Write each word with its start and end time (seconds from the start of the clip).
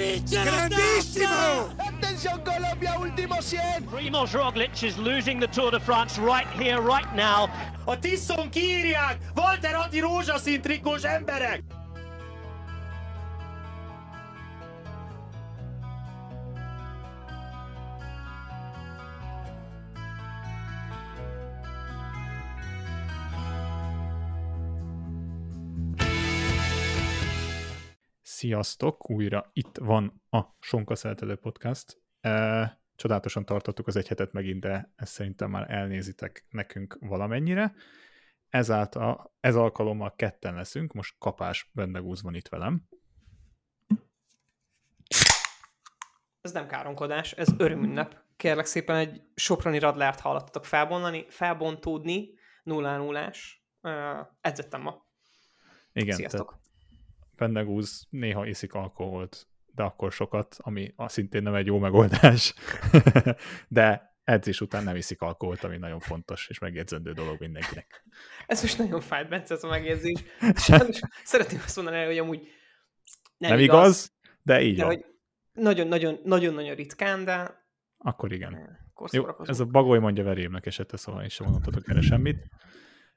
Grandissimo! 0.00 1.68
Attention 1.76 2.42
Colombia, 2.42 2.98
último 2.98 3.40
100! 3.40 3.84
Primoz 3.90 4.32
Roglic 4.32 4.82
is 4.82 4.96
losing 4.96 5.38
the 5.38 5.46
Tour 5.46 5.70
de 5.70 5.80
France 5.80 6.18
right 6.18 6.48
here, 6.58 6.80
right 6.80 7.14
now. 7.14 7.48
A 7.84 7.98
Tiszon 7.98 8.50
kiírják! 8.50 9.18
Walter 9.34 9.74
Atti 9.74 10.00
rózsaszín 10.00 10.60
trikós 10.60 11.02
emberek! 11.02 11.62
Sziasztok! 28.40 29.10
Újra 29.10 29.50
itt 29.52 29.76
van 29.76 30.22
a 30.30 30.40
Sonka 30.60 30.94
Szeltedő 30.94 31.36
Podcast. 31.36 32.02
E, 32.20 32.80
csodálatosan 32.94 33.44
tartottuk 33.44 33.86
az 33.86 33.96
egy 33.96 34.08
hetet 34.08 34.32
megint, 34.32 34.60
de 34.60 34.92
ezt 34.96 35.12
szerintem 35.12 35.50
már 35.50 35.70
elnézitek 35.70 36.46
nekünk 36.50 36.96
valamennyire. 37.00 37.74
Ezáltal, 38.48 39.34
ez 39.40 39.56
alkalommal 39.56 40.14
ketten 40.14 40.54
leszünk, 40.54 40.92
most 40.92 41.14
Kapás 41.18 41.70
Bendegúz 41.72 42.22
van 42.22 42.34
itt 42.34 42.48
velem. 42.48 42.88
Ez 46.40 46.52
nem 46.52 46.66
káromkodás, 46.66 47.32
ez 47.32 47.48
örömünnep. 47.58 48.16
Kérlek 48.36 48.66
szépen 48.66 48.96
egy 48.96 49.22
soproni 49.34 49.78
radlárt 49.78 50.20
hallottatok 50.20 50.64
felbontani, 50.64 51.26
felbontódni, 51.28 52.28
nullá 52.62 52.96
nullás. 52.96 53.64
Uh, 53.82 54.26
edzettem 54.40 54.80
ma. 54.80 55.06
Igen, 55.92 56.16
Sziasztok. 56.16 56.59
Tehát 57.40 57.54
Bendegúz 57.54 58.06
néha 58.10 58.46
iszik 58.46 58.74
alkoholt, 58.74 59.46
de 59.74 59.82
akkor 59.82 60.12
sokat, 60.12 60.56
ami 60.58 60.94
szintén 60.96 61.42
nem 61.42 61.54
egy 61.54 61.66
jó 61.66 61.78
megoldás. 61.78 62.54
de 63.68 64.14
edzés 64.24 64.60
után 64.60 64.84
nem 64.84 64.96
iszik 64.96 65.20
alkoholt, 65.20 65.64
ami 65.64 65.76
nagyon 65.76 66.00
fontos 66.00 66.48
és 66.48 66.58
megjegyzendő 66.58 67.12
dolog 67.12 67.40
mindenkinek. 67.40 68.04
Ez 68.46 68.62
most 68.62 68.78
nagyon 68.78 69.00
fájt, 69.00 69.28
Bence, 69.28 69.54
ez 69.54 69.64
a 69.64 69.68
megjegyzés. 69.68 70.24
Sajnos 70.66 71.00
szeretném 71.24 71.60
azt 71.64 71.76
mondani, 71.76 72.04
hogy 72.04 72.18
amúgy 72.18 72.40
nem, 73.36 73.50
Nem 73.50 73.58
igaz, 73.58 74.12
de 74.42 74.62
így 74.62 74.76
de 74.76 74.84
van. 74.84 74.94
hogy 74.94 75.04
nagyon-nagyon-nagyon 75.52 76.74
ritkán, 76.74 77.24
de 77.24 77.64
Akkor 77.98 78.32
igen. 78.32 78.78
Jó, 79.10 79.24
ez 79.44 79.60
a 79.60 79.64
bagoly 79.64 79.98
mondja 79.98 80.24
verémnek 80.24 80.66
esete, 80.66 80.96
szóval 80.96 81.24
is 81.24 81.34
sem 81.34 81.46
mondhatok 81.50 81.88
erre 81.88 82.00
semmit. 82.00 82.48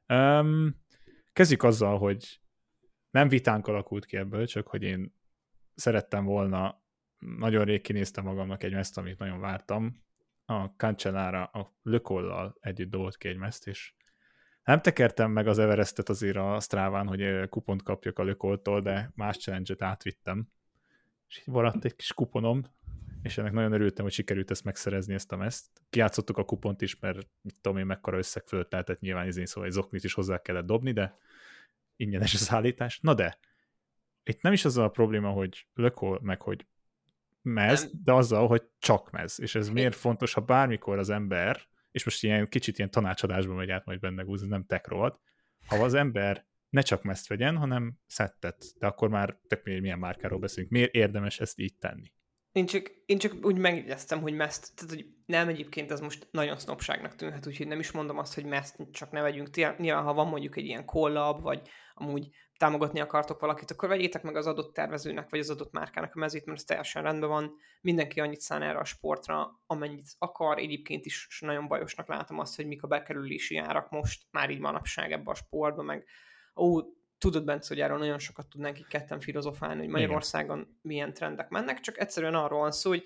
Um, 0.07 0.75
kezdjük 1.33 1.63
azzal, 1.63 1.97
hogy 1.97 2.42
nem 3.13 3.27
vitánk 3.27 3.67
alakult 3.67 4.05
ki 4.05 4.17
ebből, 4.17 4.45
csak 4.45 4.67
hogy 4.67 4.83
én 4.83 5.15
szerettem 5.75 6.25
volna, 6.25 6.81
nagyon 7.17 7.65
rég 7.65 7.81
kinéztem 7.81 8.23
magamnak 8.23 8.63
egy 8.63 8.73
meszt, 8.73 8.97
amit 8.97 9.17
nagyon 9.17 9.39
vártam. 9.39 10.03
A 10.45 10.65
Cancellara 10.65 11.43
a 11.43 11.75
Lökollal 11.81 12.57
együtt 12.59 12.89
dobolt 12.89 13.17
ki 13.17 13.27
egy 13.27 13.37
meszt, 13.37 13.67
és 13.67 13.93
nem 14.63 14.81
tekertem 14.81 15.31
meg 15.31 15.47
az 15.47 15.59
Everestet 15.59 16.09
azért 16.09 16.37
a 16.37 16.59
Stráván, 16.59 17.07
hogy 17.07 17.21
ö, 17.21 17.47
kupont 17.47 17.83
kapjak 17.83 18.19
a 18.19 18.23
Lökoltól, 18.23 18.81
de 18.81 19.11
más 19.15 19.37
challenge-et 19.37 19.81
átvittem. 19.81 20.47
És 21.27 21.39
így 21.39 21.53
maradt 21.53 21.85
egy 21.85 21.95
kis 21.95 22.13
kuponom, 22.13 22.63
és 23.21 23.37
ennek 23.37 23.51
nagyon 23.51 23.71
örültem, 23.71 24.03
hogy 24.03 24.13
sikerült 24.13 24.51
ezt 24.51 24.63
megszerezni, 24.63 25.13
ezt 25.13 25.31
a 25.31 25.37
meszt. 25.37 25.81
Kiátszottuk 25.89 26.37
a 26.37 26.45
kupont 26.45 26.81
is, 26.81 26.99
mert 26.99 27.27
mit 27.41 27.59
tudom 27.61 27.77
én, 27.77 27.85
mekkora 27.85 28.17
összeg 28.17 28.43
fölött 28.45 28.71
lehetett 28.71 28.99
nyilván 28.99 29.27
izén, 29.27 29.45
szóval 29.45 29.69
egy 29.69 29.75
zoknit 29.75 30.03
is 30.03 30.13
hozzá 30.13 30.41
kellett 30.41 30.65
dobni, 30.65 30.91
de 30.91 31.17
ingyenes 31.95 32.33
a 32.33 32.37
szállítás. 32.37 32.99
Na 32.99 33.13
de, 33.13 33.37
itt 34.23 34.41
nem 34.41 34.53
is 34.53 34.65
azzal 34.65 34.83
a 34.83 34.89
probléma, 34.89 35.29
hogy 35.29 35.67
lökol, 35.73 36.19
meg 36.21 36.41
hogy 36.41 36.65
mez, 37.41 37.81
Nem. 37.81 37.91
de 38.03 38.13
azzal, 38.13 38.47
hogy 38.47 38.63
csak 38.79 39.11
mez. 39.11 39.39
És 39.39 39.55
ez 39.55 39.69
miért 39.69 39.95
fontos, 39.95 40.33
ha 40.33 40.41
bármikor 40.41 40.97
az 40.97 41.09
ember, 41.09 41.61
és 41.91 42.05
most 42.05 42.23
ilyen 42.23 42.49
kicsit 42.49 42.77
ilyen 42.77 42.91
tanácsadásba 42.91 43.53
megy 43.53 43.69
át 43.69 43.85
majd 43.85 43.99
benne 43.99 44.23
gúz, 44.23 44.41
ez 44.41 44.47
nem 44.47 44.65
tech 44.65 44.89
rovat, 44.89 45.19
ha 45.67 45.83
az 45.83 45.93
ember 45.93 46.45
ne 46.69 46.81
csak 46.81 47.03
mezt 47.03 47.27
vegyen, 47.27 47.57
hanem 47.57 47.97
szettet, 48.07 48.65
de 48.79 48.87
akkor 48.87 49.09
már 49.09 49.37
tök 49.47 49.63
mindegy, 49.63 49.83
milyen 49.83 49.99
márkáról 49.99 50.39
beszélünk. 50.39 50.71
Miért 50.71 50.93
érdemes 50.93 51.39
ezt 51.39 51.59
így 51.59 51.77
tenni? 51.77 52.13
Én 52.51 52.65
csak, 52.65 52.91
én 53.05 53.17
csak 53.17 53.45
úgy 53.45 53.57
megjegyeztem, 53.57 54.21
hogy 54.21 54.33
meszt, 54.33 54.75
tehát 54.75 54.93
hogy 54.93 55.07
nem 55.25 55.47
egyébként 55.47 55.91
ez 55.91 55.99
most 55.99 56.27
nagyon 56.31 56.57
sznopságnak 56.57 57.15
tűnhet, 57.15 57.47
úgyhogy 57.47 57.67
nem 57.67 57.79
is 57.79 57.91
mondom 57.91 58.17
azt, 58.17 58.33
hogy 58.33 58.45
meszt 58.45 58.77
csak 58.91 59.11
ne 59.11 59.21
vegyünk. 59.21 59.77
Nyilván, 59.77 60.03
ha 60.03 60.13
van 60.13 60.27
mondjuk 60.27 60.57
egy 60.57 60.65
ilyen 60.65 60.85
collab, 60.85 61.41
vagy 61.41 61.61
amúgy 61.93 62.29
támogatni 62.57 62.99
akartok 62.99 63.39
valakit, 63.39 63.71
akkor 63.71 63.89
vegyétek 63.89 64.23
meg 64.23 64.35
az 64.35 64.47
adott 64.47 64.73
tervezőnek, 64.73 65.29
vagy 65.29 65.39
az 65.39 65.49
adott 65.49 65.71
márkának 65.71 66.15
a 66.15 66.19
mezét, 66.19 66.45
mert 66.45 66.57
ez 66.57 66.63
teljesen 66.63 67.03
rendben 67.03 67.29
van. 67.29 67.55
Mindenki 67.81 68.19
annyit 68.19 68.41
szán 68.41 68.61
erre 68.61 68.77
a 68.77 68.83
sportra, 68.83 69.61
amennyit 69.65 70.07
akar. 70.17 70.57
Egyébként 70.57 71.05
is 71.05 71.39
nagyon 71.41 71.67
bajosnak 71.67 72.07
látom 72.07 72.39
azt, 72.39 72.55
hogy 72.55 72.67
mik 72.67 72.83
a 72.83 72.87
bekerülési 72.87 73.57
árak 73.57 73.89
most, 73.89 74.23
már 74.31 74.49
így 74.49 74.59
manapság 74.59 75.11
ebbe 75.11 75.31
a 75.31 75.35
sportba, 75.35 75.81
meg 75.81 76.05
ó, 76.55 76.81
tudod, 77.17 77.45
Bence, 77.45 77.67
hogy 77.67 77.79
erről 77.79 77.97
nagyon 77.97 78.19
sokat 78.19 78.47
tudnánk 78.47 78.79
így 78.79 78.87
ketten 78.87 79.19
filozofálni, 79.19 79.79
hogy 79.79 79.89
Magyarországon 79.89 80.79
milyen 80.81 81.13
trendek 81.13 81.49
mennek, 81.49 81.79
csak 81.79 81.99
egyszerűen 81.99 82.35
arról 82.35 82.59
van 82.59 82.71
szó, 82.71 82.89
hogy 82.89 83.05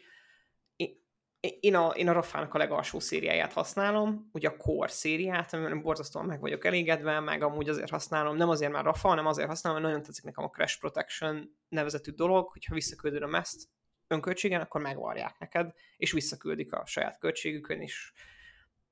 én- 1.59 1.75
a, 1.75 1.87
én 1.87 2.07
a 2.07 2.11
Rafának 2.11 2.53
a 2.53 2.57
legalsó 2.57 2.99
szériáját 2.99 3.53
használom, 3.53 4.29
ugye 4.33 4.47
a 4.47 4.57
Core 4.57 4.87
szériát, 4.87 5.53
amivel 5.53 5.75
borzasztóan 5.75 6.25
meg 6.25 6.39
vagyok 6.39 6.65
elégedve, 6.65 7.19
meg 7.19 7.41
amúgy 7.41 7.69
azért 7.69 7.89
használom, 7.89 8.35
nem 8.35 8.49
azért 8.49 8.71
már 8.71 8.83
Rafa, 8.83 9.07
hanem 9.07 9.25
azért 9.25 9.47
használom, 9.47 9.81
mert 9.81 9.91
nagyon 9.91 10.07
tetszik 10.07 10.23
nekem 10.23 10.43
a 10.43 10.49
Crash 10.49 10.79
Protection 10.79 11.57
nevezetű 11.69 12.11
dolog, 12.11 12.47
hogyha 12.51 12.73
visszaküldöd 12.73 13.21
a 13.21 13.27
meszt 13.27 13.69
önköltségen, 14.07 14.61
akkor 14.61 14.81
megvarják 14.81 15.39
neked, 15.39 15.73
és 15.97 16.11
visszaküldik 16.11 16.73
a 16.73 16.85
saját 16.85 17.19
költségükön 17.19 17.81
is. 17.81 18.13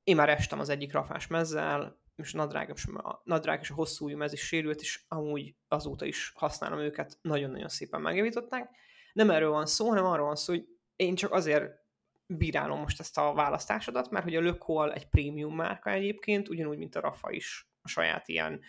Én 0.04 0.16
már 0.16 0.30
estem 0.30 0.60
az 0.60 0.70
egyik 0.70 0.94
rafás 0.94 1.28
mezzel, 1.28 2.00
és 2.16 2.34
a 2.34 2.38
nadrág, 2.38 2.72
és 2.76 2.86
a 2.86 3.22
nadrág 3.24 3.60
és 3.62 3.70
a 3.70 3.74
hosszú 3.74 4.06
ujjú 4.06 4.18
mez 4.18 4.34
is 4.34 4.42
sérült, 4.42 4.82
és 4.82 5.04
amúgy 5.08 5.56
azóta 5.68 6.06
is 6.06 6.32
használom 6.36 6.80
őket, 6.80 7.18
nagyon-nagyon 7.22 7.70
szépen 7.70 8.02
megjavították. 8.02 8.70
Nem 9.14 9.30
erről 9.30 9.50
van 9.50 9.66
szó, 9.66 9.88
hanem 9.88 10.06
arról 10.06 10.26
van 10.26 10.36
szó, 10.36 10.54
hogy 10.54 10.68
én 10.96 11.16
csak 11.16 11.32
azért 11.32 11.85
bírálom 12.28 12.80
most 12.80 13.00
ezt 13.00 13.18
a 13.18 13.34
választásodat, 13.34 14.10
mert 14.10 14.24
hogy 14.24 14.36
a 14.36 14.42
Le 14.42 14.94
egy 14.94 15.10
prémium 15.10 15.56
márka 15.56 15.90
egyébként, 15.90 16.50
ugyanúgy, 16.50 16.78
mint 16.78 16.96
a 16.96 17.00
Rafa 17.00 17.32
is 17.32 17.70
a 17.82 17.88
saját 17.88 18.28
ilyen 18.28 18.62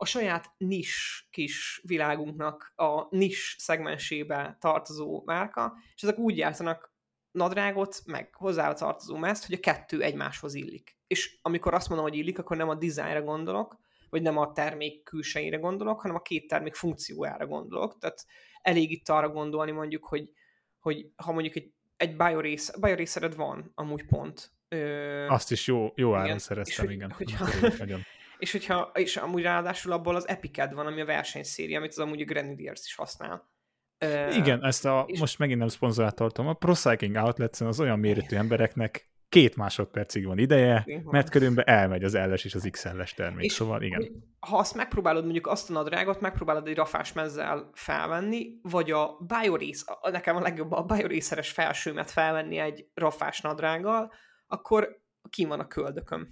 a 0.00 0.04
saját 0.04 0.52
nis 0.56 1.26
kis 1.30 1.80
világunknak 1.84 2.72
a 2.76 3.16
nis 3.16 3.56
szegmensébe 3.58 4.56
tartozó 4.60 5.22
márka, 5.24 5.74
és 5.94 6.02
ezek 6.02 6.18
úgy 6.18 6.34
gyártanak 6.34 6.92
nadrágot, 7.30 8.02
meg 8.06 8.34
hozzá 8.34 8.72
tartozó 8.72 9.16
mezt, 9.16 9.46
hogy 9.46 9.54
a 9.54 9.60
kettő 9.60 10.02
egymáshoz 10.02 10.54
illik. 10.54 10.98
És 11.06 11.38
amikor 11.42 11.74
azt 11.74 11.88
mondom, 11.88 12.06
hogy 12.08 12.16
illik, 12.16 12.38
akkor 12.38 12.56
nem 12.56 12.68
a 12.68 12.74
dizájnra 12.74 13.22
gondolok, 13.22 13.78
vagy 14.10 14.22
nem 14.22 14.36
a 14.36 14.52
termék 14.52 15.02
külsejére 15.02 15.56
gondolok, 15.56 16.00
hanem 16.00 16.16
a 16.16 16.22
két 16.22 16.48
termék 16.48 16.74
funkciójára 16.74 17.46
gondolok. 17.46 17.98
Tehát 17.98 18.26
elég 18.62 18.90
itt 18.90 19.08
arra 19.08 19.28
gondolni 19.28 19.70
mondjuk, 19.70 20.06
hogy, 20.06 20.30
hogy 20.78 21.06
ha 21.16 21.32
mondjuk 21.32 21.56
egy, 21.56 21.72
egy 21.98 22.16
biorace, 22.16 22.74
bioracered 22.80 23.36
van, 23.36 23.72
amúgy 23.74 24.04
pont. 24.06 24.50
Ö, 24.68 25.26
Azt 25.28 25.50
is 25.50 25.66
jó, 25.66 25.92
jó 25.96 26.14
áron 26.14 26.24
igen, 26.26 26.38
szereztem, 26.38 26.74
és 26.74 26.80
hogy- 26.80 26.90
igen. 26.96 27.10
hogyha- 27.10 27.76
nagyon. 27.78 28.00
és 28.38 28.52
hogyha, 28.52 28.90
és 28.94 29.16
amúgy 29.16 29.42
ráadásul 29.42 29.92
abból 29.92 30.14
az 30.16 30.28
Epiced 30.28 30.72
van, 30.72 30.86
ami 30.86 31.00
a 31.00 31.04
versenyszéria, 31.04 31.78
amit 31.78 31.90
az 31.90 31.98
amúgy 31.98 32.20
a 32.20 32.24
Grenadiers 32.24 32.80
is 32.84 32.94
használ. 32.94 33.50
Ö, 33.98 34.30
Igen, 34.30 34.64
ezt 34.64 34.84
a, 34.84 35.06
most 35.18 35.38
megint 35.38 35.58
nem 35.58 35.68
szponzorát 35.68 36.14
tartom, 36.14 36.46
a 36.48 36.52
Pro 36.52 36.74
Cycling 36.74 37.16
outlet 37.16 37.54
az 37.56 37.80
olyan 37.80 37.98
méretű 37.98 38.36
embereknek 38.36 39.10
két 39.28 39.56
másodpercig 39.56 40.26
van 40.26 40.38
ideje, 40.38 40.86
mert 41.04 41.30
körülbelül 41.30 41.74
elmegy 41.74 42.04
az 42.04 42.16
LS 42.16 42.44
és 42.44 42.54
az 42.54 42.68
XL-es 42.70 43.14
termék, 43.14 43.44
És 43.44 43.52
szóval 43.52 43.82
igen. 43.82 44.24
ha 44.40 44.56
azt 44.56 44.74
megpróbálod, 44.74 45.22
mondjuk 45.22 45.46
azt 45.46 45.70
a 45.70 45.72
nadrágot, 45.72 46.20
megpróbálod 46.20 46.68
egy 46.68 46.76
rafás 46.76 47.12
mezzel 47.12 47.70
felvenni, 47.74 48.58
vagy 48.62 48.90
a 48.90 49.16
Biorace, 49.26 49.92
a- 50.00 50.10
nekem 50.10 50.36
a 50.36 50.40
legjobb 50.40 50.72
a 50.72 50.82
Bioraceres 50.82 51.50
felsőmet 51.50 52.10
felvenni 52.10 52.58
egy 52.58 52.86
rafás 52.94 53.40
nadrággal, 53.40 54.12
akkor 54.46 55.00
ki 55.30 55.44
van 55.44 55.60
a 55.60 55.66
köldököm. 55.66 56.28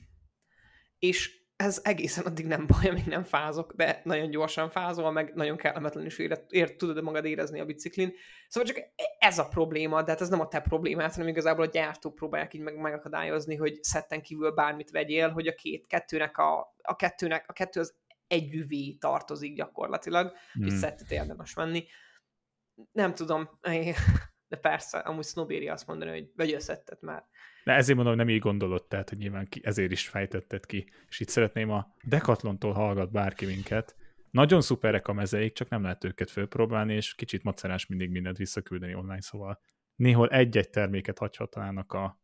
És 0.98 1.45
ez 1.56 1.80
egészen 1.84 2.24
addig 2.24 2.46
nem 2.46 2.66
baj, 2.66 2.88
amíg 2.88 3.06
nem 3.06 3.22
fázok, 3.22 3.72
de 3.72 4.00
nagyon 4.04 4.30
gyorsan 4.30 4.70
fázol, 4.70 5.12
meg 5.12 5.34
nagyon 5.34 5.56
kellemetlen 5.56 6.06
is 6.06 6.18
ér, 6.18 6.44
ér, 6.48 6.76
tudod 6.76 7.02
magad 7.02 7.24
érezni 7.24 7.60
a 7.60 7.64
biciklin. 7.64 8.12
Szóval 8.48 8.68
csak 8.68 8.84
ez 9.18 9.38
a 9.38 9.48
probléma, 9.48 10.02
de 10.02 10.10
hát 10.10 10.20
ez 10.20 10.28
nem 10.28 10.40
a 10.40 10.48
te 10.48 10.60
problémát, 10.60 11.14
hanem 11.14 11.28
igazából 11.28 11.64
a 11.64 11.70
gyártók 11.70 12.14
próbálják 12.14 12.54
így 12.54 12.60
meg, 12.60 12.76
megakadályozni, 12.76 13.56
hogy 13.56 13.82
szetten 13.82 14.22
kívül 14.22 14.50
bármit 14.50 14.90
vegyél, 14.90 15.28
hogy 15.30 15.46
a 15.46 15.54
két 15.54 15.86
kettőnek 15.86 16.38
a, 16.38 16.74
a 16.82 16.96
kettőnek, 16.96 17.44
a 17.48 17.52
kettő 17.52 17.80
az 17.80 17.94
együvé 18.26 18.92
tartozik 18.92 19.54
gyakorlatilag. 19.54 20.32
Hmm. 20.52 20.62
hogy 20.62 20.72
szettet 20.72 21.10
érdemes 21.10 21.54
venni. 21.54 21.84
Nem 22.92 23.14
tudom, 23.14 23.50
de 24.48 24.56
persze, 24.56 24.98
amúgy 24.98 25.24
sznobéri 25.24 25.68
azt 25.68 25.86
mondani, 25.86 26.10
hogy 26.10 26.30
vegyél 26.36 26.58
szettet 26.58 27.00
már. 27.00 27.24
De 27.64 27.72
ezért 27.72 27.96
mondom, 27.96 28.16
nem 28.16 28.28
így 28.28 28.38
gondolod, 28.38 28.86
tehát, 28.86 29.08
hogy 29.08 29.18
nyilván 29.18 29.48
ki, 29.48 29.60
ezért 29.64 29.92
is 29.92 30.08
fejtetted 30.08 30.66
ki. 30.66 30.90
És 31.08 31.20
itt 31.20 31.28
szeretném 31.28 31.70
a 31.70 31.94
Decathlon-tól 32.02 32.72
hallgat 32.72 33.10
bárki 33.10 33.46
minket, 33.46 33.96
nagyon 34.36 34.60
szuperek 34.60 35.08
a 35.08 35.12
mezeik, 35.12 35.52
csak 35.52 35.68
nem 35.68 35.82
lehet 35.82 36.04
őket 36.04 36.30
fölpróbálni, 36.30 36.94
és 36.94 37.14
kicsit 37.14 37.42
macerás 37.42 37.86
mindig 37.86 38.10
mindent 38.10 38.36
visszaküldeni 38.36 38.94
online, 38.94 39.20
szóval 39.20 39.60
néhol 39.94 40.28
egy-egy 40.28 40.70
terméket 40.70 41.18
hagyhatnának 41.18 41.92
a, 41.92 42.20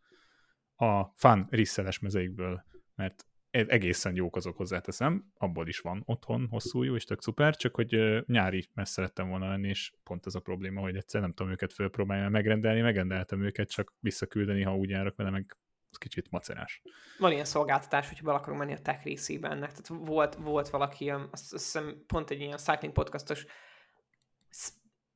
a 0.77 1.13
fan 1.17 1.47
riszeles 1.51 1.99
mezeikből, 1.99 2.65
mert 2.95 3.27
egészen 3.53 4.15
jók 4.15 4.37
azok 4.37 4.57
hozzáteszem, 4.57 5.33
abból 5.37 5.69
is 5.69 5.79
van 5.79 6.03
otthon 6.07 6.47
hosszú 6.51 6.83
jó, 6.83 6.95
és 6.95 7.05
tök 7.05 7.23
szuper, 7.23 7.57
csak 7.57 7.75
hogy 7.75 8.23
nyári 8.27 8.69
messze 8.75 8.93
szerettem 8.93 9.29
volna 9.29 9.49
lenni, 9.49 9.69
és 9.69 9.93
pont 10.05 10.27
ez 10.27 10.35
a 10.35 10.41
probléma, 10.41 10.81
hogy 10.81 10.97
egyszer 10.97 11.21
nem 11.21 11.33
tudom 11.33 11.53
őket 11.53 11.73
fölpróbálni, 11.73 12.29
megrendelni, 12.29 12.81
megrendeltem 12.81 13.43
őket, 13.43 13.71
csak 13.71 13.95
visszaküldeni, 14.01 14.63
ha 14.63 14.77
úgy 14.77 14.89
járok 14.89 15.17
vele, 15.17 15.31
meg 15.31 15.57
ez 15.91 15.97
kicsit 15.97 16.31
macerás. 16.31 16.83
Van 17.19 17.33
ilyen 17.33 17.45
szolgáltatás, 17.45 18.09
hogy 18.09 18.23
bele 18.23 18.37
akarunk 18.37 18.61
menni 18.61 18.73
a 18.73 18.79
tech 18.79 19.05
részébe 19.05 19.49
ennek. 19.49 19.73
Tehát 19.73 20.07
volt, 20.07 20.35
volt 20.35 20.69
valaki, 20.69 21.11
azt, 21.11 21.51
hiszem 21.51 22.05
pont 22.07 22.31
egy 22.31 22.41
ilyen 22.41 22.57
cycling 22.57 22.93
podcastos 22.93 23.47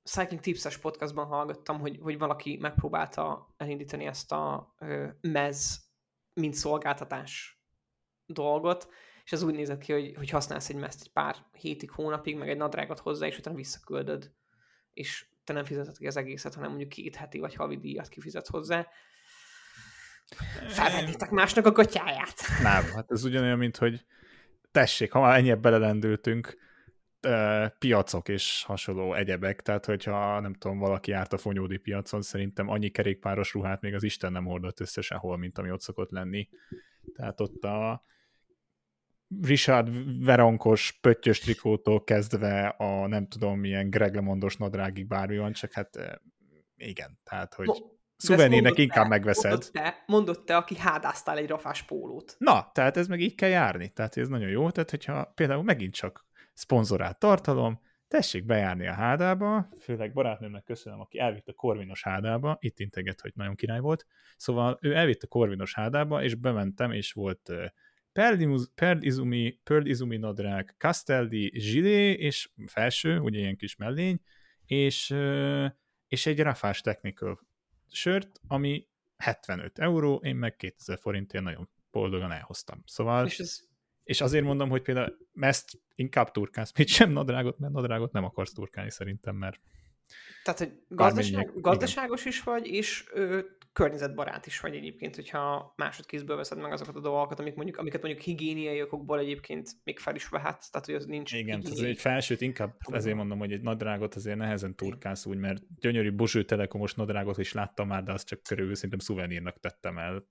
Cycling 0.03 0.41
Tips-es 0.41 0.79
podcastban 0.79 1.27
hallgattam, 1.27 1.81
hogy, 1.81 1.99
hogy 2.03 2.19
valaki 2.19 2.57
megpróbálta 2.61 3.55
elindítani 3.57 4.07
ezt 4.07 4.33
a 4.33 4.75
mez, 5.21 5.91
mint 6.33 6.55
szolgáltatás 6.55 7.56
dolgot, 8.27 8.89
és 9.25 9.33
ez 9.33 9.43
úgy 9.43 9.55
nézett 9.55 9.81
ki, 9.81 9.93
hogy, 9.93 10.15
hogy 10.17 10.31
használsz 10.31 10.69
egy 10.69 10.77
mezt 10.77 11.01
egy 11.01 11.13
pár 11.13 11.37
hétig, 11.53 11.91
hónapig, 11.91 12.37
meg 12.37 12.49
egy 12.49 12.57
nadrágot 12.57 12.99
hozzá, 12.99 13.27
és 13.27 13.39
utána 13.39 13.57
visszaküldöd, 13.57 14.33
és 14.93 15.27
te 15.45 15.53
nem 15.53 15.65
fizeted 15.65 15.97
ki 15.97 16.07
az 16.07 16.17
egészet, 16.17 16.55
hanem 16.55 16.69
mondjuk 16.69 16.91
két 16.91 17.17
heti 17.17 17.39
vagy 17.39 17.55
havi 17.55 17.77
díjat 17.77 18.09
kifizetsz 18.09 18.49
hozzá. 18.49 18.89
Felvennétek 20.69 21.31
másnak 21.31 21.67
a 21.67 21.73
gatyáját. 21.73 22.43
Nem, 22.63 22.83
hát 22.83 23.11
ez 23.11 23.25
ugyanolyan, 23.25 23.59
mint 23.59 23.77
hogy 23.77 24.05
tessék, 24.71 25.13
ha 25.13 25.21
már 25.21 25.39
ennyire 25.39 25.57
belelendültünk, 25.57 26.57
piacok 27.79 28.29
és 28.29 28.65
hasonló 28.67 29.15
egyebek, 29.15 29.63
tehát 29.63 29.85
hogyha 29.85 30.41
nem 30.41 30.55
tudom, 30.55 30.79
valaki 30.79 31.11
járt 31.11 31.33
a 31.33 31.39
fonyódi 31.39 31.77
piacon, 31.77 32.23
szerintem 32.23 32.69
annyi 32.69 32.89
kerékpáros 32.89 33.53
ruhát 33.53 33.81
még 33.81 33.95
az 33.95 34.03
Isten 34.03 34.33
nem 34.33 34.45
hordott 34.45 34.81
össze 34.81 35.01
sehol, 35.01 35.37
mint 35.37 35.59
ami 35.59 35.71
ott 35.71 35.81
szokott 35.81 36.11
lenni. 36.11 36.49
Tehát 37.15 37.41
ott 37.41 37.65
a 37.65 38.03
Richard 39.43 40.25
Veronkos 40.25 40.99
pöttyös 41.01 41.39
trikótól 41.39 42.05
kezdve 42.05 42.67
a 42.69 43.07
nem 43.07 43.29
tudom 43.29 43.59
milyen 43.59 43.91
Greg 43.91 44.15
LeMondos 44.15 44.57
nadrágig 44.57 45.07
bármi 45.07 45.39
van, 45.39 45.53
csak 45.53 45.73
hát 45.73 46.21
igen, 46.77 47.19
tehát 47.25 47.55
hogy 47.55 47.85
szuvenírnek 48.17 48.79
inkább 48.79 49.03
te, 49.03 49.09
megveszed. 49.09 49.51
Mondott 49.51 49.73
te, 49.73 50.03
mondott 50.07 50.47
te, 50.47 50.57
aki 50.57 50.77
hádáztál 50.77 51.39
egy 51.39 51.49
rafás 51.49 51.83
pólót. 51.83 52.35
Na, 52.39 52.71
tehát 52.73 52.97
ez 52.97 53.07
meg 53.07 53.21
így 53.21 53.35
kell 53.35 53.49
járni, 53.49 53.89
tehát 53.89 54.17
ez 54.17 54.29
nagyon 54.29 54.49
jó, 54.49 54.71
tehát 54.71 54.91
hogyha 54.91 55.25
például 55.25 55.63
megint 55.63 55.95
csak 55.95 56.27
szponzorált 56.55 57.19
tartalom, 57.19 57.81
tessék 58.09 58.45
bejárni 58.45 58.87
a 58.87 58.93
hádába, 58.93 59.69
főleg 59.81 60.13
barátnőmnek 60.13 60.65
köszönöm, 60.65 61.01
aki 61.01 61.19
elvitt 61.19 61.49
a 61.49 61.53
Korvinos 61.53 62.03
hádába, 62.03 62.57
itt 62.61 62.79
integet, 62.79 63.21
hogy 63.21 63.33
nagyon 63.35 63.55
király 63.55 63.81
volt, 63.81 64.07
szóval 64.37 64.79
ő 64.81 64.95
elvitt 64.95 65.23
a 65.23 65.27
Korvinos 65.27 65.75
hádába, 65.75 66.23
és 66.23 66.35
bementem, 66.35 66.93
és 66.93 67.13
volt 67.13 67.53
Pearl 68.75 69.03
Izumi, 69.03 69.61
Pearl 69.63 69.87
Izumi 69.87 70.17
nadrág, 70.17 70.75
Castelli 70.79 71.53
zsilé, 71.59 72.13
és 72.13 72.51
felső, 72.67 73.19
ugye 73.19 73.39
ilyen 73.39 73.57
kis 73.57 73.77
mellény, 73.77 74.21
és, 74.67 75.15
és 76.09 76.27
egy 76.27 76.41
Rafás 76.41 76.81
Technical 76.81 77.41
sört, 77.91 78.41
ami 78.47 78.87
75 79.17 79.79
euró, 79.79 80.21
én 80.25 80.37
meg 80.37 80.57
2000 80.57 80.99
forintért 80.99 81.45
nagyon 81.45 81.69
boldogan 81.91 82.33
elhoztam. 82.33 82.83
Szóval 82.87 83.27
és 83.27 83.39
ez 83.39 83.65
és 84.07 84.21
azért 84.21 84.45
mondom, 84.45 84.69
hogy 84.69 84.83
például 84.83 85.17
ezt 85.41 85.79
inkább 85.95 86.31
turkálsz, 86.31 86.73
mit 86.77 86.89
sem 86.89 87.11
nadrágot, 87.11 87.59
mert 87.59 87.73
nadrágot 87.73 88.13
nem 88.13 88.25
akarsz 88.25 88.53
turkálni 88.53 88.91
szerintem, 88.91 89.37
mert 89.37 89.61
tehát, 90.47 90.61
hogy 90.61 90.73
gazdaság, 90.89 91.53
gazdaságos 91.61 92.21
igen. 92.21 92.33
is 92.33 92.43
vagy, 92.43 92.67
és 92.67 93.05
ö, 93.13 93.41
környezetbarát 93.73 94.47
is 94.47 94.61
vagy 94.61 94.75
egyébként, 94.75 95.15
hogyha 95.15 95.75
másodkézből 95.77 96.37
veszed 96.37 96.59
meg 96.59 96.73
azokat 96.73 96.97
a 96.97 97.01
dolgokat, 97.01 97.41
amik 97.41 97.55
mondjuk, 97.55 97.77
amiket 97.77 98.03
mondjuk 98.03 98.23
higiéniai 98.23 98.83
okokból 98.83 99.19
egyébként 99.19 99.71
még 99.85 99.99
fel 99.99 100.15
is 100.15 100.29
vehetsz, 100.29 100.71
tehát 100.71 100.87
hogy 100.87 100.95
az 100.95 101.07
nincs 101.07 101.33
Igen, 101.33 101.61
tehát 101.61 101.79
egy 101.79 101.99
felsőt 101.99 102.41
inkább 102.41 102.77
ezért 102.93 103.17
mondom, 103.17 103.39
hogy 103.39 103.53
egy 103.53 103.61
nadrágot 103.61 104.15
azért 104.15 104.37
nehezen 104.37 104.75
turkálsz 104.75 105.27
úgy, 105.27 105.39
mert 105.39 105.63
gyönyörű 105.81 106.13
Bozső 106.13 106.45
Telekomos 106.45 106.95
nadrágot 106.95 107.39
is 107.39 107.53
láttam 107.53 107.87
már, 107.87 108.03
de 108.03 108.13
azt 108.13 108.27
csak 108.27 108.43
körülbelül 108.43 108.75
szerintem 108.75 108.99
szuvenírnak 108.99 109.61
tettem 109.61 109.99
el 109.99 110.29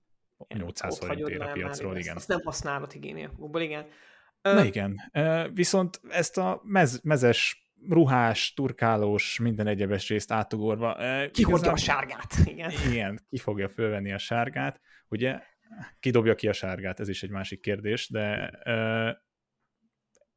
800 0.48 0.98
forintért 0.98 1.40
a 1.40 1.52
piacról, 1.52 1.96
igen. 1.96 2.16
Ezt 2.16 2.28
nem 2.28 2.40
használod 2.44 2.92
higiéniakból, 2.92 3.60
igen. 3.60 3.86
Na 4.42 4.64
igen, 4.64 5.10
viszont 5.54 6.00
ezt 6.08 6.38
a 6.38 6.60
mez, 6.64 7.00
mezes, 7.02 7.65
ruhás, 7.88 8.52
turkálós, 8.54 9.38
minden 9.38 9.66
egyebes 9.66 10.08
részt 10.08 10.32
átugorva. 10.32 10.96
Ki 11.30 11.40
igazán... 11.40 11.72
a 11.72 11.76
sárgát, 11.76 12.34
igen. 12.44 12.70
Igen, 12.90 13.20
ki 13.28 13.38
fogja 13.38 13.68
fölvenni 13.68 14.12
a 14.12 14.18
sárgát. 14.18 14.80
Ugye, 15.08 15.40
ki 16.00 16.10
dobja 16.10 16.34
ki 16.34 16.48
a 16.48 16.52
sárgát, 16.52 17.00
ez 17.00 17.08
is 17.08 17.22
egy 17.22 17.30
másik 17.30 17.60
kérdés, 17.60 18.08
de 18.08 18.50
uh, 18.64 19.16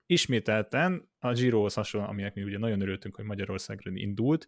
ismételten 0.05 1.09
a 1.19 1.31
Girohoz 1.31 1.73
hasonlóan, 1.73 2.11
aminek 2.11 2.33
mi 2.33 2.43
ugye 2.43 2.57
nagyon 2.57 2.81
örültünk, 2.81 3.15
hogy 3.15 3.25
Magyarországra 3.25 3.91
indult, 3.93 4.47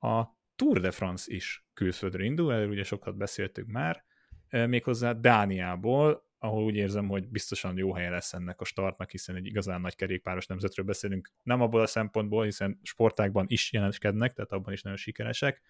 a 0.00 0.22
Tour 0.56 0.80
de 0.80 0.90
France 0.90 1.34
is 1.34 1.66
külföldre 1.74 2.24
indul, 2.24 2.52
erről 2.52 2.68
ugye 2.68 2.84
sokat 2.84 3.16
beszéltünk 3.16 3.68
már, 3.68 4.04
méghozzá 4.50 5.12
Dániából, 5.12 6.30
ahol 6.42 6.64
úgy 6.64 6.74
érzem, 6.74 7.08
hogy 7.08 7.28
biztosan 7.28 7.76
jó 7.76 7.94
helye 7.94 8.10
lesz 8.10 8.32
ennek 8.32 8.60
a 8.60 8.64
startnak, 8.64 9.10
hiszen 9.10 9.36
egy 9.36 9.46
igazán 9.46 9.80
nagy 9.80 9.94
kerékpáros 9.94 10.46
nemzetről 10.46 10.86
beszélünk, 10.86 11.30
nem 11.42 11.60
abból 11.60 11.80
a 11.80 11.86
szempontból, 11.86 12.44
hiszen 12.44 12.78
sportákban 12.82 13.44
is 13.48 13.72
jelentkednek, 13.72 14.32
tehát 14.32 14.52
abban 14.52 14.72
is 14.72 14.82
nagyon 14.82 14.98
sikeresek, 14.98 15.60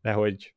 de 0.00 0.12
hogy 0.12 0.54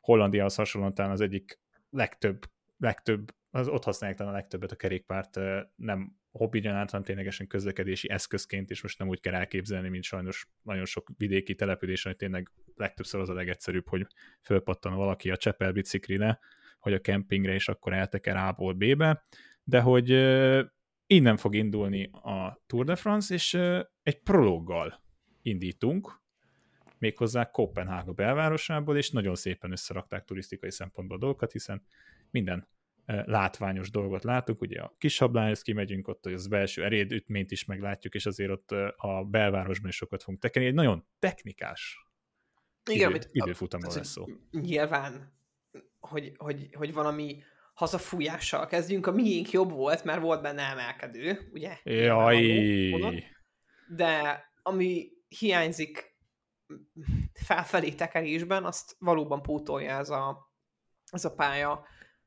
Hollandiahoz 0.00 0.54
hasonlóan 0.54 0.94
talán 0.94 1.10
az 1.10 1.20
egyik 1.20 1.60
legtöbb, 1.90 2.50
legtöbb, 2.78 3.34
az 3.50 3.68
ott 3.68 3.84
használják 3.84 4.18
talán 4.18 4.32
a 4.32 4.36
legtöbbet 4.36 4.72
a 4.72 4.76
kerékpárt, 4.76 5.40
nem 5.76 6.16
hobbigyan 6.30 6.74
hanem 6.74 7.02
ténylegesen 7.02 7.46
közlekedési 7.46 8.10
eszközként, 8.10 8.70
és 8.70 8.82
most 8.82 8.98
nem 8.98 9.08
úgy 9.08 9.20
kell 9.20 9.34
elképzelni, 9.34 9.88
mint 9.88 10.04
sajnos 10.04 10.48
nagyon 10.62 10.84
sok 10.84 11.10
vidéki 11.16 11.54
településen, 11.54 12.10
hogy 12.10 12.20
tényleg 12.20 12.50
legtöbbször 12.76 13.20
az 13.20 13.28
a 13.28 13.34
legegyszerűbb, 13.34 13.88
hogy 13.88 14.06
fölpattan 14.42 14.94
valaki 14.94 15.30
a 15.30 15.36
Csepel 15.36 15.72
biciklire, 15.72 16.38
hogy 16.84 16.92
a 16.92 17.00
kempingre, 17.00 17.54
és 17.54 17.68
akkor 17.68 17.92
elteker 17.92 18.36
A-ból 18.36 18.72
B-be, 18.72 19.22
de 19.62 19.80
hogy 19.80 20.10
innen 21.06 21.36
fog 21.36 21.54
indulni 21.54 22.10
a 22.12 22.62
Tour 22.66 22.84
de 22.84 22.96
France, 22.96 23.34
és 23.34 23.54
egy 24.02 24.22
prologgal 24.22 25.02
indítunk, 25.42 26.22
méghozzá 26.98 27.50
Kopenhága 27.50 28.12
belvárosából, 28.12 28.96
és 28.96 29.10
nagyon 29.10 29.34
szépen 29.34 29.70
összerakták 29.70 30.24
turisztikai 30.24 30.70
szempontból 30.70 31.16
a 31.16 31.20
dolgokat, 31.20 31.52
hiszen 31.52 31.86
minden 32.30 32.68
látványos 33.06 33.90
dolgot 33.90 34.24
látunk, 34.24 34.60
ugye 34.60 34.80
a 34.80 34.94
kis 34.98 35.14
sablányhoz 35.14 35.62
kimegyünk, 35.62 36.08
ott 36.08 36.26
az 36.26 36.46
belső 36.46 36.84
erédütményt 36.84 37.50
is 37.50 37.64
meglátjuk, 37.64 38.14
és 38.14 38.26
azért 38.26 38.50
ott 38.50 38.70
a 38.96 39.24
belvárosban 39.30 39.88
is 39.88 39.96
sokat 39.96 40.22
fogunk 40.22 40.42
tekerni. 40.42 40.68
Egy 40.68 40.74
nagyon 40.74 41.06
technikás 41.18 42.08
Igen, 42.90 43.14
idő, 43.14 43.28
időfutamról 43.32 43.94
lesz 43.94 44.08
szó. 44.08 44.24
Nyilván 44.50 45.32
hogy, 46.08 46.32
hogy, 46.36 46.68
hogy 46.74 46.92
valami 46.92 47.42
hazafújással 47.74 48.66
kezdjünk. 48.66 49.06
A 49.06 49.12
miénk 49.12 49.50
jobb 49.50 49.70
volt, 49.70 50.04
mert 50.04 50.20
volt 50.20 50.42
benne 50.42 50.62
emelkedő, 50.62 51.50
ugye? 51.52 51.78
Jaj! 51.82 53.24
De 53.88 54.44
ami 54.62 55.08
hiányzik 55.28 56.16
felfelé 57.32 57.90
tekerésben, 57.90 58.64
azt 58.64 58.96
valóban 58.98 59.42
pótolja 59.42 59.98
ez 59.98 60.10
a, 60.10 60.52
ez 61.10 61.24
a 61.24 61.34
pálya 61.34 61.86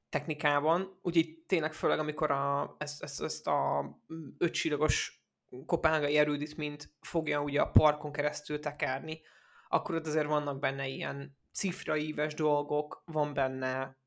technikában. 0.10 1.00
Úgyhogy 1.02 1.44
tényleg 1.48 1.74
főleg, 1.74 2.00
amikor 2.00 2.32
a, 2.32 2.76
ezt, 2.78 3.04
ezt, 3.04 3.22
ezt 3.22 3.48
a 3.48 3.90
ötcsillagos 4.38 5.26
kopángai 5.66 6.18
erődítményt 6.18 6.94
fogja 7.00 7.42
ugye 7.42 7.62
a 7.62 7.72
parkon 7.72 8.12
keresztül 8.12 8.60
tekerni, 8.60 9.22
akkor 9.68 9.96
ott 9.96 10.08
azért 10.08 10.28
vannak 10.28 10.60
benne 10.60 10.88
ilyen 10.88 11.38
cifraíves 11.58 12.34
dolgok, 12.34 13.04
van 13.06 13.34
benne 13.34 13.98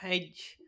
egy 0.00 0.58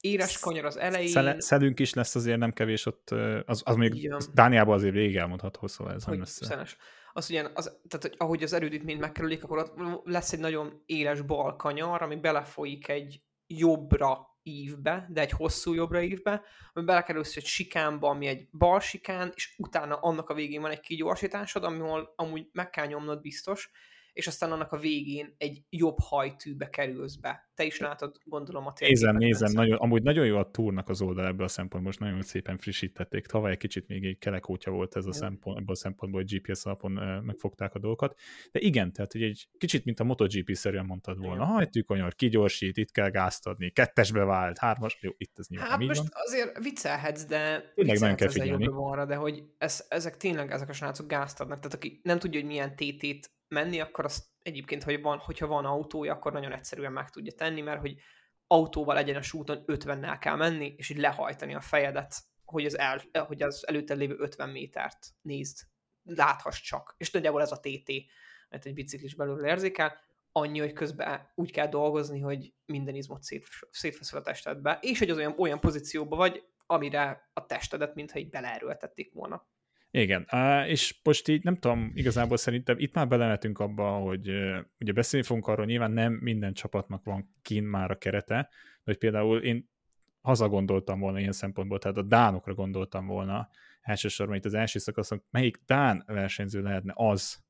éles 0.00 0.38
kanyar 0.38 0.64
az 0.64 0.76
elején. 0.76 1.08
Szele, 1.08 1.40
szelünk 1.40 1.80
is 1.80 1.94
lesz 1.94 2.14
azért 2.14 2.38
nem 2.38 2.52
kevés 2.52 2.86
ott, 2.86 3.10
az, 3.44 3.62
az 3.64 3.76
még 3.76 3.94
Igen. 3.94 4.20
Dániában 4.32 4.74
azért 4.74 4.94
végig 4.94 5.16
elmondható, 5.16 5.66
szóval 5.66 5.94
ez 5.94 6.04
hogy 6.04 6.12
nem 6.12 6.22
össze. 6.22 6.44
Szenes. 6.44 6.76
Az 7.12 7.30
ugyan, 7.30 7.50
az, 7.54 7.64
tehát 7.64 8.06
hogy 8.06 8.14
ahogy 8.16 8.42
az 8.42 8.52
erődítmény 8.52 8.98
megkerülik, 8.98 9.44
akkor 9.44 9.58
ott 9.58 10.02
lesz 10.04 10.32
egy 10.32 10.38
nagyon 10.38 10.82
éles 10.86 11.20
bal 11.20 11.56
kanyar, 11.56 12.02
ami 12.02 12.16
belefolyik 12.16 12.88
egy 12.88 13.22
jobbra 13.46 14.38
ívbe, 14.42 15.06
de 15.10 15.20
egy 15.20 15.30
hosszú 15.30 15.72
jobbra 15.72 16.00
ívbe, 16.00 16.42
ami 16.72 16.84
belekerülsz 16.84 17.36
egy 17.36 17.44
sikánba, 17.44 18.08
ami 18.08 18.26
egy 18.26 18.48
bal 18.52 18.80
sikán, 18.80 19.32
és 19.34 19.54
utána 19.58 19.96
annak 19.96 20.28
a 20.28 20.34
végén 20.34 20.60
van 20.60 20.70
egy 20.70 20.80
kigyorsításod, 20.80 21.64
ahol 21.64 22.12
amúgy 22.16 22.48
meg 22.52 22.70
kell 22.70 22.86
nyomnod 22.86 23.20
biztos, 23.20 23.70
és 24.14 24.26
aztán 24.26 24.52
annak 24.52 24.72
a 24.72 24.78
végén 24.78 25.34
egy 25.38 25.62
jobb 25.70 25.96
hajtűbe 26.00 26.68
kerülsz 26.68 27.14
be. 27.16 27.48
Te 27.54 27.64
is 27.64 27.78
látod, 27.78 28.16
gondolom 28.24 28.66
a 28.66 28.72
Nézem, 28.80 29.16
nézem, 29.16 29.52
nagyon, 29.52 29.76
amúgy 29.78 30.02
nagyon 30.02 30.26
jó 30.26 30.36
a 30.36 30.50
túrnak 30.50 30.88
az 30.88 31.00
oldal 31.02 31.26
ebből 31.26 31.44
a 31.44 31.48
szempontból, 31.48 31.82
most 31.82 31.98
nagyon 32.00 32.22
szépen 32.22 32.56
frissítették. 32.56 33.26
Tavaly 33.26 33.50
egy 33.50 33.58
kicsit 33.58 33.86
még 33.88 34.04
egy 34.04 34.18
kelekótya 34.18 34.70
volt 34.70 34.96
ez 34.96 35.06
a 35.06 35.12
szempont, 35.12 35.58
ebből 35.58 35.74
a 35.74 35.78
szempontból, 35.78 36.20
hogy 36.22 36.40
GPS 36.40 36.64
alapon 36.64 36.92
megfogták 37.24 37.74
a 37.74 37.78
dolgokat. 37.78 38.18
De 38.52 38.60
igen, 38.60 38.92
tehát 38.92 39.12
hogy 39.12 39.22
egy 39.22 39.48
kicsit, 39.58 39.84
mint 39.84 40.00
a 40.00 40.04
MotoGP-szerűen 40.04 40.84
mondtad 40.84 41.18
volna, 41.18 41.44
hajtű 41.44 41.80
kanyar, 41.80 42.14
kigyorsít, 42.14 42.76
itt 42.76 42.90
kell 42.90 43.08
gázt 43.10 43.46
adni, 43.46 43.70
kettesbe 43.70 44.24
vált, 44.24 44.58
hármas, 44.58 44.98
jó, 45.00 45.10
itt 45.16 45.38
ez 45.38 45.46
nyilván 45.48 45.68
Hát 45.70 45.78
most 45.78 45.98
van. 45.98 46.08
azért 46.12 46.58
viccelhetsz, 46.62 47.24
de 47.26 47.72
Tényleg 47.74 47.98
nagyon 47.98 48.16
kell 48.16 48.28
figyelni. 48.28 48.64
jobban 48.64 48.90
arra, 48.92 49.04
de 49.04 49.14
hogy 49.14 49.42
ez, 49.58 49.84
ezek 49.88 50.16
tényleg, 50.16 50.50
ezek 50.50 50.68
a 50.68 50.72
srácok 50.72 51.06
gázt 51.06 51.40
adnak, 51.40 51.56
tehát 51.56 51.74
aki 51.74 52.00
nem 52.02 52.18
tudja, 52.18 52.40
hogy 52.40 52.48
milyen 52.48 52.76
TT-t 52.76 53.32
menni, 53.54 53.80
akkor 53.80 54.04
azt 54.04 54.24
egyébként, 54.42 54.82
hogy 54.82 55.02
van, 55.02 55.18
hogyha 55.18 55.46
van 55.46 55.64
autója, 55.64 56.12
akkor 56.12 56.32
nagyon 56.32 56.52
egyszerűen 56.52 56.92
meg 56.92 57.10
tudja 57.10 57.32
tenni, 57.32 57.60
mert 57.60 57.80
hogy 57.80 57.96
autóval 58.46 58.98
egyenes 58.98 59.32
úton 59.32 59.64
50-nel 59.66 60.16
kell 60.20 60.36
menni, 60.36 60.74
és 60.76 60.88
így 60.88 60.98
lehajtani 60.98 61.54
a 61.54 61.60
fejedet, 61.60 62.14
hogy 62.44 62.64
az, 62.64 62.78
el, 62.78 63.00
hogy 63.26 63.42
az 63.42 63.66
előtte 63.66 63.94
lévő 63.94 64.16
50 64.18 64.48
métert 64.48 65.06
nézd, 65.22 65.58
láthass 66.02 66.60
csak. 66.60 66.94
És 66.98 67.10
nagyjából 67.10 67.42
ez 67.42 67.52
a 67.52 67.60
TT, 67.60 67.90
mert 68.48 68.66
egy 68.66 68.74
biciklis 68.74 69.14
belül 69.14 69.46
érzékel, 69.46 70.00
annyi, 70.32 70.58
hogy 70.58 70.72
közben 70.72 71.32
úgy 71.34 71.52
kell 71.52 71.68
dolgozni, 71.68 72.20
hogy 72.20 72.54
minden 72.66 72.94
izmot 72.94 73.22
szét, 73.22 73.46
szétfeszül 73.70 74.18
a 74.18 74.22
testedbe, 74.22 74.78
és 74.82 74.98
hogy 74.98 75.10
az 75.10 75.16
olyan, 75.16 75.34
olyan 75.38 75.60
pozícióban 75.60 76.18
vagy, 76.18 76.44
amire 76.66 77.30
a 77.32 77.46
testedet, 77.46 77.94
mintha 77.94 78.18
így 78.18 78.30
beleerőltették 78.30 79.12
volna. 79.12 79.46
Igen, 79.96 80.28
és 80.66 81.00
most 81.02 81.28
így 81.28 81.42
nem 81.42 81.56
tudom, 81.56 81.92
igazából 81.94 82.36
szerintem 82.36 82.78
itt 82.78 82.94
már 82.94 83.08
belemetünk 83.08 83.58
abba, 83.58 83.90
hogy 83.90 84.28
ugye 84.80 84.92
beszélni 84.92 85.26
fogunk 85.26 85.46
arról, 85.46 85.66
nyilván 85.66 85.90
nem 85.90 86.12
minden 86.12 86.52
csapatnak 86.52 87.04
van 87.04 87.34
kín 87.42 87.62
már 87.62 87.90
a 87.90 87.98
kerete, 87.98 88.48
hogy 88.84 88.98
például 88.98 89.42
én 89.42 89.70
hazagondoltam 90.20 91.00
volna 91.00 91.18
ilyen 91.18 91.32
szempontból, 91.32 91.78
tehát 91.78 91.96
a 91.96 92.02
Dánokra 92.02 92.54
gondoltam 92.54 93.06
volna 93.06 93.48
elsősorban 93.80 94.36
itt 94.36 94.44
az 94.44 94.54
első 94.54 94.78
szakaszon, 94.78 95.22
melyik 95.30 95.62
Dán 95.66 96.02
versenyző 96.06 96.62
lehetne 96.62 96.92
az, 96.96 97.44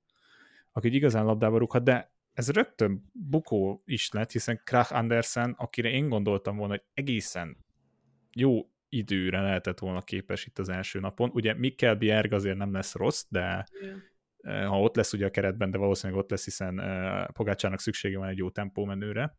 aki 0.73 0.95
igazán 0.95 1.25
labdába 1.25 1.59
rúghat, 1.59 1.85
de 1.85 2.13
ez 2.33 2.51
rögtön 2.51 3.11
bukó 3.13 3.83
is 3.85 4.11
lett, 4.11 4.31
hiszen 4.31 4.61
Krach 4.65 4.95
Andersen, 4.95 5.55
akire 5.59 5.91
én 5.91 6.09
gondoltam 6.09 6.57
volna, 6.57 6.73
hogy 6.73 6.85
egészen 6.95 7.65
jó 8.33 8.69
időre 8.97 9.41
lehetett 9.41 9.79
volna 9.79 10.03
képes 10.03 10.47
itt 10.47 10.59
az 10.59 10.69
első 10.69 11.01
napon. 11.01 11.31
Ugye 11.33 11.55
Mikkel 11.55 11.95
Bjerg 11.95 12.33
azért 12.33 12.57
nem 12.57 12.73
lesz 12.73 12.95
rossz, 12.95 13.25
de 13.29 13.67
eh, 14.39 14.67
ha 14.67 14.81
ott 14.81 14.97
lesz 14.97 15.13
ugye 15.13 15.27
a 15.27 15.31
keretben, 15.31 15.71
de 15.71 15.79
valószínűleg 15.79 16.23
ott 16.23 16.31
lesz, 16.31 16.45
hiszen 16.45 16.81
Pogácsának 17.33 17.81
szüksége 17.81 18.19
van 18.19 18.29
egy 18.29 18.39
jó 18.39 18.51
tempómenőre. 18.51 19.39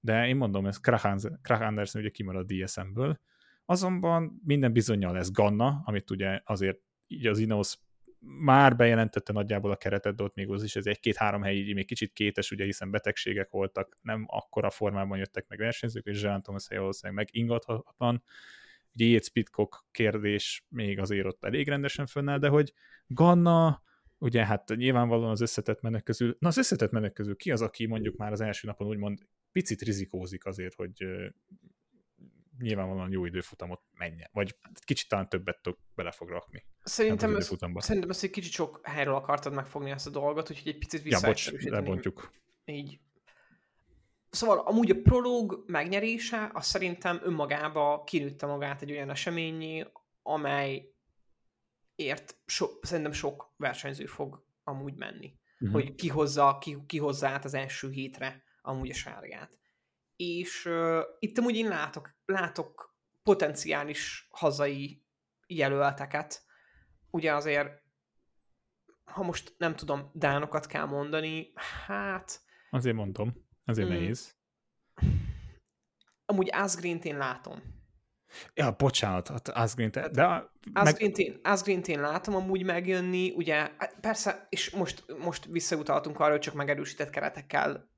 De 0.00 0.26
én 0.26 0.36
mondom, 0.36 0.66
ez 0.66 0.80
Krach 0.80 1.62
Andersen 1.62 2.00
ugye 2.00 2.10
kimarad 2.10 2.50
a 2.50 2.54
DSM-ből. 2.54 3.20
Azonban 3.64 4.40
minden 4.44 4.72
bizonyal 4.72 5.12
lesz 5.12 5.30
Ganna, 5.32 5.82
amit 5.84 6.10
ugye 6.10 6.40
azért 6.44 6.78
így 7.06 7.26
az 7.26 7.38
Ineos 7.38 7.78
már 8.20 8.76
bejelentette 8.76 9.32
nagyjából 9.32 9.70
a 9.70 9.76
keretet, 9.76 10.14
de 10.14 10.22
ott 10.22 10.34
még 10.34 10.50
az 10.50 10.62
is 10.62 10.76
ez 10.76 10.86
egy-két-három 10.86 11.42
hely 11.42 11.56
így 11.56 11.74
még 11.74 11.86
kicsit 11.86 12.12
kétes, 12.12 12.50
ugye 12.50 12.64
hiszen 12.64 12.90
betegségek 12.90 13.50
voltak, 13.50 13.98
nem 14.02 14.24
akkora 14.26 14.70
formában 14.70 15.18
jöttek 15.18 15.48
meg 15.48 15.58
versenyzők, 15.58 16.06
és 16.06 16.22
Jean 16.22 16.42
Thomas 16.42 16.68
valószínűleg 16.68 17.24
meg 17.24 17.28
ingathatatlan. 17.42 18.22
Ugye 18.94 19.04
Yates 19.06 19.30
Pitcock 19.30 19.84
kérdés 19.90 20.64
még 20.68 20.98
azért 20.98 21.26
ott 21.26 21.44
elég 21.44 21.68
rendesen 21.68 22.06
fönnáll, 22.06 22.38
de 22.38 22.48
hogy 22.48 22.72
Ganna, 23.06 23.82
ugye 24.18 24.46
hát 24.46 24.72
nyilvánvalóan 24.76 25.30
az 25.30 25.40
összetett 25.40 25.80
menek 25.80 26.02
közül, 26.02 26.36
na 26.38 26.48
az 26.48 26.56
összetett 26.56 26.90
menek 26.90 27.12
közül 27.12 27.36
ki 27.36 27.50
az, 27.50 27.62
aki 27.62 27.86
mondjuk 27.86 28.16
már 28.16 28.32
az 28.32 28.40
első 28.40 28.66
napon 28.66 28.86
úgymond 28.86 29.18
picit 29.52 29.80
rizikózik 29.80 30.46
azért, 30.46 30.74
hogy 30.74 30.92
nyilvánvalóan 32.58 33.10
jó 33.10 33.24
időfutamot 33.24 33.80
menjen, 33.92 34.28
vagy 34.32 34.56
kicsit 34.84 35.08
talán 35.08 35.28
többet 35.28 35.62
tok 35.62 35.78
bele 35.94 36.10
fog 36.10 36.28
rakni. 36.28 36.64
Szerintem, 36.82 37.34
az 37.34 37.52
ez, 37.52 37.84
szerintem 37.84 38.10
ezt 38.10 38.24
egy 38.24 38.30
kicsit 38.30 38.52
sok 38.52 38.80
helyről 38.82 39.14
akartad 39.14 39.52
megfogni 39.52 39.90
ezt 39.90 40.06
a 40.06 40.10
dolgot, 40.10 40.50
úgyhogy 40.50 40.72
egy 40.72 40.78
picit 40.78 41.04
Ja, 41.04 41.20
bocs, 41.20 41.50
lebontjuk. 41.50 42.30
így. 42.64 43.00
Szóval 44.30 44.58
amúgy 44.58 44.90
a 44.90 45.00
prológ 45.02 45.64
megnyerése, 45.66 46.50
az 46.52 46.66
szerintem 46.66 47.20
önmagába 47.22 48.04
kinőtte 48.04 48.46
magát 48.46 48.82
egy 48.82 48.90
olyan 48.90 49.10
eseményé, 49.10 49.86
amely 50.22 50.94
ért 51.94 52.36
so, 52.46 52.66
szerintem 52.82 53.12
sok 53.12 53.52
versenyző 53.56 54.06
fog 54.06 54.44
amúgy 54.64 54.94
menni. 54.94 55.34
Mhm. 55.58 55.72
Hogy 55.72 55.94
kihozza, 55.94 56.58
ki, 56.60 56.76
kihozza 56.86 57.28
át 57.28 57.44
az 57.44 57.54
első 57.54 57.90
hétre 57.90 58.42
amúgy 58.62 58.90
a 58.90 58.94
sárgát. 58.94 59.58
És 60.16 60.64
uh, 60.64 61.00
itt 61.18 61.38
amúgy 61.38 61.56
én 61.56 61.68
látok, 61.68 62.14
látok 62.24 62.94
potenciális 63.22 64.28
hazai 64.30 65.04
jelölteket. 65.46 66.42
Ugye 67.10 67.34
azért, 67.34 67.82
ha 69.04 69.22
most 69.22 69.54
nem 69.58 69.76
tudom, 69.76 70.10
dánokat 70.14 70.66
kell 70.66 70.84
mondani, 70.84 71.52
hát 71.86 72.40
Azért 72.70 72.96
mondom, 72.96 73.48
azért 73.70 73.88
Mm. 73.88 73.92
nehéz. 73.92 74.34
amúgy 76.24 76.48
Asgreen-t 76.52 77.04
én 77.04 77.16
látom. 77.16 77.62
Ja, 78.54 78.74
bocsánat, 78.78 79.28
hát 79.28 79.48
Asgreen, 79.48 79.90
te- 79.90 80.08
de 80.08 80.24
a- 80.24 80.52
meg, 80.72 80.86
Asgreen-t 80.86 81.18
én, 81.18 81.40
Asgreen-t 81.42 81.88
én 81.88 82.00
látom 82.00 82.34
amúgy 82.34 82.64
megjönni, 82.64 83.30
ugye, 83.30 83.54
hát 83.54 83.96
persze, 84.00 84.46
és 84.48 84.70
most, 84.70 85.04
most 85.18 85.44
visszautaltunk 85.44 86.20
arra, 86.20 86.30
hogy 86.30 86.40
csak 86.40 86.54
megerősített 86.54 87.10
keretekkel 87.10 87.90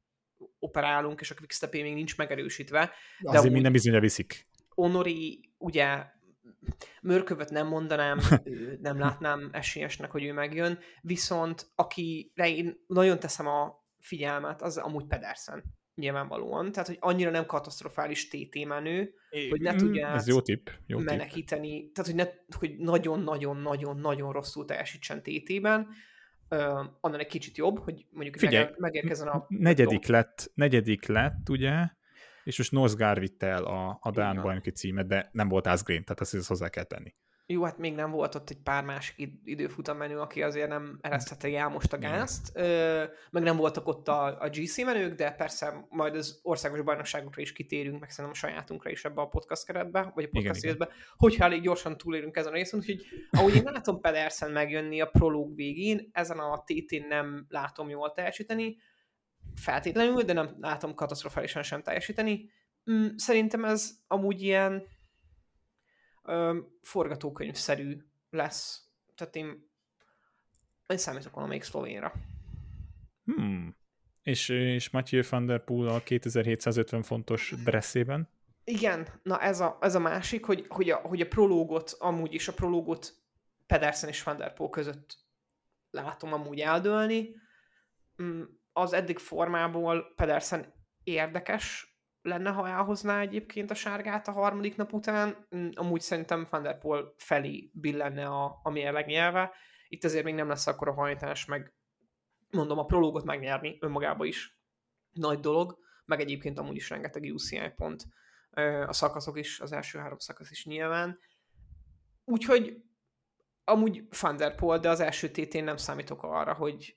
operálunk, 0.59 1.21
és 1.21 1.31
a 1.31 1.35
Quickstep 1.35 1.73
még 1.73 1.95
nincs 1.95 2.17
megerősítve. 2.17 2.91
azért 3.23 3.39
amúgy- 3.39 3.53
minden 3.53 3.73
bizonyra 3.73 4.01
viszik. 4.01 4.49
Honori, 4.69 5.53
ugye, 5.59 6.05
Mörkövöt 7.03 7.51
nem 7.51 7.67
mondanám, 7.67 8.19
nem 8.81 8.99
látnám 8.99 9.49
esélyesnek, 9.53 10.11
hogy 10.11 10.25
ő 10.25 10.33
megjön, 10.33 10.79
viszont 11.01 11.71
akire 11.75 12.49
én 12.49 12.85
nagyon 12.87 13.19
teszem 13.19 13.47
a 13.47 13.82
figyelmet, 14.03 14.63
az 14.63 14.77
amúgy 14.77 15.07
Pedersen 15.07 15.63
nyilvánvalóan. 15.95 16.73
Tehát, 16.73 16.89
hogy 16.89 16.97
annyira 17.01 17.31
nem 17.31 17.47
katasztrofális 17.47 18.29
TT 18.29 18.65
menő, 18.65 19.15
hogy 19.51 19.61
ne 19.61 19.73
Mm, 19.73 19.77
tudja 19.77 20.09
Ez 20.09 20.29
jó 20.29 20.41
tipp, 20.41 20.69
jó 20.87 20.99
tipp. 20.99 21.07
menekíteni, 21.07 21.91
tehát 21.93 22.11
hogy, 22.11 22.15
ne, 22.15 22.57
hogy 22.59 22.77
nagyon-nagyon-nagyon-nagyon 22.79 24.33
rosszul 24.33 24.65
teljesítsen 24.65 25.23
TT-ben, 25.23 25.89
uh, 26.51 26.59
annál 27.01 27.21
egy 27.21 27.27
kicsit 27.27 27.57
jobb, 27.57 27.79
hogy 27.79 28.07
mondjuk 28.11 28.37
Figyelj, 28.37 28.71
megérkezzen 28.77 29.29
a... 29.29 29.47
negyedik 29.49 30.07
lett, 30.07 30.51
negyedik 30.55 31.07
lett, 31.07 31.49
ugye, 31.49 31.73
és 32.45 32.59
most 32.59 32.73
Nosgár 32.73 33.21
vitte 33.21 33.47
el 33.47 33.65
a, 33.65 33.99
a 34.01 34.11
Dán 34.11 34.43
bajnoki 34.43 34.71
címet, 34.71 35.07
de 35.07 35.29
nem 35.33 35.49
volt 35.49 35.67
Asgreen, 35.67 36.05
tehát 36.05 36.21
ezt, 36.21 36.35
ezt 36.35 36.49
hozzá 36.49 36.69
kell 36.69 36.85
tenni. 36.85 37.15
Jó, 37.47 37.63
hát 37.65 37.79
még 37.79 37.95
nem 37.95 38.11
volt 38.11 38.35
ott 38.35 38.51
egy 38.51 38.63
pár 38.63 38.85
másik 38.85 39.19
id- 39.19 39.41
időfutam 39.45 39.97
menő, 39.97 40.19
aki 40.19 40.43
azért 40.43 40.69
nem 40.69 40.99
ereszthette 41.01 41.59
el 41.59 41.69
most 41.69 41.93
a 41.93 41.99
gázt, 41.99 42.51
ö, 42.55 43.05
meg 43.31 43.43
nem 43.43 43.57
voltak 43.57 43.87
ott 43.89 44.09
a, 44.09 44.41
a 44.41 44.49
GC 44.49 44.85
menők, 44.85 45.15
de 45.15 45.31
persze 45.31 45.87
majd 45.89 46.17
az 46.17 46.41
országos 46.43 46.81
bajnokságokra 46.83 47.43
is 47.43 47.53
kitérünk, 47.53 48.01
meg 48.01 48.11
szerintem 48.11 48.41
a 48.43 48.47
sajátunkra 48.49 48.91
is 48.91 49.05
ebbe 49.05 49.21
a 49.21 49.27
podcast 49.27 49.67
keretbe, 49.67 50.13
vagy 50.15 50.25
a 50.25 50.29
podcast 50.33 50.63
részbe, 50.63 50.89
hogyha 51.17 51.45
elég 51.45 51.63
gyorsan 51.63 51.97
túlérünk 51.97 52.37
ezen 52.37 52.53
a 52.53 52.55
részen, 52.55 52.79
úgyhogy 52.79 53.07
ahogy 53.31 53.55
én 53.55 53.63
látom 53.65 54.01
Pedersen 54.01 54.51
megjönni 54.51 55.01
a 55.01 55.07
prológ 55.07 55.55
végén, 55.55 56.09
ezen 56.13 56.39
a 56.39 56.65
TT-n 56.67 57.07
nem 57.09 57.47
látom 57.49 57.89
jól 57.89 58.13
teljesíteni, 58.13 58.77
feltétlenül, 59.55 60.23
de 60.23 60.33
nem 60.33 60.57
látom 60.61 60.95
katasztrofálisan 60.95 61.63
sem 61.63 61.83
teljesíteni. 61.83 62.51
Mm, 62.91 63.07
Szerintem 63.17 63.65
ez 63.65 63.91
amúgy 64.07 64.43
ilyen 64.43 64.87
ö, 66.25 66.59
forgatókönyvszerű 66.81 68.03
lesz. 68.31 68.87
Tehát 69.15 69.37
én, 69.37 69.71
én 70.87 70.97
számítok 70.97 71.35
valamelyik 71.35 71.63
szlovénra. 71.63 72.13
Hmm. 73.25 73.77
És, 74.23 74.49
és 74.49 74.91
Mathieu 74.91 75.23
van 75.31 75.47
der 75.47 75.65
Poel 75.65 75.95
a 75.95 76.03
2750 76.03 77.03
fontos 77.03 77.55
dresszében. 77.65 78.29
Igen, 78.65 79.09
na 79.23 79.41
ez 79.41 79.61
a, 79.61 79.79
ez 79.81 79.95
a 79.95 79.99
másik, 79.99 80.45
hogy, 80.45 80.67
hogy, 80.69 80.91
a, 80.91 80.97
hogy 80.97 81.21
a 81.21 81.27
prológot, 81.27 81.97
amúgy 81.99 82.35
is 82.35 82.49
a 82.49 82.53
prológot 82.53 83.15
Pedersen 83.67 84.09
és 84.09 84.23
Van 84.23 84.37
der 84.37 84.53
Poel 84.53 84.71
között 84.71 85.17
látom 85.91 86.33
amúgy 86.33 86.61
eldőlni. 86.61 87.37
Mm, 88.23 88.43
Az 88.73 88.93
eddig 88.93 89.19
formából 89.19 90.13
Pedersen 90.17 90.73
érdekes 91.03 91.92
lenne, 92.23 92.51
ha 92.51 92.69
elhozná 92.69 93.21
egyébként 93.21 93.71
a 93.71 93.75
sárgát 93.75 94.29
a 94.29 94.33
harmadik 94.33 94.77
nap 94.77 94.93
után. 94.93 95.47
Mm, 95.57 95.69
Amúgy 95.75 96.01
szerintem 96.01 96.47
Van 96.51 96.69
felé 97.17 97.71
billenne 97.75 98.27
a, 98.27 98.61
a 98.63 98.71
mérleg 98.71 99.07
nyelve. 99.07 99.53
Itt 99.89 100.05
azért 100.05 100.25
még 100.25 100.35
nem 100.35 100.49
lesz 100.49 100.67
akkor 100.67 100.89
a 100.89 100.93
hajtás, 100.93 101.45
meg 101.45 101.75
mondom, 102.51 102.79
a 102.79 102.85
prológot 102.85 103.25
megnyerni 103.25 103.79
önmagában 103.81 104.27
is 104.27 104.61
nagy 105.13 105.41
dolog, 105.41 105.79
meg 106.05 106.21
egyébként 106.21 106.59
amúgy 106.59 106.77
is 106.77 106.91
rengeteg 106.91 107.23
UCI 107.23 107.73
pont 107.77 108.05
a 108.87 108.93
szakaszok 108.93 109.39
is, 109.39 109.61
az 109.61 109.73
első 109.73 109.99
három 109.99 110.19
szakasz 110.19 110.51
is 110.51 110.65
nyilván. 110.65 111.19
Úgyhogy 112.25 112.83
amúgy 113.65 114.05
Van 114.21 114.37
der 114.37 114.55
Poel, 114.55 114.79
de 114.79 114.89
az 114.89 115.01
első 115.01 115.31
tétén 115.31 115.65
nem 115.65 115.77
számítok 115.77 116.23
arra, 116.23 116.55
hogy 116.55 116.97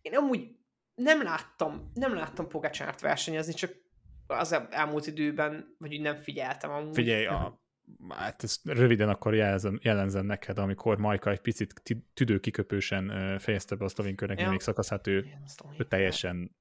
én 0.00 0.16
amúgy 0.16 0.56
nem 0.94 1.22
láttam, 1.22 1.90
nem 1.94 2.14
láttam 2.14 2.48
Pogácsárt 2.48 3.00
versenyezni, 3.00 3.52
csak 3.52 3.72
az 4.26 4.60
elmúlt 4.70 5.06
időben, 5.06 5.76
vagy 5.78 5.94
úgy 5.94 6.00
nem 6.00 6.16
figyeltem 6.16 6.70
amúgy. 6.70 6.94
Figyelj, 6.94 7.26
a, 7.26 7.60
hát 8.08 8.42
ezt 8.42 8.60
röviden 8.64 9.08
akkor 9.08 9.34
jelzem, 9.34 9.78
jelenzem 9.82 10.26
neked, 10.26 10.58
amikor 10.58 10.98
Majka 10.98 11.30
egy 11.30 11.40
picit 11.40 11.82
tüdőkiköpősen 12.14 13.38
fejezte 13.38 13.74
be 13.74 13.84
a 13.84 13.88
szlovén 13.88 14.16
körnek 14.16 14.40
ja. 14.40 14.50
még 14.50 14.60
szakaszát, 14.60 15.06
ő, 15.06 15.26
ő 15.78 15.84
teljesen 15.84 16.56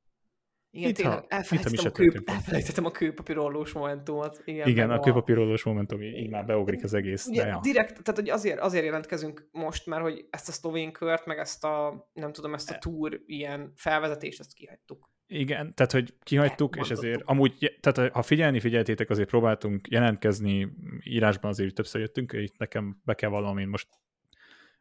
igen, 0.75 0.89
Itt, 0.89 0.95
tényleg, 0.95 1.25
elfelejtettem, 1.27 1.86
a, 1.86 1.91
kő, 1.91 2.22
elfelejtettem 2.25 2.86
a 2.86 2.91
kőpapírolós 2.91 3.72
momentumot. 3.72 4.41
Igen, 4.45 4.67
Igen 4.67 4.91
a, 4.91 5.00
kőpapírolós 5.00 5.63
momentum, 5.63 6.01
így 6.01 6.29
már 6.29 6.45
beugrik 6.45 6.84
az 6.84 6.93
egész. 6.93 7.27
Ugye, 7.27 7.45
ja. 7.45 7.60
direkt, 7.62 8.03
tehát 8.03 8.19
hogy 8.19 8.29
azért, 8.29 8.60
azért 8.60 8.86
jelentkezünk 8.86 9.48
most, 9.51 9.86
mert 9.86 10.01
hogy 10.01 10.27
ezt 10.29 10.48
a 10.48 10.51
szlovén 10.51 10.91
kört, 10.91 11.25
meg 11.25 11.38
ezt 11.38 11.63
a, 11.63 12.07
nem 12.13 12.31
tudom, 12.31 12.53
ezt 12.53 12.69
a 12.69 12.74
e- 12.74 12.77
tour 12.77 13.22
ilyen 13.25 13.72
felvezetést, 13.75 14.39
ezt 14.39 14.53
kihagytuk. 14.53 15.10
Igen, 15.27 15.74
tehát 15.74 15.91
hogy 15.91 16.13
kihagytuk, 16.24 16.75
és 16.75 16.89
ezért 16.89 17.22
amúgy, 17.25 17.77
tehát 17.79 18.12
ha 18.13 18.22
figyelni 18.22 18.60
figyeltétek, 18.60 19.10
azért 19.10 19.29
próbáltunk 19.29 19.88
jelentkezni, 19.88 20.72
írásban 21.03 21.51
azért 21.51 21.74
többször 21.74 22.01
jöttünk, 22.01 22.34
itt 22.34 22.58
nekem 22.58 23.01
be 23.03 23.13
kell 23.13 23.29
vallanom, 23.29 23.58
én 23.58 23.67
most 23.67 23.88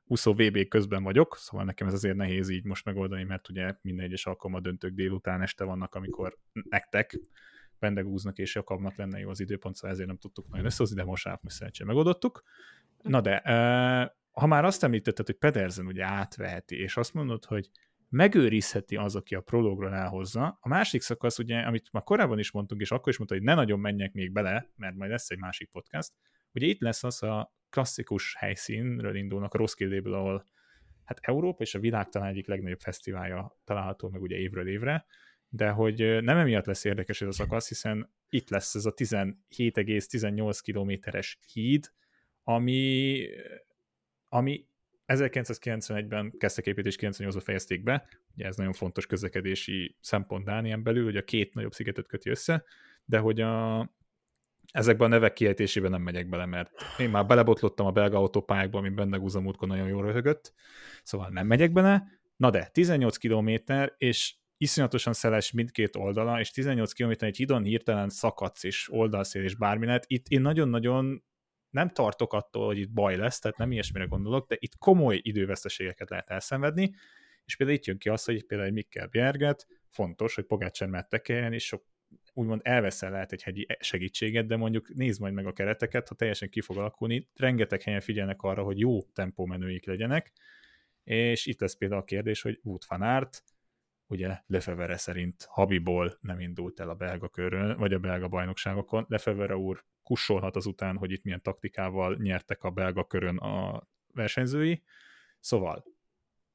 úszó 0.06 0.32
VB 0.32 0.68
közben 0.68 1.02
vagyok, 1.02 1.36
szóval 1.36 1.66
nekem 1.66 1.86
ez 1.86 1.92
azért 1.92 2.16
nehéz 2.16 2.48
így 2.48 2.64
most 2.64 2.84
megoldani, 2.84 3.24
mert 3.24 3.48
ugye 3.48 3.74
minden 3.80 4.04
egyes 4.04 4.26
alkalommal 4.26 4.60
döntők 4.60 4.94
délután 4.94 5.42
este 5.42 5.64
vannak, 5.64 5.94
amikor 5.94 6.38
nektek 6.52 7.18
vendegúznak 7.78 8.38
és 8.38 8.54
Jakabnak 8.54 8.96
lenne 8.96 9.18
jó 9.18 9.30
az 9.30 9.40
időpont, 9.40 9.74
szóval 9.74 9.90
ezért 9.90 10.08
nem 10.08 10.18
tudtuk 10.18 10.48
nagyon 10.48 10.66
összehozni, 10.66 10.96
de 10.96 11.04
most 11.04 11.28
szerencsére 11.46 11.88
megoldottuk. 11.88 12.42
Na 13.02 13.20
de, 13.20 13.40
ha 14.32 14.46
már 14.46 14.64
azt 14.64 14.84
említetted, 14.84 15.26
hogy 15.26 15.36
Pedersen 15.38 15.86
ugye 15.86 16.04
átveheti, 16.04 16.76
és 16.76 16.96
azt 16.96 17.14
mondod, 17.14 17.44
hogy 17.44 17.70
megőrizheti 18.14 18.96
az, 18.96 19.16
aki 19.16 19.34
a 19.34 19.40
prológra 19.40 19.94
elhozza. 19.94 20.58
A 20.60 20.68
másik 20.68 21.02
szakasz, 21.02 21.38
ugye, 21.38 21.58
amit 21.58 21.92
már 21.92 22.02
korábban 22.02 22.38
is 22.38 22.50
mondtunk, 22.50 22.80
és 22.80 22.90
akkor 22.90 23.08
is 23.08 23.18
mondta, 23.18 23.36
hogy 23.36 23.44
ne 23.44 23.54
nagyon 23.54 23.80
menjek 23.80 24.12
még 24.12 24.32
bele, 24.32 24.70
mert 24.76 24.96
majd 24.96 25.10
lesz 25.10 25.30
egy 25.30 25.38
másik 25.38 25.70
podcast, 25.70 26.12
ugye 26.52 26.66
itt 26.66 26.80
lesz 26.80 27.04
az 27.04 27.22
a 27.22 27.54
klasszikus 27.70 28.34
helyszínről 28.38 29.16
indulnak 29.16 29.54
a 29.54 29.58
Roskilde-ből, 29.58 30.14
ahol 30.14 30.44
hát 31.04 31.18
Európa 31.22 31.62
és 31.62 31.74
a 31.74 31.78
világ 31.78 32.08
talán 32.08 32.28
egyik 32.28 32.46
legnagyobb 32.46 32.80
fesztiválja 32.80 33.58
található 33.64 34.08
meg 34.08 34.22
ugye 34.22 34.36
évről 34.36 34.68
évre, 34.68 35.06
de 35.48 35.70
hogy 35.70 36.22
nem 36.22 36.36
emiatt 36.36 36.66
lesz 36.66 36.84
érdekes 36.84 37.22
ez 37.22 37.28
a 37.28 37.32
szakasz, 37.32 37.68
hiszen 37.68 38.14
itt 38.28 38.48
lesz 38.50 38.74
ez 38.74 38.84
a 38.84 38.94
17,18 38.94 40.58
kilométeres 40.62 41.38
híd, 41.52 41.92
ami, 42.42 43.26
ami 44.28 44.66
1991-ben 45.06 46.34
kezdtek 46.38 46.66
építés, 46.66 46.96
98-ban 47.00 47.40
fejezték 47.44 47.82
be, 47.82 48.06
ugye 48.34 48.46
ez 48.46 48.56
nagyon 48.56 48.72
fontos 48.72 49.06
közlekedési 49.06 49.96
szempont 50.00 50.44
Dánián 50.44 50.82
belül, 50.82 51.04
hogy 51.04 51.16
a 51.16 51.24
két 51.24 51.54
nagyobb 51.54 51.72
szigetet 51.72 52.08
köti 52.08 52.30
össze, 52.30 52.64
de 53.04 53.18
hogy 53.18 53.40
a, 53.40 53.80
ezekben 54.72 55.06
a 55.06 55.14
nevek 55.14 55.32
kiejtésében 55.32 55.90
nem 55.90 56.02
megyek 56.02 56.28
bele, 56.28 56.46
mert 56.46 56.70
én 56.98 57.10
már 57.10 57.26
belebotlottam 57.26 57.86
a 57.86 57.92
belga 57.92 58.18
autópályákba, 58.18 58.78
ami 58.78 58.88
benne 58.88 59.18
útkon 59.18 59.68
nagyon 59.68 59.88
jól 59.88 60.02
röhögött, 60.02 60.52
szóval 61.02 61.28
nem 61.28 61.46
megyek 61.46 61.72
bele. 61.72 62.04
Na 62.36 62.50
de, 62.50 62.68
18 62.72 63.16
kilométer, 63.16 63.94
és 63.98 64.34
iszonyatosan 64.56 65.12
szeles 65.12 65.52
mindkét 65.52 65.96
oldala, 65.96 66.40
és 66.40 66.50
18 66.50 66.92
km 66.92 67.10
egy 67.18 67.36
hidon 67.36 67.62
hirtelen 67.62 68.08
szakadsz, 68.08 68.64
és 68.64 68.92
oldalszél, 68.92 69.42
és 69.42 69.54
bármi 69.54 69.86
lehet. 69.86 70.04
Itt 70.06 70.28
én 70.28 70.40
nagyon-nagyon 70.40 71.24
nem 71.74 71.88
tartok 71.88 72.32
attól, 72.32 72.66
hogy 72.66 72.78
itt 72.78 72.90
baj 72.90 73.16
lesz, 73.16 73.38
tehát 73.38 73.56
nem 73.56 73.72
ilyesmire 73.72 74.04
gondolok, 74.04 74.48
de 74.48 74.56
itt 74.58 74.78
komoly 74.78 75.20
időveszteségeket 75.22 76.10
lehet 76.10 76.30
elszenvedni, 76.30 76.94
és 77.44 77.56
például 77.56 77.78
itt 77.78 77.84
jön 77.84 77.98
ki 77.98 78.08
az, 78.08 78.24
hogy 78.24 78.44
például 78.44 78.68
egy 78.68 78.74
Mikkel 78.74 79.06
Bjerget, 79.06 79.66
fontos, 79.88 80.34
hogy 80.34 80.44
Pogácsán 80.44 80.88
mettekeljen, 80.88 81.52
és 81.52 81.66
sok 81.66 81.84
úgymond 82.32 82.60
elveszel 82.64 83.10
lehet 83.10 83.32
egy 83.32 83.42
hegyi 83.42 83.66
segítséget, 83.78 84.46
de 84.46 84.56
mondjuk 84.56 84.94
nézd 84.94 85.20
majd 85.20 85.34
meg 85.34 85.46
a 85.46 85.52
kereteket, 85.52 86.08
ha 86.08 86.14
teljesen 86.14 86.48
ki 86.48 86.60
fog 86.60 86.76
alakulni, 86.76 87.28
rengeteg 87.34 87.82
helyen 87.82 88.00
figyelnek 88.00 88.42
arra, 88.42 88.62
hogy 88.62 88.78
jó 88.78 89.02
tempómenőik 89.02 89.86
legyenek, 89.86 90.32
és 91.04 91.46
itt 91.46 91.60
lesz 91.60 91.76
például 91.76 92.00
a 92.00 92.04
kérdés, 92.04 92.42
hogy 92.42 92.60
Wout 92.62 92.84
van 92.84 93.02
Aert, 93.02 93.42
ugye 94.14 94.38
Lefevere 94.46 94.96
szerint 94.96 95.46
Habiból 95.48 96.18
nem 96.20 96.40
indult 96.40 96.80
el 96.80 96.88
a 96.88 96.94
belga 96.94 97.28
körön, 97.28 97.76
vagy 97.76 97.92
a 97.92 97.98
belga 97.98 98.28
bajnokságokon. 98.28 99.04
Lefevere 99.08 99.56
úr 99.56 99.84
kussolhat 100.02 100.56
azután, 100.56 100.96
hogy 100.96 101.10
itt 101.10 101.22
milyen 101.22 101.42
taktikával 101.42 102.16
nyertek 102.20 102.62
a 102.62 102.70
belga 102.70 103.04
körön 103.04 103.36
a 103.36 103.86
versenyzői. 104.12 104.82
Szóval 105.40 105.84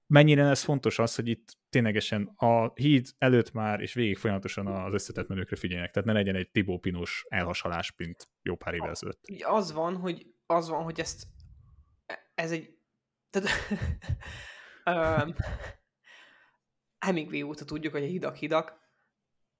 mennyire 0.07 0.43
ez 0.43 0.63
fontos 0.63 0.99
az, 0.99 1.15
hogy 1.15 1.27
itt 1.27 1.57
ténylegesen 1.69 2.33
a 2.35 2.71
híd 2.73 3.07
előtt 3.17 3.51
már 3.51 3.81
és 3.81 3.93
végig 3.93 4.17
folyamatosan 4.17 4.67
az 4.67 4.93
összetett 4.93 5.27
menőkre 5.27 5.55
figyeljenek, 5.55 5.91
tehát 5.91 6.07
ne 6.07 6.13
legyen 6.13 6.35
egy 6.35 6.49
Tibó 6.49 6.79
Pinus 6.79 7.25
elhasalás, 7.27 7.93
mint 7.97 8.31
jó 8.41 8.55
pár 8.55 8.73
évvel 8.73 8.89
ezelőtt. 8.89 9.23
Az 9.41 9.71
van, 9.71 9.95
hogy, 9.95 10.25
az 10.45 10.69
van, 10.69 10.83
hogy 10.83 10.99
ezt 10.99 11.27
ez 12.35 12.51
egy 12.51 12.77
tehát, 13.29 13.49
Hemingway 16.99 17.41
óta 17.41 17.65
tudjuk, 17.65 17.93
hogy 17.93 18.03
a 18.03 18.07
hidak 18.07 18.35
hidak. 18.35 18.79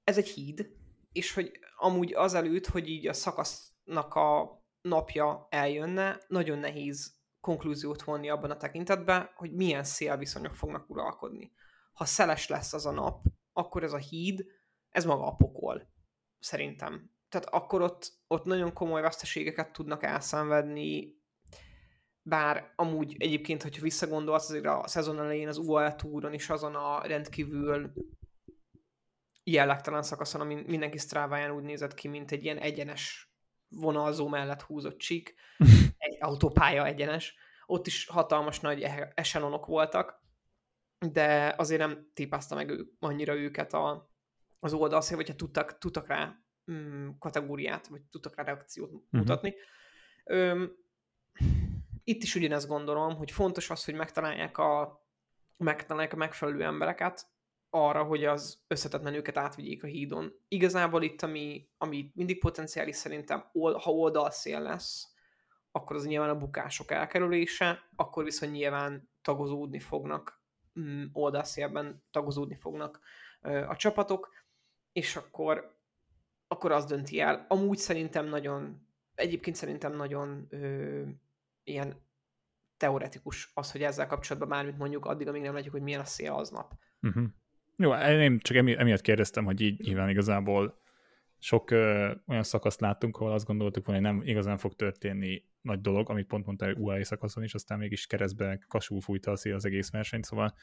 Ez 0.03 0.17
egy 0.17 0.27
híd, 0.27 0.69
és 1.11 1.33
hogy 1.33 1.51
amúgy 1.77 2.13
azelőtt, 2.13 2.67
hogy 2.67 2.87
így 2.87 3.07
a 3.07 3.13
szakasznak 3.13 4.13
a 4.13 4.59
napja 4.81 5.47
eljönne, 5.49 6.19
nagyon 6.27 6.57
nehéz 6.57 7.17
konklúziót 7.41 8.03
vonni 8.03 8.29
abban 8.29 8.51
a 8.51 8.57
tekintetben, 8.57 9.29
hogy 9.35 9.53
milyen 9.53 9.83
szélviszonyok 9.83 10.55
fognak 10.55 10.89
uralkodni. 10.89 11.51
Ha 11.93 12.05
szeles 12.05 12.47
lesz 12.47 12.73
az 12.73 12.85
a 12.85 12.91
nap, 12.91 13.25
akkor 13.53 13.83
ez 13.83 13.93
a 13.93 13.97
híd, 13.97 14.45
ez 14.89 15.05
maga 15.05 15.25
a 15.25 15.35
pokol, 15.35 15.89
szerintem. 16.39 17.11
Tehát 17.29 17.47
akkor 17.49 17.81
ott, 17.81 18.13
ott 18.27 18.43
nagyon 18.43 18.73
komoly 18.73 19.01
veszteségeket 19.01 19.71
tudnak 19.71 20.03
elszenvedni, 20.03 21.18
bár 22.29 22.73
amúgy 22.75 23.15
egyébként, 23.17 23.63
hogyha 23.63 23.81
visszagondolsz, 23.81 24.49
azért 24.49 24.65
a 24.65 24.83
szezon 24.87 25.19
elején 25.19 25.47
az 25.47 25.57
UAE 25.57 25.95
túron 25.95 26.33
is 26.33 26.49
azon 26.49 26.75
a 26.75 27.07
rendkívül 27.07 27.93
jellegtelen 29.43 30.03
szakaszon, 30.03 30.41
ami 30.41 30.63
mindenki 30.67 30.97
sztráváján 30.97 31.51
úgy 31.51 31.63
nézett 31.63 31.93
ki, 31.93 32.07
mint 32.07 32.31
egy 32.31 32.43
ilyen 32.43 32.57
egyenes 32.57 33.31
vonalzó 33.69 34.27
mellett 34.27 34.61
húzott 34.61 34.97
csík, 34.97 35.35
egy 35.97 36.17
autópálya 36.19 36.85
egyenes, 36.85 37.35
ott 37.65 37.87
is 37.87 38.07
hatalmas 38.07 38.59
nagy 38.59 38.85
eselonok 39.13 39.65
voltak, 39.65 40.23
de 41.11 41.53
azért 41.57 41.79
nem 41.79 42.09
tipázta 42.13 42.55
meg 42.55 42.69
ő, 42.69 42.85
annyira 42.99 43.35
őket 43.35 43.73
a, 43.73 44.11
az 44.59 44.73
oldalszél, 44.73 45.17
vagy 45.17 45.27
ha 45.27 45.35
tudtak, 45.35 45.77
tudtak 45.77 46.07
rá 46.07 46.39
mm, 46.71 47.09
kategóriát, 47.19 47.87
vagy 47.87 48.01
tudtak 48.01 48.35
rá 48.35 48.43
reakciót 48.43 48.91
uh-huh. 48.91 49.07
mutatni. 49.11 49.53
Öm, 50.23 50.71
itt 52.03 52.23
is 52.23 52.35
ugyanezt 52.35 52.67
gondolom, 52.67 53.15
hogy 53.15 53.31
fontos 53.31 53.69
az, 53.69 53.85
hogy 53.85 53.93
megtalálják 53.93 54.57
a, 54.57 55.03
megtalálják 55.57 56.13
a 56.13 56.17
megfelelő 56.17 56.63
embereket 56.63 57.27
arra, 57.69 58.03
hogy 58.03 58.25
az 58.25 58.63
összetett 58.67 59.03
menőket 59.03 59.37
átvigyék 59.37 59.83
a 59.83 59.87
hídon. 59.87 60.33
Igazából 60.47 61.03
itt, 61.03 61.21
ami, 61.21 61.69
ami 61.77 62.11
mindig 62.13 62.39
potenciális 62.39 62.95
szerintem, 62.95 63.49
ha 63.53 63.91
oldalszél 63.91 64.61
lesz, 64.61 65.13
akkor 65.71 65.95
az 65.95 66.05
nyilván 66.05 66.29
a 66.29 66.37
bukások 66.37 66.91
elkerülése, 66.91 67.89
akkor 67.95 68.23
viszont 68.23 68.51
nyilván 68.51 69.09
tagozódni 69.21 69.79
fognak, 69.79 70.43
mm, 70.79 71.03
oldalszélben 71.13 72.03
tagozódni 72.11 72.55
fognak 72.55 72.99
a 73.67 73.75
csapatok, 73.75 74.29
és 74.91 75.15
akkor, 75.15 75.77
akkor 76.47 76.71
az 76.71 76.85
dönti 76.85 77.19
el. 77.19 77.45
Amúgy 77.49 77.77
szerintem 77.77 78.25
nagyon, 78.25 78.87
egyébként 79.15 79.55
szerintem 79.55 79.95
nagyon 79.95 80.47
ö, 80.49 81.03
ilyen 81.63 82.07
teoretikus 82.77 83.51
az, 83.53 83.71
hogy 83.71 83.83
ezzel 83.83 84.07
kapcsolatban 84.07 84.49
bármit 84.49 84.77
mondjuk 84.77 85.05
addig, 85.05 85.27
amíg 85.27 85.41
nem 85.41 85.53
látjuk, 85.53 85.73
hogy 85.73 85.81
milyen 85.81 85.99
a 85.99 86.05
szél 86.05 86.31
aznap. 86.31 86.73
Uh-huh. 87.01 87.27
Jó, 87.75 87.93
én 87.93 88.39
csak 88.39 88.57
emiatt 88.57 89.01
kérdeztem, 89.01 89.45
hogy 89.45 89.61
így 89.61 89.79
nyilván 89.79 90.09
igazából 90.09 90.81
sok 91.37 91.71
ö, 91.71 92.11
olyan 92.27 92.43
szakaszt 92.43 92.79
láttunk, 92.79 93.17
ahol 93.17 93.31
azt 93.31 93.45
gondoltuk 93.45 93.85
volna, 93.85 94.07
hogy 94.07 94.15
nem 94.15 94.27
igazán 94.27 94.57
fog 94.57 94.75
történni 94.75 95.43
nagy 95.61 95.81
dolog, 95.81 96.09
amit 96.09 96.27
pont 96.27 96.45
mondta 96.45 96.73
UAE 96.73 97.03
szakaszon 97.03 97.43
is, 97.43 97.53
aztán 97.53 97.77
mégis 97.77 98.07
keresztbe 98.07 98.59
kasul 98.67 99.01
fújta 99.01 99.31
a 99.31 99.35
szél 99.35 99.55
az 99.55 99.65
egész 99.65 99.91
versenyt, 99.91 100.25
szóval 100.25 100.53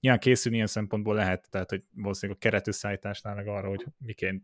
nyilván 0.00 0.20
készülni 0.20 0.56
ilyen 0.56 0.68
szempontból 0.68 1.14
lehet, 1.14 1.50
tehát 1.50 1.70
hogy 1.70 1.82
valószínűleg 1.94 2.40
a 2.40 2.44
keretösszeállításnál 2.44 3.34
meg 3.34 3.48
arra, 3.48 3.68
hogy 3.68 3.86
miként 3.98 4.42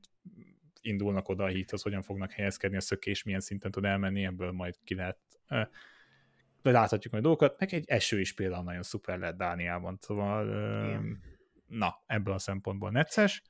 indulnak 0.80 1.28
oda 1.28 1.44
a 1.44 1.48
híthoz, 1.48 1.82
hogyan 1.82 2.02
fognak 2.02 2.32
helyezkedni, 2.32 2.76
a 2.76 2.80
szökés 2.80 3.22
milyen 3.22 3.40
szinten 3.40 3.70
tud 3.70 3.84
elmenni, 3.84 4.24
ebből 4.24 4.52
majd 4.52 4.74
ki 4.84 4.94
lehet 4.94 5.18
láthatjuk 6.62 7.12
majd 7.12 7.24
dolgokat, 7.24 7.58
meg 7.58 7.74
egy 7.74 7.84
eső 7.88 8.20
is 8.20 8.34
például 8.34 8.64
nagyon 8.64 8.82
szuper 8.82 9.18
lett 9.18 9.36
Dániában, 9.36 9.98
szóval 10.00 10.46
Igen. 10.84 11.22
na, 11.66 12.02
ebből 12.06 12.34
a 12.34 12.38
szempontból 12.38 12.90
necces. 12.90 13.42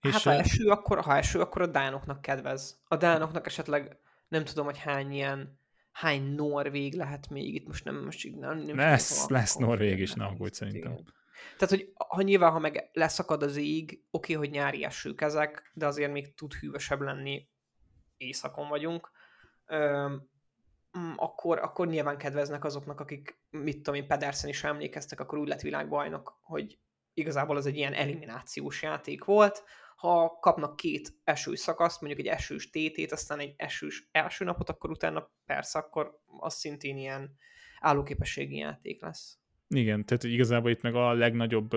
És 0.00 0.12
hát 0.12 0.22
ha 0.22 0.32
eső, 0.32 0.68
akkor, 0.68 1.00
ha 1.00 1.16
eső, 1.16 1.40
akkor 1.40 1.62
a 1.62 1.66
dánoknak 1.66 2.20
kedvez. 2.20 2.80
A 2.84 2.96
dánoknak 2.96 3.46
esetleg 3.46 3.98
nem 4.28 4.44
tudom, 4.44 4.64
hogy 4.64 4.78
hány 4.78 5.12
ilyen 5.12 5.58
hány 5.90 6.22
norvég 6.22 6.94
lehet 6.94 7.28
még 7.28 7.54
itt, 7.54 7.66
most 7.66 7.84
nem 7.84 8.04
most 8.04 8.36
nem, 8.36 8.58
nem 8.58 8.76
lesz, 8.76 9.28
lesz 9.28 9.54
norvég 9.54 9.98
is, 9.98 10.12
nem 10.12 10.34
úgy 10.38 10.52
szerintem. 10.52 10.96
Tehát, 11.58 11.74
hogy 11.74 11.92
ha 12.08 12.22
nyilván, 12.22 12.52
ha 12.52 12.58
meg 12.58 12.90
leszakad 12.92 13.42
az 13.42 13.56
ég, 13.56 14.04
oké, 14.10 14.32
hogy 14.32 14.50
nyári 14.50 14.84
esők 14.84 15.20
ezek, 15.20 15.70
de 15.74 15.86
azért 15.86 16.12
még 16.12 16.34
tud 16.34 16.52
hűvösebb 16.52 17.00
lenni, 17.00 17.48
éjszakon 18.16 18.68
vagyunk, 18.68 19.10
Öm, 19.66 20.28
akkor, 21.16 21.58
akkor 21.58 21.86
nyilván 21.86 22.18
kedveznek 22.18 22.64
azoknak, 22.64 23.00
akik, 23.00 23.38
mit 23.50 23.76
tudom 23.76 23.94
én, 23.94 24.06
Pedersen 24.06 24.50
is 24.50 24.64
emlékeztek, 24.64 25.20
akkor 25.20 25.38
úgy 25.38 25.48
lett 25.48 25.60
világbajnok, 25.60 26.38
hogy 26.42 26.78
igazából 27.14 27.56
az 27.56 27.66
egy 27.66 27.76
ilyen 27.76 27.92
eliminációs 27.92 28.82
játék 28.82 29.24
volt, 29.24 29.64
ha 29.96 30.38
kapnak 30.40 30.76
két 30.76 31.12
esős 31.24 31.58
szakaszt, 31.58 32.00
mondjuk 32.00 32.26
egy 32.26 32.32
esős 32.32 32.70
tétét, 32.70 33.12
aztán 33.12 33.38
egy 33.38 33.54
esős 33.56 34.08
első 34.12 34.44
napot, 34.44 34.68
akkor 34.68 34.90
utána 34.90 35.30
persze, 35.46 35.78
akkor 35.78 36.20
az 36.26 36.54
szintén 36.54 36.96
ilyen 36.96 37.36
állóképességi 37.80 38.56
játék 38.56 39.02
lesz. 39.02 39.38
Igen, 39.68 40.04
tehát 40.04 40.24
igazából 40.24 40.70
itt 40.70 40.82
meg 40.82 40.94
a 40.94 41.12
legnagyobb 41.12 41.70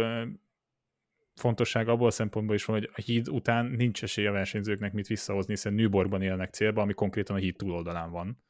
fontosság 1.35 1.87
abból 1.87 2.07
a 2.07 2.11
szempontból 2.11 2.55
is 2.55 2.65
van, 2.65 2.77
hogy 2.77 2.89
a 2.93 3.01
híd 3.01 3.29
után 3.29 3.65
nincs 3.65 4.03
esély 4.03 4.27
a 4.27 4.31
versenyzőknek 4.31 4.93
mit 4.93 5.07
visszahozni, 5.07 5.53
hiszen 5.53 5.73
Newborgban 5.73 6.21
élnek 6.21 6.53
célba, 6.53 6.81
ami 6.81 6.93
konkrétan 6.93 7.35
a 7.35 7.39
híd 7.39 7.55
túloldalán 7.55 8.11
van 8.11 8.43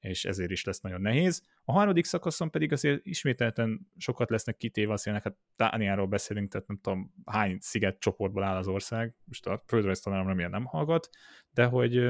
és 0.00 0.24
ezért 0.24 0.50
is 0.50 0.64
lesz 0.64 0.80
nagyon 0.80 1.00
nehéz. 1.00 1.42
A 1.64 1.72
harmadik 1.72 2.04
szakaszon 2.04 2.50
pedig 2.50 2.72
azért 2.72 3.06
ismételten 3.06 3.90
sokat 3.96 4.30
lesznek 4.30 4.56
kitéve, 4.56 4.92
azt 4.92 5.04
jelenti, 5.04 5.28
hát 5.28 5.38
Dániáról 5.56 6.06
beszélünk, 6.06 6.50
tehát 6.50 6.66
nem 6.66 6.78
tudom 6.82 7.14
hány 7.24 7.58
sziget 7.60 7.98
csoportból 7.98 8.42
áll 8.42 8.56
az 8.56 8.68
ország, 8.68 9.14
most 9.24 9.46
a 9.46 9.62
földrajz 9.66 10.00
tanárom 10.00 10.26
remélem 10.26 10.50
nem 10.50 10.64
hallgat, 10.64 11.08
de 11.50 11.64
hogy 11.64 12.00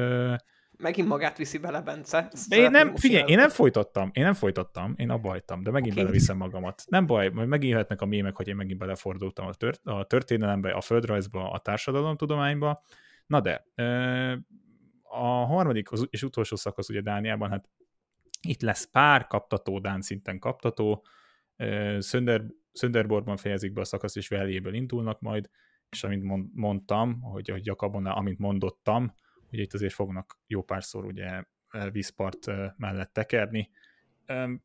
Megint 0.78 1.08
magát 1.08 1.36
viszi 1.36 1.58
bele, 1.58 1.80
Bence. 1.80 2.30
én 2.48 2.70
nem, 2.70 2.96
figyelj, 2.96 3.30
én 3.30 3.36
nem 3.36 3.48
folytattam, 3.48 4.10
én 4.12 4.24
nem 4.24 4.34
folytattam, 4.34 4.94
én 4.96 5.10
abba 5.10 5.28
hagytam, 5.28 5.62
de 5.62 5.70
megint 5.70 5.92
okay. 5.92 6.04
beleviszem 6.04 6.36
magamat. 6.36 6.82
Nem 6.86 7.06
baj, 7.06 7.28
majd 7.28 7.48
megint 7.48 7.72
jöhetnek 7.72 8.00
a 8.00 8.06
mémek, 8.06 8.36
hogy 8.36 8.48
én 8.48 8.56
megint 8.56 8.78
belefordultam 8.78 9.46
a, 9.46 9.54
tört, 9.54 9.80
a 9.84 10.04
történelembe, 10.04 10.70
a 10.70 10.80
földrajzba, 10.80 11.50
a 11.50 11.58
társadalomtudományba. 11.58 12.82
Na 13.26 13.40
de, 13.40 13.66
a 15.18 15.44
harmadik 15.44 15.88
és 16.10 16.22
utolsó 16.22 16.56
szakasz 16.56 16.88
ugye 16.88 17.00
Dániában, 17.00 17.50
hát 17.50 17.68
itt 18.40 18.60
lesz 18.60 18.84
pár 18.84 19.26
kaptató, 19.26 19.78
Dán 19.78 20.00
szinten 20.00 20.38
kaptató, 20.38 21.04
Sönder, 22.00 22.44
Sönderborgban 22.72 23.36
fejezik 23.36 23.72
be 23.72 23.80
a 23.80 23.84
szakasz, 23.84 24.16
és 24.16 24.28
Velléből 24.28 24.74
indulnak 24.74 25.20
majd, 25.20 25.50
és 25.90 26.04
amint 26.04 26.54
mondtam, 26.54 27.20
hogy, 27.20 27.48
hogy 27.48 27.66
Jakabon, 27.66 28.06
amint 28.06 28.38
mondottam, 28.38 29.14
ugye 29.50 29.62
itt 29.62 29.74
azért 29.74 29.92
fognak 29.92 30.40
jó 30.46 30.62
párszor 30.62 31.04
ugye 31.04 31.44
vízpart 31.92 32.46
mellett 32.76 33.12
tekerni. 33.12 33.70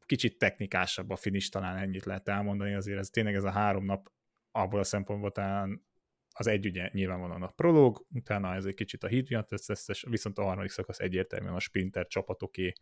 Kicsit 0.06 0.38
technikásabb 0.38 1.10
a 1.10 1.16
finish, 1.16 1.50
talán 1.50 1.78
ennyit 1.78 2.06
lehet 2.06 2.28
elmondani, 2.28 2.74
azért 2.74 3.00
ez 3.00 3.10
tényleg 3.10 3.36
ez 3.36 3.44
a 3.44 3.52
három 3.52 3.86
nap 3.86 4.12
abból 4.52 4.80
a 4.80 4.84
szempontból 4.84 5.32
talán 5.32 5.86
az 6.34 6.48
egy 6.48 6.66
ugye 6.66 6.90
nyilvánvalóan 6.94 7.44
a 7.44 7.48
prológ, 7.48 8.06
utána 8.14 8.56
ez 8.56 8.66
egy 8.66 8.74
kicsit 8.74 9.04
a 9.04 9.08
híd 9.08 9.30
miatt, 9.30 9.52
ez, 9.52 9.86
viszont 10.10 10.38
a 10.38 10.44
harmadik 10.44 10.72
szakasz 10.72 11.00
egyértelműen 11.00 11.54
a 11.54 11.60
sprinter 11.60 12.08
csapatoké 12.08 12.74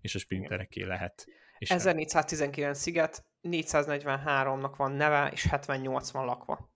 és 0.00 0.14
a 0.14 0.18
sprintereké 0.18 0.82
lehet. 0.82 1.26
És 1.58 1.70
1419 1.70 2.78
sziget, 2.78 3.24
443-nak 3.42 4.72
van 4.76 4.92
neve, 4.92 5.30
és 5.32 5.46
78 5.46 6.10
van 6.10 6.24
lakva. 6.24 6.70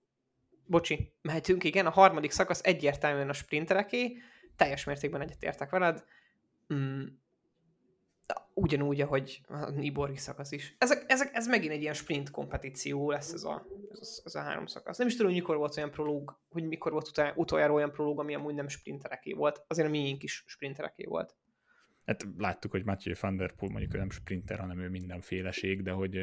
Bocsi, 0.67 1.15
mehetünk, 1.23 1.65
igen, 1.65 1.87
a 1.87 1.91
harmadik 1.91 2.31
szakasz 2.31 2.61
egyértelműen 2.63 3.29
a 3.29 3.33
sprintereké, 3.33 4.17
teljes 4.57 4.85
mértékben 4.85 5.21
egyetértek 5.21 5.71
veled. 5.71 6.05
Mm, 6.75 7.03
ugyanúgy, 8.55 9.01
ahogy 9.01 9.41
a 9.49 9.71
Niborgi 9.71 10.17
szakasz 10.17 10.53
is. 10.53 10.75
Ezek, 10.79 11.05
ezek, 11.07 11.31
ez 11.33 11.47
megint 11.47 11.73
egy 11.73 11.81
ilyen 11.81 11.95
sprint 11.95 12.31
kompetíció 12.31 13.11
lesz 13.11 13.33
ez 13.33 13.45
a, 13.45 13.67
ez, 14.01 14.23
ez 14.25 14.35
a 14.35 14.41
három 14.41 14.67
szakasz. 14.67 14.99
Nem 14.99 15.07
is 15.07 15.17
tudom, 15.17 15.33
mikor 15.33 15.57
volt 15.57 15.77
olyan 15.77 15.91
prológ, 15.91 16.41
hogy 16.49 16.65
mikor 16.65 16.93
volt 16.93 17.09
utol, 17.09 17.33
utoljára 17.37 17.73
olyan 17.73 17.93
prológ, 17.93 18.19
ami 18.19 18.35
amúgy 18.35 18.55
nem 18.55 18.69
sprintereké 18.69 19.33
volt. 19.33 19.65
Azért 19.67 19.89
a 19.89 19.91
miénk 19.91 20.23
is 20.23 20.45
sprintereké 20.47 21.05
volt. 21.05 21.37
Hát 22.05 22.27
láttuk, 22.37 22.71
hogy 22.71 22.85
Mathieu 22.85 23.17
van 23.21 23.37
der 23.37 23.55
Poel 23.55 23.71
mondjuk 23.71 23.97
nem 23.97 24.11
sprinter, 24.11 24.59
hanem 24.59 24.81
ő 24.81 24.89
mindenféleség, 24.89 25.83
de 25.83 25.91
hogy, 25.91 26.19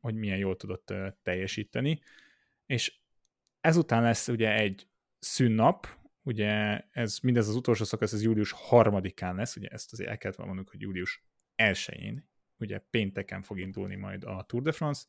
hogy 0.00 0.14
milyen 0.14 0.38
jól 0.38 0.56
tudott 0.56 0.94
teljesíteni. 1.22 2.00
És 2.66 2.98
ezután 3.60 4.02
lesz 4.02 4.28
ugye 4.28 4.52
egy 4.52 4.88
szünnap, 5.18 5.86
ugye 6.24 6.80
ez 6.90 7.18
mindez 7.18 7.48
az 7.48 7.54
utolsó 7.54 7.84
szakasz, 7.84 8.12
ez 8.12 8.22
július 8.22 8.52
harmadikán 8.52 9.34
lesz, 9.34 9.56
ugye 9.56 9.68
ezt 9.68 9.92
azért 9.92 10.10
el 10.10 10.18
kellett 10.18 10.38
mondanunk, 10.38 10.70
hogy 10.70 10.80
július 10.80 11.24
1-én, 11.56 12.28
ugye 12.58 12.78
pénteken 12.90 13.42
fog 13.42 13.58
indulni 13.58 13.94
majd 13.94 14.24
a 14.24 14.44
Tour 14.48 14.62
de 14.62 14.72
France, 14.72 15.04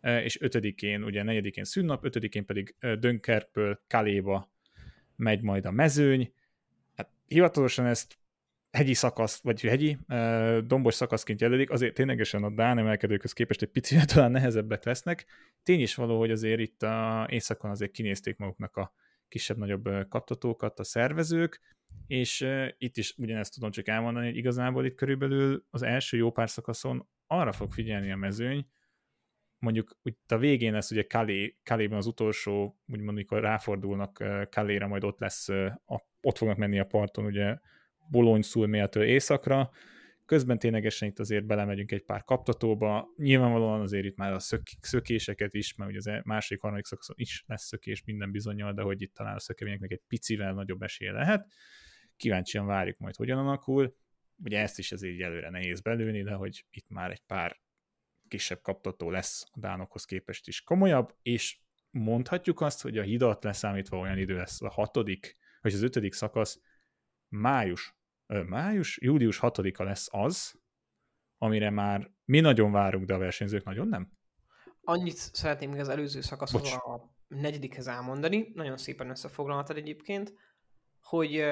és 0.00 0.40
ötödikén, 0.40 1.04
ugye 1.04 1.22
negyedikén 1.22 1.64
szünnap, 1.64 2.04
ötödikén 2.04 2.44
pedig 2.44 2.74
Dönkerkből 2.98 3.80
Kaléba 3.86 4.52
megy 5.16 5.42
majd 5.42 5.66
a 5.66 5.70
mezőny. 5.70 6.32
Hát 6.94 7.10
hivatalosan 7.26 7.86
ezt 7.86 8.18
hegyi 8.70 8.94
szakasz, 8.94 9.40
vagy 9.42 9.60
hegyi, 9.60 9.98
dombos 10.66 10.94
szakaszként 10.94 11.40
jelölik, 11.40 11.70
azért 11.70 11.94
ténylegesen 11.94 12.42
a 12.42 12.50
Dán 12.50 12.78
emelkedőkhöz 12.78 13.32
képest 13.32 13.62
egy 13.62 13.70
picit 13.70 14.12
talán 14.12 14.30
nehezebbek 14.30 14.84
lesznek. 14.84 15.26
Tény 15.62 15.80
is 15.80 15.94
való, 15.94 16.18
hogy 16.18 16.30
azért 16.30 16.60
itt 16.60 16.82
a 16.82 17.26
éjszakon 17.30 17.70
azért 17.70 17.90
kinézték 17.90 18.36
maguknak 18.36 18.76
a 18.76 18.92
kisebb-nagyobb 19.28 20.08
kaptatókat 20.08 20.78
a 20.78 20.84
szervezők, 20.84 21.60
és 22.06 22.46
itt 22.78 22.96
is 22.96 23.14
ugyanezt 23.16 23.54
tudom 23.54 23.70
csak 23.70 23.88
elmondani, 23.88 24.26
hogy 24.26 24.36
igazából 24.36 24.84
itt 24.84 24.94
körülbelül 24.94 25.64
az 25.70 25.82
első 25.82 26.16
jó 26.16 26.30
pár 26.30 26.50
szakaszon 26.50 27.08
arra 27.26 27.52
fog 27.52 27.72
figyelni 27.72 28.12
a 28.12 28.16
mezőny, 28.16 28.66
mondjuk 29.58 29.98
itt 30.02 30.32
a 30.32 30.38
végén 30.38 30.72
lesz 30.72 30.90
ugye 30.90 31.02
Kalé, 31.02 31.58
Kaléban 31.62 31.98
az 31.98 32.06
utolsó, 32.06 32.78
úgymond, 32.86 33.08
amikor 33.08 33.40
ráfordulnak 33.40 34.24
Kaléra, 34.50 34.86
majd 34.86 35.04
ott 35.04 35.18
lesz, 35.18 35.48
a, 35.48 36.02
ott 36.20 36.36
fognak 36.36 36.56
menni 36.56 36.78
a 36.78 36.84
parton 36.84 37.24
ugye 37.24 37.58
Bolony 38.10 38.42
Szulméltől 38.42 39.04
északra, 39.04 39.70
közben 40.28 40.58
ténylegesen 40.58 41.08
itt 41.08 41.18
azért 41.18 41.46
belemegyünk 41.46 41.92
egy 41.92 42.04
pár 42.04 42.24
kaptatóba, 42.24 43.08
nyilvánvalóan 43.16 43.80
azért 43.80 44.04
itt 44.04 44.16
már 44.16 44.32
a 44.32 44.38
szök, 44.38 44.62
szökéseket 44.80 45.54
is, 45.54 45.74
mert 45.74 45.90
ugye 45.90 45.98
az 45.98 46.06
e- 46.06 46.22
második, 46.24 46.62
harmadik 46.62 46.84
szakaszon 46.84 47.16
is 47.18 47.44
lesz 47.46 47.66
szökés 47.66 48.04
minden 48.04 48.30
bizonyal, 48.30 48.72
de 48.72 48.82
hogy 48.82 49.02
itt 49.02 49.14
talán 49.14 49.34
a 49.34 49.38
szökevényeknek 49.38 49.90
egy 49.90 50.02
picivel 50.08 50.52
nagyobb 50.52 50.82
esélye 50.82 51.12
lehet. 51.12 51.46
Kíváncsian 52.16 52.66
várjuk 52.66 52.98
majd, 52.98 53.16
hogyan 53.16 53.38
alakul. 53.38 53.96
Ugye 54.44 54.60
ezt 54.60 54.78
is 54.78 54.92
azért 54.92 55.20
előre 55.20 55.50
nehéz 55.50 55.80
belőni, 55.80 56.22
de 56.22 56.32
hogy 56.32 56.64
itt 56.70 56.88
már 56.88 57.10
egy 57.10 57.22
pár 57.26 57.60
kisebb 58.28 58.60
kaptató 58.60 59.10
lesz 59.10 59.44
a 59.50 59.58
dánokhoz 59.58 60.04
képest 60.04 60.48
is 60.48 60.62
komolyabb, 60.62 61.14
és 61.22 61.58
mondhatjuk 61.90 62.60
azt, 62.60 62.82
hogy 62.82 62.98
a 62.98 63.02
hidat 63.02 63.44
leszámítva 63.44 63.98
olyan 63.98 64.18
idő 64.18 64.36
lesz 64.36 64.62
a 64.62 64.70
hatodik, 64.70 65.36
vagy 65.60 65.72
az 65.72 65.82
ötödik 65.82 66.12
szakasz, 66.12 66.60
május 67.28 67.97
május, 68.46 68.98
július 69.00 69.38
6-a 69.42 69.82
lesz 69.82 70.08
az, 70.10 70.60
amire 71.38 71.70
már 71.70 72.10
mi 72.24 72.40
nagyon 72.40 72.72
várunk, 72.72 73.06
de 73.06 73.14
a 73.14 73.18
versenyzők 73.18 73.64
nagyon 73.64 73.88
nem? 73.88 74.12
Annyit 74.80 75.16
szeretném 75.16 75.70
még 75.70 75.80
az 75.80 75.88
előző 75.88 76.20
szakaszhoz 76.20 76.72
a 76.72 77.14
negyedikhez 77.28 77.86
elmondani, 77.86 78.50
nagyon 78.54 78.76
szépen 78.76 79.10
összefoglalhatod 79.10 79.76
egyébként, 79.76 80.32
hogy 81.00 81.44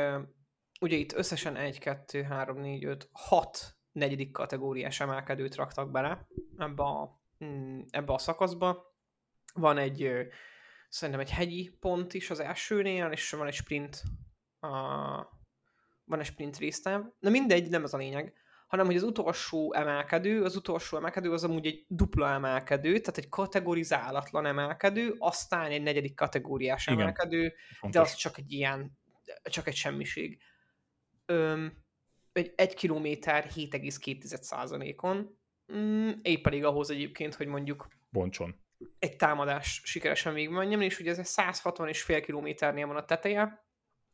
ugye 0.80 0.96
itt 0.96 1.12
összesen 1.12 1.56
1, 1.56 1.78
2, 1.78 2.22
3, 2.22 2.58
4, 2.58 2.84
5, 2.84 3.08
6 3.12 3.76
negyedik 3.92 4.32
kategóriás 4.32 5.00
emelkedőt 5.00 5.54
raktak 5.54 5.90
bele 5.90 6.26
ebbe 6.56 6.82
a, 6.82 7.20
mm, 7.44 7.80
ebbe 7.90 8.12
a 8.12 8.18
szakaszba. 8.18 8.94
Van 9.54 9.78
egy, 9.78 10.10
szerintem 10.88 11.22
egy 11.22 11.30
hegyi 11.30 11.76
pont 11.80 12.14
is 12.14 12.30
az 12.30 12.40
elsőnél, 12.40 13.10
és 13.10 13.30
van 13.30 13.46
egy 13.46 13.54
sprint 13.54 14.02
a, 14.60 14.68
van 16.06 16.20
egy 16.20 16.26
sprint 16.26 16.58
résztem, 16.58 17.12
na 17.18 17.30
mindegy, 17.30 17.68
nem 17.68 17.84
ez 17.84 17.94
a 17.94 17.96
lényeg, 17.96 18.34
hanem 18.66 18.86
hogy 18.86 18.96
az 18.96 19.02
utolsó 19.02 19.74
emelkedő, 19.74 20.42
az 20.42 20.56
utolsó 20.56 20.96
emelkedő 20.96 21.32
az 21.32 21.44
amúgy 21.44 21.66
egy 21.66 21.84
dupla 21.88 22.28
emelkedő, 22.28 22.98
tehát 22.98 23.18
egy 23.18 23.28
kategorizálatlan 23.28 24.46
emelkedő, 24.46 25.14
aztán 25.18 25.70
egy 25.70 25.82
negyedik 25.82 26.14
kategóriás 26.14 26.86
Igen. 26.86 27.00
emelkedő, 27.00 27.54
Fontos. 27.78 28.00
de 28.00 28.00
az 28.00 28.14
csak 28.14 28.38
egy 28.38 28.52
ilyen, 28.52 28.98
csak 29.42 29.66
egy 29.66 29.74
semmiség. 29.74 30.42
Öm, 31.26 31.84
egy, 32.32 32.52
egy 32.56 32.74
kilométer 32.74 33.50
7,2%-on, 33.54 35.38
mm, 35.72 36.10
épp 36.22 36.42
pedig 36.42 36.64
ahhoz 36.64 36.90
egyébként, 36.90 37.34
hogy 37.34 37.46
mondjuk 37.46 37.88
Boncson. 38.10 38.54
egy 38.98 39.16
támadás 39.16 39.80
sikeresen 39.84 40.34
végigmenjen, 40.34 40.82
és 40.82 40.98
ugye 40.98 41.10
ez 41.10 41.18
egy 41.18 41.24
160 41.24 41.88
és 41.88 42.02
fél 42.02 42.20
kilométernél 42.20 42.86
van 42.86 42.96
a 42.96 43.04
teteje, 43.04 43.65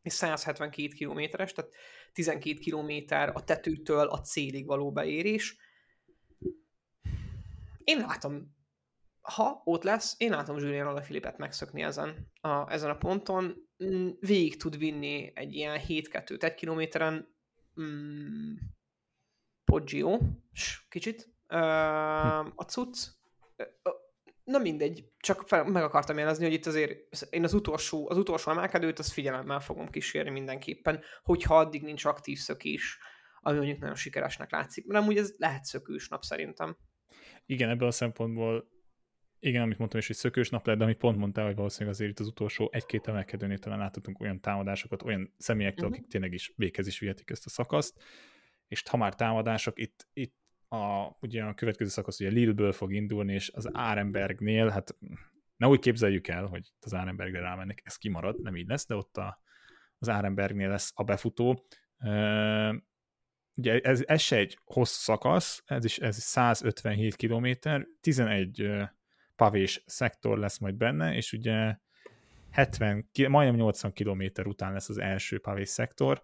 és 0.03 0.13
172 0.13 0.89
kilométeres, 0.89 1.53
tehát 1.53 1.73
12 2.13 2.59
kilométer 2.59 3.31
a 3.35 3.45
tetőtől 3.45 4.07
a 4.09 4.21
célig 4.21 4.67
való 4.67 4.93
beérés. 4.93 5.57
Én 7.85 7.99
látom, 7.99 8.57
ha 9.21 9.63
ott 9.65 9.83
lesz, 9.83 10.15
én 10.19 10.31
látom 10.31 10.59
Julian 10.59 10.87
Alaphilippet 10.87 11.39
megszökni 11.39 11.83
ezen 11.83 12.31
a, 12.41 12.73
ezen 12.73 12.91
a 12.91 12.97
ponton. 12.97 13.69
Mm, 13.85 14.09
végig 14.21 14.57
tud 14.57 14.79
vinni 14.79 15.33
egy 15.35 15.55
ilyen 15.55 15.81
7-2-t 15.89 16.43
egy 16.43 16.55
kilométeren 16.55 17.35
mm, 17.81 18.55
Poggio, 19.65 20.19
kicsit, 20.89 21.31
a 22.55 22.65
cucc. 22.67 23.09
Na 24.45 24.59
mindegy, 24.59 25.05
csak 25.19 25.49
fel, 25.49 25.65
meg 25.65 25.83
akartam 25.83 26.19
jelezni, 26.19 26.45
hogy 26.45 26.53
itt 26.53 26.67
azért 26.67 26.99
én 27.31 27.45
az 27.45 27.55
utolsó, 27.55 28.11
az 28.11 28.17
utolsó 28.17 28.51
emelkedőt 28.51 28.99
az 28.99 29.13
figyelemmel 29.13 29.61
fogom 29.61 29.91
kísérni 29.91 30.31
mindenképpen, 30.31 31.03
hogyha 31.23 31.59
addig 31.59 31.83
nincs 31.83 32.05
aktív 32.05 32.39
szökés, 32.39 32.99
ami 33.41 33.57
mondjuk 33.57 33.79
nagyon 33.79 33.95
sikeresnek 33.95 34.51
látszik. 34.51 34.87
Mert 34.87 35.03
amúgy 35.03 35.17
ez 35.17 35.35
lehet 35.39 35.65
szökős 35.65 36.09
nap 36.09 36.23
szerintem. 36.23 36.77
Igen, 37.47 37.69
ebből 37.69 37.89
a 37.89 37.93
szempontból 37.93 38.71
igen, 39.45 39.63
amit 39.63 39.79
mondtam 39.79 40.01
is, 40.01 40.07
hogy 40.07 40.17
szökős 40.17 40.51
nap 40.51 40.67
lett, 40.67 40.79
de 40.79 40.85
amit 40.85 40.99
pont 40.99 41.19
mondtál, 41.19 41.47
hogy 41.47 41.55
valószínűleg 41.55 41.95
azért 41.95 42.11
itt 42.11 42.19
az 42.19 42.27
utolsó 42.27 42.69
egy-két 42.73 43.07
emelkedőnél 43.07 43.59
talán 43.59 43.79
láthatunk 43.79 44.21
olyan 44.21 44.41
támadásokat, 44.41 45.03
olyan 45.03 45.35
személyektől, 45.39 45.87
uh-huh. 45.87 45.99
akik 45.99 46.13
tényleg 46.13 46.33
is 46.33 46.53
véghez 46.57 46.87
is 46.87 46.99
vihetik 46.99 47.31
ezt 47.31 47.47
a 47.47 47.49
szakaszt, 47.49 48.03
és 48.69 48.83
ha 48.91 48.97
már 48.97 49.15
támadások, 49.15 49.79
itt, 49.79 50.07
itt 50.13 50.35
a, 50.73 51.17
ugye 51.21 51.43
a 51.43 51.55
következő 51.55 51.91
szakasz 51.91 52.21
ugye 52.21 52.31
Lillből 52.31 52.73
fog 52.73 52.93
indulni, 52.93 53.33
és 53.33 53.51
az 53.55 53.69
Árenbergnél, 53.73 54.69
hát 54.69 54.97
ne 55.57 55.67
úgy 55.67 55.79
képzeljük 55.79 56.29
el, 56.29 56.47
hogy 56.47 56.73
az 56.81 56.95
Árenbergre 56.95 57.41
rámennek, 57.41 57.81
ez 57.85 57.97
kimarad, 57.97 58.43
nem 58.43 58.57
így 58.57 58.67
lesz, 58.67 58.87
de 58.87 58.95
ott 58.95 59.17
a, 59.17 59.41
az 59.99 60.09
Árenbergnél 60.09 60.69
lesz 60.69 60.93
a 60.95 61.03
befutó. 61.03 61.65
Ugye 63.55 63.81
ez, 63.81 64.03
ez 64.07 64.21
se 64.21 64.37
egy 64.37 64.59
hosszú 64.65 65.01
szakasz, 65.01 65.63
ez 65.67 65.85
is 65.85 65.99
ez 65.99 66.17
157 66.17 67.17
km, 67.17 67.49
11 68.01 68.63
uh, 68.63 68.83
pavés 69.37 69.83
szektor 69.87 70.39
lesz 70.39 70.59
majd 70.59 70.75
benne, 70.75 71.15
és 71.15 71.33
ugye 71.33 71.77
70, 72.51 73.11
majdnem 73.29 73.57
80 73.57 73.93
km 73.93 74.23
után 74.45 74.73
lesz 74.73 74.89
az 74.89 74.99
első 74.99 75.39
pavés 75.39 75.69
szektor. 75.69 76.23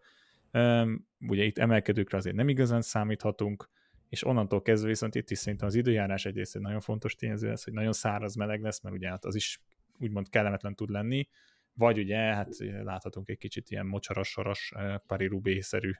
Ugye 1.20 1.44
itt 1.44 1.58
emelkedőkre 1.58 2.16
azért 2.16 2.37
nem 2.37 2.48
igazán 2.48 2.82
számíthatunk, 2.82 3.70
és 4.09 4.25
onnantól 4.27 4.62
kezdve 4.62 4.88
viszont 4.88 5.14
itt 5.14 5.31
is 5.31 5.38
szerintem 5.38 5.68
az 5.68 5.75
időjárás 5.75 6.25
egyrészt 6.25 6.57
egy 6.57 6.62
nagyon 6.62 6.81
fontos 6.81 7.14
tényező 7.14 7.49
lesz, 7.49 7.64
hogy 7.64 7.73
nagyon 7.73 7.92
száraz 7.92 8.35
meleg 8.35 8.62
lesz, 8.62 8.83
mert 8.83 8.94
ugye 8.94 9.09
hát 9.09 9.25
az 9.25 9.35
is 9.35 9.61
úgymond 9.99 10.29
kellemetlen 10.29 10.75
tud 10.75 10.90
lenni, 10.90 11.29
vagy 11.73 11.99
ugye 11.99 12.16
hát 12.16 12.49
láthatunk 12.83 13.29
egy 13.29 13.38
kicsit 13.38 13.71
ilyen 13.71 13.87
mocsaras-soros 13.87 14.73
Paris-Roubaix-szerű 15.07 15.90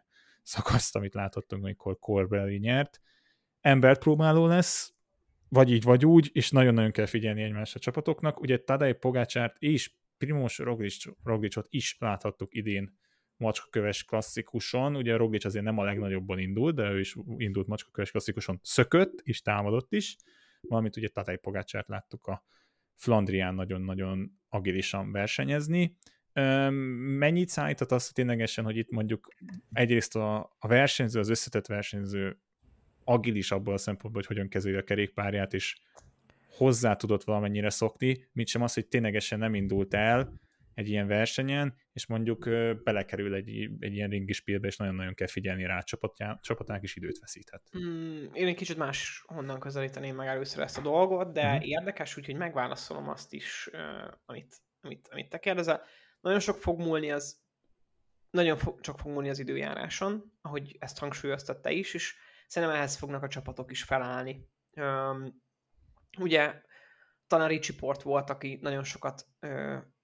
szakaszt, 0.42 0.97
amit 0.97 1.14
láthattunk, 1.14 1.64
amikor 1.64 1.99
Corbelli 1.99 2.57
nyert. 2.57 3.01
Embert 3.61 4.01
próbáló 4.01 4.47
lesz, 4.47 4.94
vagy 5.49 5.71
így, 5.71 5.83
vagy 5.83 6.07
úgy, 6.07 6.31
és 6.33 6.51
nagyon-nagyon 6.51 6.90
kell 6.90 7.07
figyelni 7.07 7.42
egymás 7.42 7.75
a 7.75 7.79
csapatoknak. 7.79 8.40
Ugye 8.40 8.59
Tadej 8.59 8.92
Pogácsárt 8.92 9.57
és 9.59 9.92
Primos 10.18 10.59
Roglicot 11.23 11.66
is 11.71 11.97
láthattuk 11.99 12.55
idén 12.55 12.99
macskaköves 13.38 14.05
klasszikuson, 14.05 14.96
ugye 14.96 15.16
Roglic 15.16 15.44
azért 15.44 15.64
nem 15.64 15.79
a 15.79 15.85
legnagyobban 15.85 16.38
indult, 16.38 16.74
de 16.74 16.90
ő 16.90 16.98
is 16.98 17.16
indult 17.37 17.66
macskaköves 17.66 18.11
klasszikuson, 18.11 18.59
szökött 18.62 19.20
és 19.22 19.42
támadott 19.42 19.92
is, 19.92 20.16
valamint 20.61 20.96
ugye 20.96 21.09
Tatej 21.09 21.37
Pogácsát 21.37 21.88
láttuk 21.88 22.27
a 22.27 22.44
Flandrián 22.94 23.55
nagyon-nagyon 23.55 24.33
agilisan 24.48 25.12
versenyezni. 25.12 25.96
Mennyit 27.18 27.48
szállított 27.48 27.92
azt 27.92 28.14
ténylegesen, 28.14 28.64
hogy 28.64 28.77
itt 28.77 28.90
mondjuk 28.90 29.29
egyrészt 29.72 30.16
a, 30.16 30.38
a 30.59 30.68
versenyző, 30.68 31.20
az 31.20 31.29
összetett 31.29 31.66
versenyző 31.66 32.38
agilis 33.05 33.51
abból 33.51 33.74
a 33.74 33.79
szempontból, 33.79 34.22
hogy 34.27 34.37
hogyan 34.37 34.48
kezeli 34.48 34.74
a 34.74 34.83
kerékpárját, 34.83 35.55
és 35.55 35.77
hozzá 36.57 36.94
tudott 36.94 37.24
valamennyire 37.24 37.70
szokni, 37.70 38.29
mint 38.33 38.48
sem 38.48 38.62
az, 38.62 38.74
hogy 38.74 38.87
ténylegesen 38.87 39.38
nem 39.38 39.55
indult 39.55 39.94
el, 39.94 40.40
egy 40.79 40.88
ilyen 40.88 41.07
versenyen, 41.07 41.75
és 41.93 42.07
mondjuk 42.07 42.49
belekerül 42.83 43.35
egy, 43.35 43.71
egy 43.79 43.95
ilyen 43.95 44.11
ringispélbe, 44.11 44.67
és 44.67 44.77
nagyon-nagyon 44.77 45.14
kell 45.14 45.27
figyelni 45.27 45.64
rá, 45.64 45.79
a 45.79 46.38
csapatának 46.41 46.83
is 46.83 46.97
időt 46.97 47.19
veszíthet. 47.19 47.62
Mm, 47.79 48.25
én 48.33 48.47
egy 48.47 48.55
kicsit 48.55 48.77
más 48.77 49.23
honnan 49.27 49.61
közelíteném 49.61 50.14
meg 50.14 50.29
először 50.29 50.62
ezt 50.62 50.79
a 50.79 50.81
dolgot, 50.81 51.33
de 51.33 51.57
mm. 51.57 51.61
érdekes, 51.61 52.17
úgyhogy 52.17 52.37
megválaszolom 52.37 53.09
azt 53.09 53.33
is, 53.33 53.71
amit, 54.25 54.57
amit, 54.81 55.09
amit 55.11 55.29
te 55.29 55.38
kérdezel. 55.38 55.83
Nagyon 56.21 56.41
sok 56.41 56.57
fog 56.57 56.79
múlni 56.79 57.11
az 57.11 57.41
nagyon 58.31 58.57
fo- 58.57 58.81
csak 58.81 58.99
fog 58.99 59.12
múlni 59.12 59.29
az 59.29 59.38
időjáráson, 59.38 60.33
ahogy 60.41 60.77
ezt 60.79 60.99
hangsúlyoztad 60.99 61.61
te 61.61 61.71
is, 61.71 61.95
és 61.95 62.14
szerintem 62.47 62.77
ehhez 62.79 62.97
fognak 62.97 63.23
a 63.23 63.29
csapatok 63.29 63.71
is 63.71 63.83
felállni. 63.83 64.49
Um, 64.77 65.43
ugye 66.19 66.62
talán 67.27 67.49
Ricsi 67.49 67.75
Port 67.75 68.03
volt, 68.03 68.31
aki 68.31 68.59
nagyon 68.61 68.85
sokat 68.85 69.27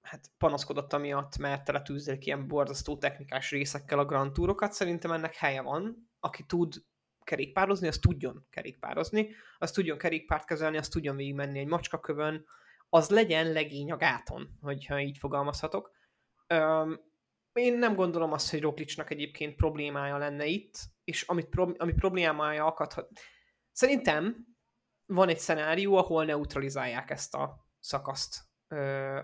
hát 0.05 0.31
panaszkodott 0.39 0.93
amiatt, 0.93 1.37
mert 1.37 1.65
teletűzzelik 1.65 2.27
ilyen 2.27 2.49
borzasztó 2.49 2.99
technikás 2.99 3.51
részekkel 3.51 3.99
a 3.99 4.05
Grand 4.05 4.33
Tourokat. 4.33 4.73
Szerintem 4.73 5.11
ennek 5.11 5.35
helye 5.35 5.63
van. 5.63 6.11
Aki 6.21 6.45
tud 6.47 6.75
kerékpározni, 7.25 7.89
az 7.89 7.99
tudjon 7.99 8.47
kerékpározni, 8.51 9.31
az 9.59 9.71
tudjon 9.71 9.99
kerékpárt 9.99 10.45
kezelni, 10.45 10.77
az 10.77 10.89
tudjon 10.89 11.17
végigmenni 11.17 11.59
egy 11.59 11.67
macskakövön, 11.67 12.47
az 12.89 13.11
legyen 13.11 13.53
legény 13.53 13.93
a 13.93 13.97
gáton, 13.97 14.59
hogyha 14.61 15.01
így 15.01 15.19
fogalmazhatok. 15.19 15.91
Öm, 16.47 17.01
én 17.53 17.79
nem 17.79 17.95
gondolom 17.95 18.33
azt, 18.33 18.51
hogy 18.51 18.61
Roglicsnak 18.61 19.11
egyébként 19.11 19.57
problémája 19.57 20.17
lenne 20.17 20.47
itt, 20.47 20.79
és 21.05 21.23
amit 21.23 21.49
pro, 21.49 21.73
ami 21.77 21.93
problémája 21.93 22.67
akadhat. 22.67 23.09
Szerintem 23.73 24.47
van 25.07 25.29
egy 25.29 25.39
szenárió, 25.39 25.97
ahol 25.97 26.25
neutralizálják 26.25 27.11
ezt 27.11 27.35
a 27.35 27.67
szakaszt 27.81 28.53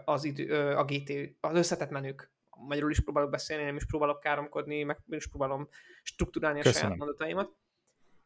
az 0.04 0.24
idő, 0.24 0.74
a 0.76 0.84
GT, 0.84 1.36
az 1.40 1.56
összetett 1.56 1.90
menők. 1.90 2.32
Magyarul 2.56 2.90
is 2.90 3.00
próbálok 3.00 3.30
beszélni, 3.30 3.64
nem 3.64 3.76
is 3.76 3.86
próbálok 3.86 4.20
káromkodni, 4.20 4.82
meg 4.82 4.98
is 5.08 5.28
próbálom 5.28 5.68
strukturálni 6.02 6.60
a 6.60 6.62
Köszönöm. 6.62 6.82
saját 6.82 6.98
mondataimat. 6.98 7.56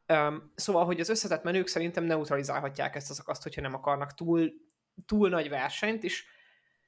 Um, 0.09 0.53
szóval, 0.55 0.85
hogy 0.85 1.01
az 1.01 1.09
összetett 1.09 1.43
menők 1.43 1.67
szerintem 1.67 2.05
neutralizálhatják 2.05 2.95
ezt 2.95 3.11
a 3.11 3.15
szakaszt, 3.15 3.43
hogyha 3.43 3.61
nem 3.61 3.75
akarnak 3.75 4.15
túl, 4.15 4.53
túl 5.07 5.29
nagy 5.29 5.49
versenyt, 5.49 6.03
és 6.03 6.25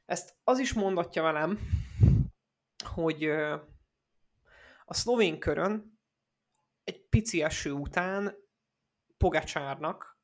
ezt 0.07 0.35
az 0.45 0.59
is 0.59 0.73
mondatja 0.73 1.23
velem, 1.23 1.59
hogy 2.85 3.27
uh, 3.27 3.61
a 4.85 4.95
szlovén 4.95 5.39
körön 5.39 5.99
egy 6.85 7.09
pici 7.09 7.43
eső 7.43 7.71
után 7.71 8.35
Pogacsárnak 9.17 10.19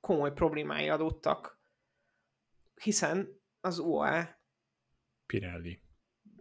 komoly 0.00 0.32
problémái 0.32 0.88
adottak 0.88 1.55
hiszen 2.82 3.28
az 3.60 3.78
UAE 3.78 4.40
Pirelli 5.26 5.80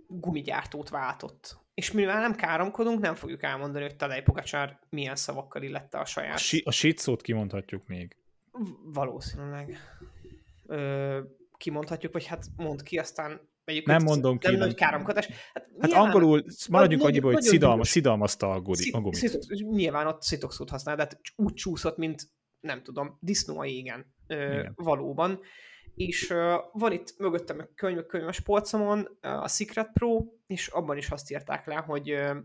gumigyártót 0.08 0.90
váltott. 0.90 1.58
És 1.74 1.92
mivel 1.92 2.22
nem 2.22 2.36
káromkodunk, 2.36 3.00
nem 3.00 3.16
fogjuk 3.16 3.44
elmondani, 3.44 3.84
hogy 3.86 3.96
Tadej 3.96 4.22
Pogacsár 4.22 4.80
milyen 4.90 5.16
szavakkal 5.16 5.64
illette 5.64 5.98
a 5.98 6.06
saját... 6.06 6.36
A, 6.36 6.38
si- 6.38 6.62
a 6.66 6.72
shit 6.72 6.98
szót 6.98 7.22
kimondhatjuk 7.22 7.88
még. 7.88 8.18
Valószínűleg. 8.84 9.78
Ö, 10.66 11.20
kimondhatjuk, 11.58 12.14
vagy 12.14 12.26
hát 12.26 12.46
mond 12.56 12.84
ki, 12.84 12.98
aztán 12.98 13.50
nem 13.86 14.04
mondom 14.04 14.38
ki. 14.38 14.48
Nem 14.48 14.60
nagy 14.60 14.76
káromkodás. 14.76 15.28
Hát, 15.54 15.68
hát 15.80 15.92
angolul 15.92 16.44
maradjunk 16.70 17.04
annyiból, 17.04 17.34
hogy 17.34 17.42
szidalmas, 17.42 17.88
szidalmazta 17.88 18.52
a, 18.52 18.62
gudi, 18.62 18.92
a 18.92 19.00
gumit. 19.00 19.16
Szitox, 19.16 19.48
nyilván 19.48 20.08
ott 20.08 20.22
szitoxot 20.22 20.70
használ, 20.70 20.96
de 20.96 21.02
hát 21.02 21.22
úgy 21.36 21.54
csúszott, 21.54 21.98
mint 21.98 22.30
nem 22.60 22.84
tudom, 22.84 23.18
disznó 23.22 23.60
a 23.60 23.66
égen. 23.66 24.14
Ö, 24.28 24.60
Igen. 24.60 24.74
valóban 24.76 25.40
és 25.96 26.30
uh, 26.30 26.56
van 26.72 26.92
itt 26.92 27.18
mögöttem 27.18 27.60
a 27.60 27.74
könyv, 27.76 28.06
könyves 28.06 28.40
polcomon 28.40 29.00
uh, 29.00 29.44
a 29.44 29.48
Secret 29.48 29.92
Pro, 29.92 30.26
és 30.48 30.68
abban 30.68 30.98
is 30.98 31.10
azt 31.10 31.32
írták 31.32 31.66
le, 31.66 31.76
hogy, 31.76 32.12
uh, 32.12 32.38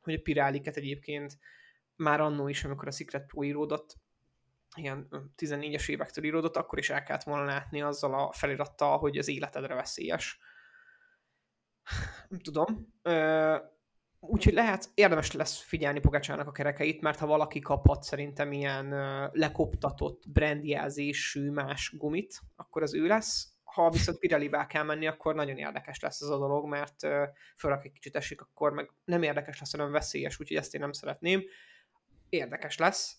hogy 0.00 0.14
a 0.14 0.20
piráliket 0.22 0.76
egyébként 0.76 1.38
már 1.96 2.20
annó 2.20 2.48
is, 2.48 2.64
amikor 2.64 2.88
a 2.88 2.92
Secret 2.92 3.26
Pro 3.26 3.42
íródott, 3.42 3.96
ilyen 4.76 5.08
14-es 5.36 5.88
évektől 5.88 6.24
íródott, 6.24 6.56
akkor 6.56 6.78
is 6.78 6.90
el 6.90 7.02
kellett 7.02 7.22
volna 7.22 7.44
látni 7.44 7.82
azzal 7.82 8.14
a 8.14 8.32
felirattal, 8.32 8.98
hogy 8.98 9.18
az 9.18 9.28
életedre 9.28 9.74
veszélyes. 9.74 10.38
Nem 12.28 12.40
tudom. 12.40 12.94
Úgyhogy 14.20 14.52
lehet, 14.52 14.90
érdemes 14.94 15.32
lesz 15.32 15.60
figyelni 15.60 16.00
Pogácsának 16.00 16.46
a 16.46 16.52
kerekeit, 16.52 17.00
mert 17.00 17.18
ha 17.18 17.26
valaki 17.26 17.60
kaphat 17.60 18.02
szerintem 18.02 18.52
ilyen 18.52 18.88
lekoptatott 19.32 20.22
brandjelzésű 20.28 21.50
más 21.50 21.94
gumit, 21.96 22.40
akkor 22.56 22.82
az 22.82 22.94
ő 22.94 23.06
lesz. 23.06 23.52
Ha 23.62 23.90
viszont 23.90 24.18
pirelli 24.18 24.50
kell 24.68 24.82
menni, 24.82 25.06
akkor 25.06 25.34
nagyon 25.34 25.56
érdekes 25.56 26.00
lesz 26.00 26.20
ez 26.20 26.28
a 26.28 26.38
dolog, 26.38 26.68
mert 26.68 27.00
főleg 27.56 27.80
egy 27.82 27.92
kicsit 27.92 28.16
esik, 28.16 28.40
akkor 28.40 28.72
meg 28.72 28.90
nem 29.04 29.22
érdekes 29.22 29.60
lesz, 29.60 29.70
hanem 29.70 29.90
veszélyes, 29.90 30.40
úgyhogy 30.40 30.56
ezt 30.56 30.74
én 30.74 30.80
nem 30.80 30.92
szeretném. 30.92 31.42
Érdekes 32.28 32.78
lesz. 32.78 33.16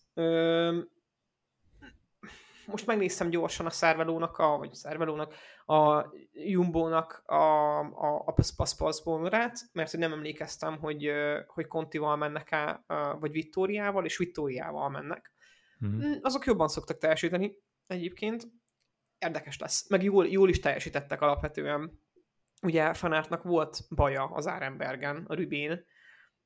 Most 2.66 2.86
megnéztem 2.86 3.30
gyorsan 3.30 3.66
a 3.66 3.70
szervelónak, 3.70 4.38
a, 4.38 4.58
vagy 4.58 4.74
szervelónak, 4.74 5.36
a 5.70 6.12
Jumbo-nak 6.34 7.24
a, 7.26 7.80
a, 7.80 8.24
a 8.26 8.32
Paspasponrát, 8.32 9.60
mert 9.72 9.98
nem 9.98 10.14
emlékeztem, 10.14 10.78
hogy, 10.78 11.12
hogy 11.48 11.68
Contival 11.68 12.16
mennek 12.16 12.52
el, 12.52 12.86
vagy 13.20 13.32
Vittoriával, 13.32 14.06
és 14.06 14.18
Vittoriával 14.18 14.90
mennek. 14.90 15.34
Mm-hmm. 15.86 16.14
Azok 16.22 16.46
jobban 16.46 16.68
szoktak 16.68 16.98
teljesíteni 16.98 17.56
egyébként. 17.88 18.48
Érdekes 19.18 19.60
lesz. 19.60 19.90
Meg 19.90 20.04
jól, 20.04 20.28
jól 20.28 20.50
is 20.50 20.60
teljesítettek 20.60 21.22
alapvetően. 21.22 22.02
Ugye 22.62 22.94
Fanártnak 22.94 23.44
volt 23.44 23.80
baja 23.96 24.24
az 24.24 24.48
Árenbergen, 24.48 25.26
a 25.28 25.34
Rübén, 25.34 25.86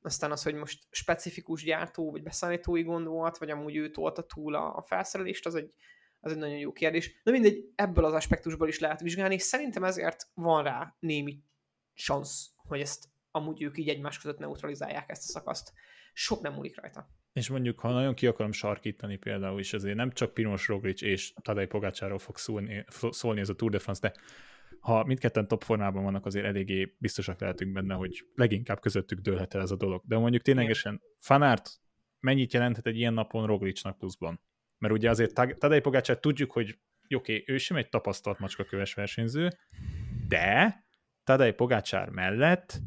aztán 0.02 0.30
az, 0.30 0.42
hogy 0.42 0.54
most 0.54 0.82
specifikus 0.90 1.64
gyártó 1.64 2.10
vagy 2.10 2.22
beszállítói 2.22 2.82
gond 2.82 3.06
volt, 3.06 3.38
vagy 3.38 3.50
amúgy 3.50 3.76
ő 3.76 3.90
tolta 3.90 4.22
túl 4.22 4.54
a, 4.54 4.76
a 4.76 4.82
felszerelést, 4.82 5.46
az 5.46 5.54
egy 5.54 5.74
Ez 6.24 6.32
egy 6.32 6.38
nagyon 6.38 6.58
jó 6.58 6.72
kérdés. 6.72 7.20
De 7.24 7.30
mindegy, 7.30 7.72
ebből 7.74 8.04
az 8.04 8.12
aspektusból 8.12 8.68
is 8.68 8.78
lehet 8.78 9.00
vizsgálni, 9.00 9.34
és 9.34 9.42
szerintem 9.42 9.84
ezért 9.84 10.30
van 10.34 10.62
rá 10.62 10.96
némi 11.00 11.42
szansz, 11.94 12.52
hogy 12.56 12.80
ezt 12.80 13.08
amúgy 13.30 13.62
ők 13.62 13.78
így 13.78 13.88
egymás 13.88 14.18
között 14.18 14.38
neutralizálják 14.38 15.10
ezt 15.10 15.22
a 15.28 15.32
szakaszt. 15.32 15.72
Sok 16.12 16.40
nem 16.40 16.52
múlik 16.52 16.80
rajta. 16.80 17.08
És 17.32 17.48
mondjuk, 17.48 17.80
ha 17.80 17.92
nagyon 17.92 18.14
ki 18.14 18.26
akarom 18.26 18.52
sarkítani 18.52 19.16
például 19.16 19.60
is, 19.60 19.72
azért 19.72 19.96
nem 19.96 20.10
csak 20.10 20.34
Primoz 20.34 20.64
Roglic 20.66 21.02
és 21.02 21.32
Tadej 21.42 21.66
Pogácsáról 21.66 22.18
fog 22.18 22.36
szólni, 22.36 22.84
szólni 23.10 23.40
ez 23.40 23.48
a 23.48 23.54
Tour 23.54 23.70
de 23.70 23.78
France, 23.78 24.08
de 24.08 24.14
ha 24.80 25.04
mindketten 25.04 25.48
top 25.48 25.62
formában 25.62 26.02
vannak, 26.02 26.26
azért 26.26 26.44
eléggé 26.44 26.94
biztosak 26.98 27.40
lehetünk 27.40 27.72
benne, 27.72 27.94
hogy 27.94 28.26
leginkább 28.34 28.80
közöttük 28.80 29.18
dőlhet 29.18 29.54
el 29.54 29.60
ez 29.60 29.70
a 29.70 29.76
dolog. 29.76 30.02
De 30.06 30.18
mondjuk 30.18 30.42
ténylegesen 30.42 31.00
Fanárt 31.18 31.70
mennyit 32.20 32.52
jelenthet 32.52 32.86
egy 32.86 32.96
ilyen 32.96 33.14
napon 33.14 33.46
Roglicnak 33.46 33.98
pluszban? 33.98 34.40
Mert 34.84 34.96
ugye 34.96 35.10
azért 35.10 35.34
Tadej 35.34 35.80
Pogácsát 35.80 36.20
tudjuk, 36.20 36.52
hogy 36.52 36.78
oké, 37.14 37.44
ő 37.46 37.58
sem 37.58 37.76
egy 37.76 37.88
tapasztalt 37.88 38.38
macskaköves 38.38 38.94
versenyző, 38.94 39.50
de 40.28 40.76
Tadej 41.24 41.52
Pogácsár 41.52 42.08
mellett 42.08 42.80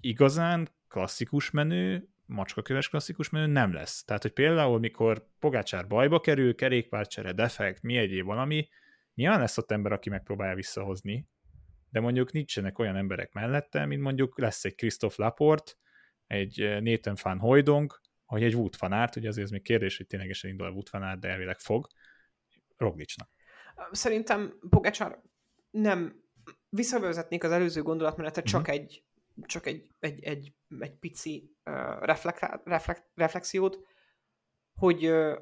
igazán 0.00 0.68
klasszikus 0.88 1.50
menő, 1.50 2.08
macskaköves 2.26 2.88
klasszikus 2.88 3.30
menő 3.30 3.46
nem 3.46 3.72
lesz. 3.72 4.04
Tehát, 4.04 4.22
hogy 4.22 4.32
például, 4.32 4.78
mikor 4.78 5.28
Pogácsár 5.38 5.86
bajba 5.86 6.20
kerül, 6.20 6.54
kerékpárcsere, 6.54 7.32
defekt, 7.32 7.82
mi 7.82 7.96
egyéb 7.96 8.24
valami, 8.24 8.68
nyilván 9.14 9.40
lesz 9.40 9.58
ott 9.58 9.70
ember, 9.70 9.92
aki 9.92 10.08
megpróbálja 10.08 10.54
visszahozni, 10.54 11.28
de 11.90 12.00
mondjuk 12.00 12.32
nincsenek 12.32 12.78
olyan 12.78 12.96
emberek 12.96 13.32
mellette, 13.32 13.86
mint 13.86 14.02
mondjuk 14.02 14.38
lesz 14.38 14.64
egy 14.64 14.74
Christoph 14.74 15.18
Laport, 15.18 15.78
egy 16.26 16.60
eh, 16.60 16.80
Nathan 16.80 17.16
van 17.22 17.38
Hojdong, 17.38 18.00
vagy 18.26 18.42
egy 18.42 18.54
Wood 18.54 18.74
van 18.78 18.92
Aert, 18.92 19.16
ugye 19.16 19.28
azért 19.28 19.50
még 19.50 19.62
kérdés, 19.62 19.96
hogy 19.96 20.06
ténylegesen 20.06 20.50
indul 20.50 20.66
a 20.66 20.70
Wood 20.70 20.88
van 20.90 21.02
Aert, 21.02 21.20
de 21.20 21.28
elvileg 21.28 21.58
fog, 21.58 21.86
Roglicsnak. 22.76 23.28
Szerintem 23.90 24.58
Pogácsár 24.68 25.22
nem 25.70 26.22
visszavezetnék 26.68 27.44
az 27.44 27.50
előző 27.50 27.82
gondolatmenetet, 27.82 28.44
csak 28.44 28.60
uh-huh. 28.60 28.74
egy 28.74 29.04
csak 29.42 29.66
egy, 29.66 29.90
egy, 29.98 30.22
egy, 30.22 30.52
egy 30.78 30.94
pici 30.98 31.56
uh, 31.64 31.74
reflek, 32.00 32.60
reflek, 32.64 33.10
reflexiót, 33.14 33.78
hogy 34.74 35.06
uh, 35.06 35.38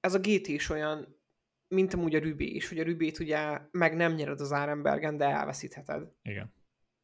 ez 0.00 0.14
a 0.14 0.18
GT 0.18 0.46
is 0.48 0.68
olyan, 0.68 1.20
mint 1.68 1.94
amúgy 1.94 2.14
a 2.14 2.18
Rübé 2.18 2.44
is, 2.44 2.68
hogy 2.68 2.78
a 2.78 2.82
Rübét 2.82 3.18
ugye 3.18 3.60
meg 3.70 3.96
nem 3.96 4.12
nyered 4.12 4.40
az 4.40 4.52
Árenbergen, 4.52 5.16
de 5.16 5.24
elveszítheted. 5.24 6.08
Igen. 6.22 6.52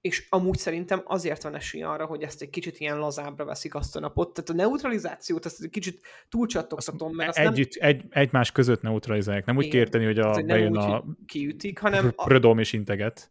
És 0.07 0.27
amúgy 0.29 0.59
szerintem 0.59 1.03
azért 1.05 1.43
van 1.43 1.55
esély 1.55 1.83
arra, 1.83 2.07
hogy 2.07 2.23
ezt 2.23 2.43
egy 2.43 2.51
kicsit 2.51 2.79
ilyen 2.81 2.99
lazábbra 2.99 3.45
veszik 3.45 3.75
azt 3.75 3.97
a 3.97 4.01
napot. 4.01 4.35
Tehát 4.35 4.51
a 4.51 4.53
neutralizációt 4.53 5.47
ezt 5.47 5.63
egy 5.63 5.71
kicsit 5.71 6.01
túlcsattogtatom, 6.29 7.15
mert 7.15 7.29
azt 7.29 7.39
Együtt, 7.39 7.79
nem... 7.79 7.89
egy, 7.89 8.05
egymás 8.11 8.53
között 8.53 8.83
neutralizálják. 8.83 9.45
Nem 9.45 9.57
úgy 9.57 9.69
kérteni, 9.69 10.05
hogy 10.05 10.19
a, 10.19 10.33
hogy 10.33 10.45
bejön 10.45 10.71
úgy, 10.71 10.77
a 10.77 11.05
kiütik, 11.27 11.79
hanem... 11.79 12.11
Prödom 12.11 12.59
és 12.59 12.73
integet 12.73 13.31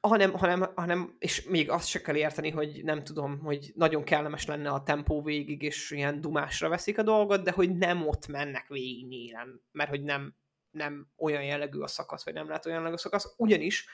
hanem, 0.00 0.32
hanem, 0.32 0.72
hanem, 0.74 1.16
és 1.18 1.44
még 1.44 1.70
azt 1.70 1.88
se 1.88 2.00
kell 2.00 2.16
érteni, 2.16 2.50
hogy 2.50 2.80
nem 2.84 3.04
tudom, 3.04 3.38
hogy 3.38 3.72
nagyon 3.74 4.04
kellemes 4.04 4.46
lenne 4.46 4.70
a 4.70 4.82
tempó 4.82 5.22
végig, 5.22 5.62
és 5.62 5.90
ilyen 5.90 6.20
dumásra 6.20 6.68
veszik 6.68 6.98
a 6.98 7.02
dolgot, 7.02 7.42
de 7.42 7.50
hogy 7.50 7.76
nem 7.76 8.06
ott 8.06 8.26
mennek 8.26 8.68
végig 8.68 9.06
nyílen, 9.06 9.60
mert 9.72 9.90
hogy 9.90 10.02
nem, 10.02 10.34
nem 10.70 11.08
olyan 11.16 11.44
jellegű 11.44 11.78
a 11.78 11.86
szakasz, 11.86 12.24
vagy 12.24 12.34
nem 12.34 12.46
lehet 12.46 12.66
olyan 12.66 12.78
jellegű 12.78 12.96
a 12.96 12.98
szakasz, 12.98 13.34
ugyanis 13.36 13.86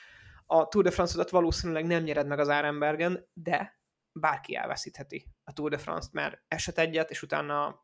a 0.45 0.67
Tour 0.67 0.83
de 0.83 0.91
France-odat 0.91 1.29
valószínűleg 1.29 1.85
nem 1.85 2.03
nyered 2.03 2.27
meg 2.27 2.39
az 2.39 2.49
Árenbergen, 2.49 3.27
de 3.33 3.81
bárki 4.19 4.55
elveszítheti 4.55 5.27
a 5.43 5.53
Tour 5.53 5.69
de 5.69 5.77
France-t, 5.77 6.13
mert 6.13 6.43
eset 6.47 6.77
egyet, 6.77 7.09
és 7.09 7.21
utána 7.21 7.81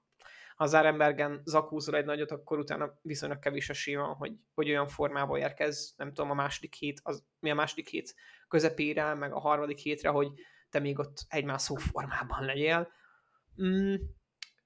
ha 0.60 0.66
az 0.66 0.74
Arenbergen 0.74 1.42
zakúzol 1.46 1.96
egy 1.96 2.06
nagyot, 2.06 2.32
akkor 2.32 2.60
utána 2.60 3.00
viszonylag 3.02 3.40
kevés 3.40 3.70
esély 3.70 3.96
van, 3.96 4.16
hogy, 4.16 4.34
hogy 4.54 4.70
olyan 4.70 4.88
formába 4.88 5.38
érkez, 5.38 5.94
nem 5.98 6.14
tudom, 6.14 6.32
a 6.32 6.34
második 6.34 6.74
hét, 6.74 7.00
az, 7.04 7.24
mi 7.40 7.50
a 7.50 7.54
második 7.54 7.88
hét 7.88 8.16
közepére, 8.48 9.14
meg 9.14 9.34
a 9.34 9.40
harmadik 9.40 9.78
hétre, 9.78 10.10
hogy 10.10 10.28
te 10.70 10.80
még 10.80 11.00
ott 11.00 11.26
egymászó 11.28 11.76
formában 11.76 12.46
legyél. 12.46 12.92
Mm, 13.64 13.96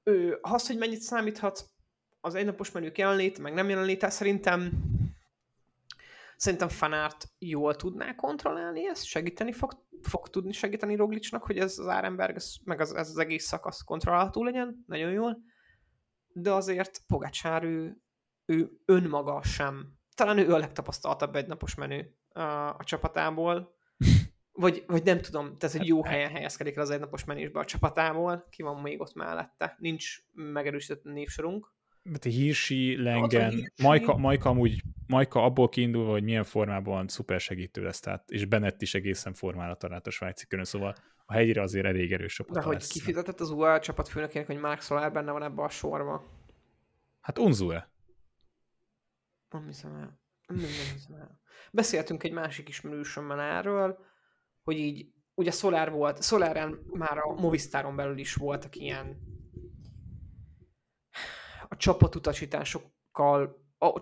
ő, 0.04 0.38
az, 0.42 0.68
hogy 0.68 0.78
mennyit 0.78 1.00
számíthat 1.00 1.66
az 2.22 2.36
egynapos 2.36 2.72
menők 2.72 2.98
jelenlét, 2.98 3.40
meg 3.40 3.54
nem 3.54 3.70
jelenléte, 3.70 4.10
szerintem 4.10 4.72
szerintem 6.38 6.70
Fanárt 6.70 7.28
jól 7.40 7.76
tudná 7.76 8.16
kontrollálni 8.16 8.88
ezt, 8.88 9.06
segíteni 9.06 9.52
fog, 9.52 9.86
fog 10.02 10.30
tudni 10.30 10.52
segíteni 10.52 10.96
Roglicsnak, 10.96 11.44
hogy 11.44 11.58
ez 11.58 11.78
az 11.78 11.88
Árenberg, 11.88 12.38
meg 12.64 12.80
az, 12.80 12.94
ez 12.94 13.10
az 13.10 13.18
egész 13.18 13.46
szakasz 13.46 13.82
kontrollálható 13.82 14.44
legyen, 14.44 14.84
nagyon 14.88 15.12
jól. 15.12 15.38
De 16.34 16.52
azért 16.52 17.02
Pogacsár 17.08 17.64
ő, 17.64 18.02
ő 18.46 18.72
önmaga 18.86 19.44
sem. 19.44 19.94
Talán 20.16 20.38
ő 20.38 20.54
a 20.54 20.58
legtapasztaltabb 20.58 21.36
egynapos 21.36 21.76
menő 21.76 22.16
a, 22.30 22.42
a 22.68 22.82
csapatából, 22.84 23.76
vagy, 24.52 24.84
vagy 24.88 25.04
nem 25.04 25.22
tudom, 25.22 25.58
tehát 25.58 25.78
hogy 25.78 25.88
jó 25.88 26.04
helyen 26.04 26.30
helyezkedik 26.30 26.76
el 26.76 26.82
az 26.82 26.90
egynapos 26.90 27.24
menésbe 27.24 27.60
a 27.60 27.66
csapatából, 27.66 28.48
ki 28.50 28.64
van 28.64 28.82
még 28.82 29.02
ott 29.02 29.14
mellette, 29.14 29.76
nincs 29.80 30.18
megerősített 30.32 31.04
névsorunk. 31.04 31.72
Mert 32.04 32.24
Hirsi, 32.24 33.04
Lengen, 33.04 33.72
Majka, 33.82 34.18
Majka 34.18 34.50
amúgy, 34.50 34.82
Majka 35.14 35.44
abból 35.44 35.70
kiindulva, 35.70 36.12
hogy 36.12 36.24
milyen 36.24 36.44
formában 36.44 37.08
szuper 37.08 37.40
segítő 37.40 37.84
lesz, 37.84 38.00
tehát, 38.00 38.30
és 38.30 38.46
Bennett 38.46 38.82
is 38.82 38.94
egészen 38.94 39.34
formára 39.34 39.76
talált 39.76 40.08
a 40.08 40.10
svájci 40.10 40.48
körön, 40.48 40.66
szóval 40.66 40.96
a 41.26 41.34
hegyre 41.34 41.62
azért 41.62 41.86
elég 41.86 42.12
erős 42.12 42.34
csapata 42.34 42.60
De 42.60 42.66
hogy 42.66 42.74
lesz. 42.74 42.92
kifizetett 42.92 43.40
az 43.40 43.50
UAE 43.50 43.80
csapatfőnökének, 43.80 44.48
hogy 44.48 44.58
Mark 44.58 44.82
Soler 44.82 45.12
benne 45.12 45.32
van 45.32 45.44
ebbe 45.44 45.62
a 45.62 45.70
sorba? 45.70 46.24
Hát 47.22 47.40
Unzue. 47.40 47.92
Nem 49.50 49.66
hiszem 49.66 49.96
el. 49.96 50.22
Nem, 50.48 50.58
nem 50.58 50.94
hiszem 50.94 51.16
el. 51.16 51.42
Beszéltünk 51.72 52.24
egy 52.24 52.32
másik 52.32 52.70
ismerősömmel 52.70 53.40
erről, 53.40 53.98
hogy 54.64 54.78
így, 54.78 55.14
ugye 55.34 55.52
Solar 55.52 55.92
volt, 55.92 56.24
Soláren 56.24 56.80
már 56.92 57.18
a 57.18 57.34
Movistaron 57.34 57.96
belül 57.96 58.18
is 58.18 58.34
voltak 58.34 58.76
ilyen 58.76 59.18
a 61.70 61.76
csapatutasításokkal 61.76 63.63
a 63.84 64.00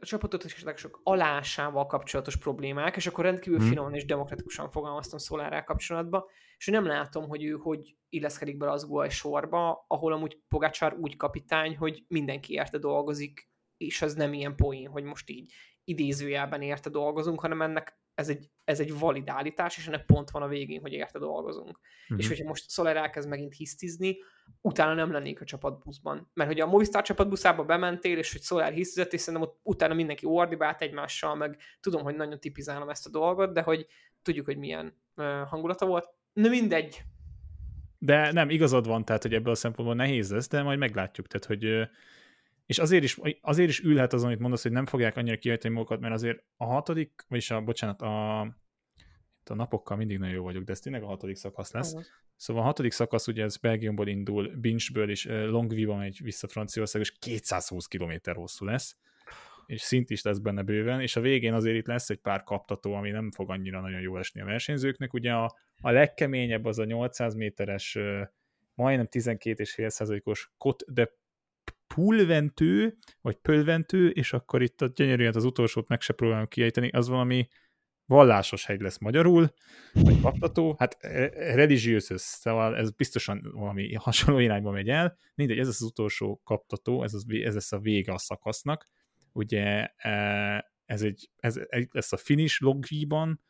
csapatutasítások 0.00 1.00
alásával 1.02 1.86
kapcsolatos 1.86 2.36
problémák, 2.36 2.96
és 2.96 3.06
akkor 3.06 3.24
rendkívül 3.24 3.58
hmm. 3.58 3.68
finoman 3.68 3.94
és 3.94 4.04
demokratikusan 4.04 4.70
fogalmaztam 4.70 5.18
Szolárral 5.18 5.64
kapcsolatban, 5.64 6.24
és 6.56 6.66
nem 6.66 6.86
látom, 6.86 7.28
hogy 7.28 7.44
ő 7.44 7.52
hogy 7.52 7.96
illeszkedik 8.08 8.56
bele 8.56 8.72
az 8.72 8.86
Guay 8.86 9.08
sorba, 9.08 9.84
ahol 9.88 10.12
amúgy 10.12 10.40
Pogácsár 10.48 10.96
úgy 11.00 11.16
kapitány, 11.16 11.76
hogy 11.76 12.04
mindenki 12.08 12.52
érte 12.52 12.78
dolgozik, 12.78 13.50
és 13.76 14.02
ez 14.02 14.14
nem 14.14 14.32
ilyen 14.32 14.56
poén, 14.56 14.88
hogy 14.88 15.04
most 15.04 15.30
így 15.30 15.52
idézőjelben 15.84 16.62
érte 16.62 16.90
dolgozunk, 16.90 17.40
hanem 17.40 17.62
ennek 17.62 18.00
ez 18.18 18.28
egy, 18.28 18.50
ez 18.64 18.80
egy 18.80 18.98
valid 18.98 19.28
állítás, 19.28 19.76
és 19.76 19.86
ennek 19.86 20.04
pont 20.04 20.30
van 20.30 20.42
a 20.42 20.48
végén, 20.48 20.80
hogy 20.80 20.92
érte 20.92 21.18
dolgozunk. 21.18 21.78
Mm-hmm. 21.78 22.20
És 22.20 22.28
hogyha 22.28 22.44
most 22.44 22.70
Soler 22.70 22.96
elkezd 22.96 23.28
megint 23.28 23.54
hisztizni, 23.54 24.16
utána 24.60 24.94
nem 24.94 25.12
lennék 25.12 25.40
a 25.40 25.44
csapatbuszban. 25.44 26.30
Mert 26.34 26.50
hogy 26.50 26.60
a 26.60 26.66
Movistar 26.66 27.02
csapatbuszába 27.02 27.64
bementél, 27.64 28.18
és 28.18 28.32
hogy 28.32 28.42
Soler 28.42 28.72
hisztizett, 28.72 29.12
és 29.12 29.20
szerintem 29.20 29.48
ott 29.48 29.60
utána 29.62 29.94
mindenki 29.94 30.26
ordibált 30.26 30.82
egymással, 30.82 31.34
meg 31.34 31.58
tudom, 31.80 32.02
hogy 32.02 32.16
nagyon 32.16 32.40
tipizálom 32.40 32.88
ezt 32.88 33.06
a 33.06 33.10
dolgot, 33.10 33.52
de 33.52 33.62
hogy 33.62 33.86
tudjuk, 34.22 34.46
hogy 34.46 34.58
milyen 34.58 35.02
uh, 35.16 35.24
hangulata 35.24 35.86
volt. 35.86 36.08
Na 36.32 36.48
mindegy. 36.48 37.02
De 37.98 38.32
nem, 38.32 38.50
igazad 38.50 38.86
van, 38.86 39.04
tehát, 39.04 39.22
hogy 39.22 39.34
ebből 39.34 39.52
a 39.52 39.56
szempontból 39.56 39.96
nehéz 39.96 40.30
lesz, 40.30 40.48
de 40.48 40.62
majd 40.62 40.78
meglátjuk. 40.78 41.26
Tehát, 41.26 41.46
hogy 41.46 41.88
és 42.68 42.78
azért 42.78 43.02
is, 43.02 43.18
azért 43.40 43.68
is 43.68 43.80
ülhet 43.80 44.12
az, 44.12 44.24
amit 44.24 44.38
mondasz, 44.38 44.62
hogy 44.62 44.72
nem 44.72 44.86
fogják 44.86 45.16
annyira 45.16 45.36
kiejteni 45.36 45.74
magukat, 45.74 46.00
mert 46.00 46.14
azért 46.14 46.44
a 46.56 46.64
hatodik, 46.64 47.24
vagyis 47.28 47.50
a, 47.50 47.60
bocsánat, 47.60 48.02
a, 48.02 48.40
a 49.44 49.54
napokkal 49.54 49.96
mindig 49.96 50.18
nagyon 50.18 50.34
jó 50.34 50.42
vagyok, 50.42 50.64
de 50.64 50.72
ez 50.72 50.80
tényleg 50.80 51.02
a 51.02 51.06
hatodik 51.06 51.36
szakasz 51.36 51.72
lesz. 51.72 51.92
Uh-huh. 51.92 52.06
Szóval 52.36 52.62
a 52.62 52.66
hatodik 52.66 52.92
szakasz 52.92 53.26
ugye 53.26 53.44
ez 53.44 53.56
Belgiumból 53.56 54.08
indul, 54.08 54.56
Binchből 54.56 55.10
és 55.10 55.24
Longviva 55.24 55.96
megy 55.96 56.20
vissza 56.22 56.48
Franciaország, 56.48 57.00
és 57.00 57.12
220 57.18 57.86
km 57.86 58.30
hosszú 58.32 58.64
lesz, 58.64 58.96
és 59.66 59.80
szint 59.80 60.10
is 60.10 60.22
lesz 60.22 60.38
benne 60.38 60.62
bőven, 60.62 61.00
és 61.00 61.16
a 61.16 61.20
végén 61.20 61.52
azért 61.54 61.76
itt 61.76 61.86
lesz 61.86 62.10
egy 62.10 62.20
pár 62.20 62.42
kaptató, 62.42 62.94
ami 62.94 63.10
nem 63.10 63.30
fog 63.30 63.50
annyira 63.50 63.80
nagyon 63.80 64.00
jó 64.00 64.18
esni 64.18 64.40
a 64.40 64.44
versenyzőknek. 64.44 65.12
Ugye 65.12 65.32
a, 65.32 65.56
a 65.80 65.90
legkeményebb 65.90 66.64
az 66.64 66.78
a 66.78 66.84
800 66.84 67.34
méteres, 67.34 67.98
majdnem 68.74 69.08
12,5%-os 69.10 70.50
Côte 70.58 70.84
de 70.88 71.17
pulventő, 71.98 72.96
vagy 73.20 73.36
pölventő, 73.36 74.08
és 74.08 74.32
akkor 74.32 74.62
itt 74.62 74.80
a 74.82 74.86
gyönyörűen 74.94 75.34
az 75.34 75.44
utolsót 75.44 75.88
meg 75.88 76.00
se 76.00 76.12
próbálom 76.12 76.46
kiejteni, 76.46 76.88
az 76.88 77.08
valami 77.08 77.48
vallásos 78.06 78.64
hegy 78.64 78.80
lesz 78.80 78.98
magyarul, 78.98 79.52
vagy 79.92 80.20
kaptató, 80.20 80.74
hát 80.78 80.96
e, 81.00 81.28
religiös, 81.54 82.04
szóval 82.14 82.76
ez 82.76 82.90
biztosan 82.90 83.50
valami 83.52 83.94
hasonló 83.94 84.38
irányba 84.38 84.70
megy 84.70 84.88
el. 84.88 85.16
Mindegy, 85.34 85.58
ez 85.58 85.68
az 85.68 85.82
utolsó 85.82 86.40
kaptató, 86.44 87.02
ez, 87.02 87.14
az, 87.14 87.24
ez 87.28 87.54
lesz 87.54 87.72
a 87.72 87.78
vége 87.78 88.12
a 88.12 88.18
szakasznak. 88.18 88.88
Ugye 89.32 89.86
e, 89.96 90.12
ez, 90.84 91.02
egy, 91.02 91.30
ez 91.36 91.60
egy 91.68 91.88
lesz 91.92 92.12
a 92.12 92.16
finish 92.16 92.62
logiban, 92.62 93.40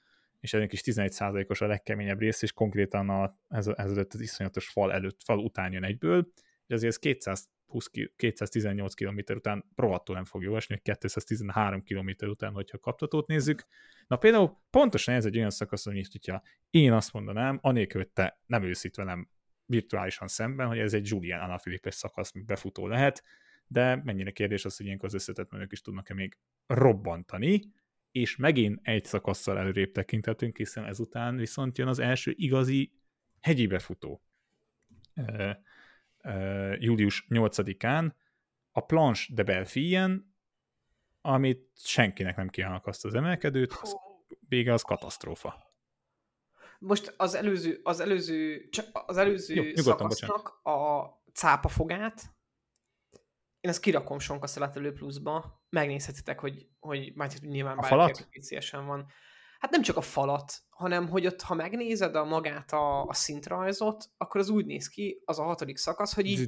és 0.40 0.52
ennek 0.54 0.72
is 0.72 0.80
11%-os 0.84 1.60
a 1.60 1.66
legkeményebb 1.66 2.18
rész, 2.18 2.42
és 2.42 2.52
konkrétan 2.52 3.08
a, 3.08 3.38
ez, 3.48 3.66
ez 3.66 3.90
az 3.90 4.20
iszonyatos 4.20 4.68
fal 4.68 4.92
előtt, 4.92 5.22
fal 5.22 5.38
után 5.38 5.72
jön 5.72 5.84
egyből, 5.84 6.28
és 6.66 6.74
azért 6.74 6.92
ez 6.92 6.98
200 6.98 7.48
20, 7.68 7.90
218 8.16 8.94
km 8.94 9.18
után 9.34 9.64
rohadtul 9.76 10.14
nem 10.14 10.24
fog 10.24 10.42
jó 10.42 10.56
esni, 10.56 10.80
213 10.82 11.82
km 11.82 12.26
után, 12.26 12.52
hogyha 12.52 12.78
kaptatót 12.78 13.26
nézzük. 13.26 13.66
Na 14.06 14.16
például 14.16 14.58
pontosan 14.70 15.14
ez 15.14 15.24
egy 15.24 15.36
olyan 15.36 15.50
szakasz, 15.50 15.86
amit 15.86 16.12
hogyha 16.12 16.42
én 16.70 16.92
azt 16.92 17.12
mondanám, 17.12 17.58
anélkül, 17.62 18.00
hogy 18.00 18.10
te 18.10 18.40
nem 18.46 18.62
őszít 18.62 18.96
velem 18.96 19.28
virtuálisan 19.66 20.28
szemben, 20.28 20.66
hogy 20.66 20.78
ez 20.78 20.94
egy 20.94 21.08
Julian 21.08 21.40
Alaphilippe 21.40 21.90
szakasz, 21.90 22.32
még 22.32 22.44
befutó 22.44 22.86
lehet, 22.86 23.22
de 23.66 24.00
mennyire 24.04 24.30
kérdés 24.30 24.64
az, 24.64 24.76
hogy 24.76 24.86
ilyenkor 24.86 25.08
az 25.08 25.14
összetett 25.14 25.50
menők 25.50 25.72
is 25.72 25.80
tudnak-e 25.80 26.14
még 26.14 26.38
robbantani, 26.66 27.60
és 28.10 28.36
megint 28.36 28.80
egy 28.82 29.04
szakasszal 29.04 29.58
előrébb 29.58 29.92
tekinthetünk, 29.92 30.56
hiszen 30.56 30.84
ezután 30.84 31.36
viszont 31.36 31.78
jön 31.78 31.88
az 31.88 31.98
első 31.98 32.32
igazi 32.36 32.92
hegyi 33.40 33.66
befutó. 33.66 34.22
Július 36.78 37.26
8-án 37.28 38.12
a 38.72 38.80
Planche 38.80 39.34
de 39.34 39.42
Belfien, 39.42 40.36
amit 41.20 41.70
senkinek 41.74 42.36
nem 42.36 42.48
kívánok 42.48 42.86
azt 42.86 43.04
az 43.04 43.14
emelkedőt, 43.14 43.72
az 43.72 43.96
vége 44.48 44.72
az 44.72 44.82
katasztrófa. 44.82 45.66
Most 46.78 47.14
az 47.16 47.34
előző, 47.34 47.80
az 47.82 48.00
előző, 48.00 48.68
az 48.92 49.16
előző 49.16 49.54
Jó, 49.54 49.74
szakasznak 49.74 50.58
bocsánat. 50.62 50.80
a 50.82 51.22
cápafogát, 51.32 52.22
én 53.60 53.70
ezt 53.70 53.80
kirakom 53.80 54.18
Sonka 54.18 54.46
Szeletelő 54.46 54.92
pluszba, 54.92 55.62
megnézhetitek, 55.68 56.40
hogy, 56.40 56.68
hogy 56.78 57.12
már 57.14 57.30
nyilván 57.40 57.78
a 57.78 58.12
van. 58.86 59.06
Hát 59.58 59.70
nem 59.70 59.82
csak 59.82 59.96
a 59.96 60.00
falat, 60.00 60.52
hanem 60.70 61.08
hogy 61.08 61.26
ott, 61.26 61.42
ha 61.42 61.54
megnézed 61.54 62.14
a 62.14 62.24
magát 62.24 62.72
a, 62.72 63.04
a 63.04 63.12
szintrajzot, 63.12 64.10
akkor 64.16 64.40
az 64.40 64.48
úgy 64.48 64.66
néz 64.66 64.88
ki, 64.88 65.22
az 65.24 65.38
a 65.38 65.42
hatodik 65.42 65.76
szakasz, 65.76 66.14
hogy 66.14 66.26
így 66.26 66.38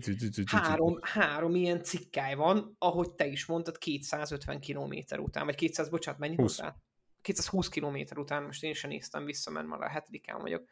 három, 0.47 0.99
három 1.01 1.55
ilyen 1.55 1.83
cikkáj 1.83 2.35
van, 2.35 2.77
ahogy 2.79 3.15
te 3.15 3.27
is 3.27 3.47
mondtad, 3.47 3.79
250 3.79 4.61
km 4.61 5.21
után, 5.21 5.45
vagy 5.45 5.55
200, 5.55 5.89
bocsánat, 5.89 6.21
mennyi 6.21 6.37
20. 6.37 6.59
után? 6.59 6.83
220 7.23 7.69
km 7.69 8.19
után, 8.19 8.43
most 8.43 8.63
én 8.63 8.75
sem 8.75 8.91
néztem 8.91 9.25
vissza, 9.25 9.51
mert 9.51 9.67
már 9.67 9.81
a 9.81 9.89
hetedikán 9.89 10.41
vagyok. 10.41 10.65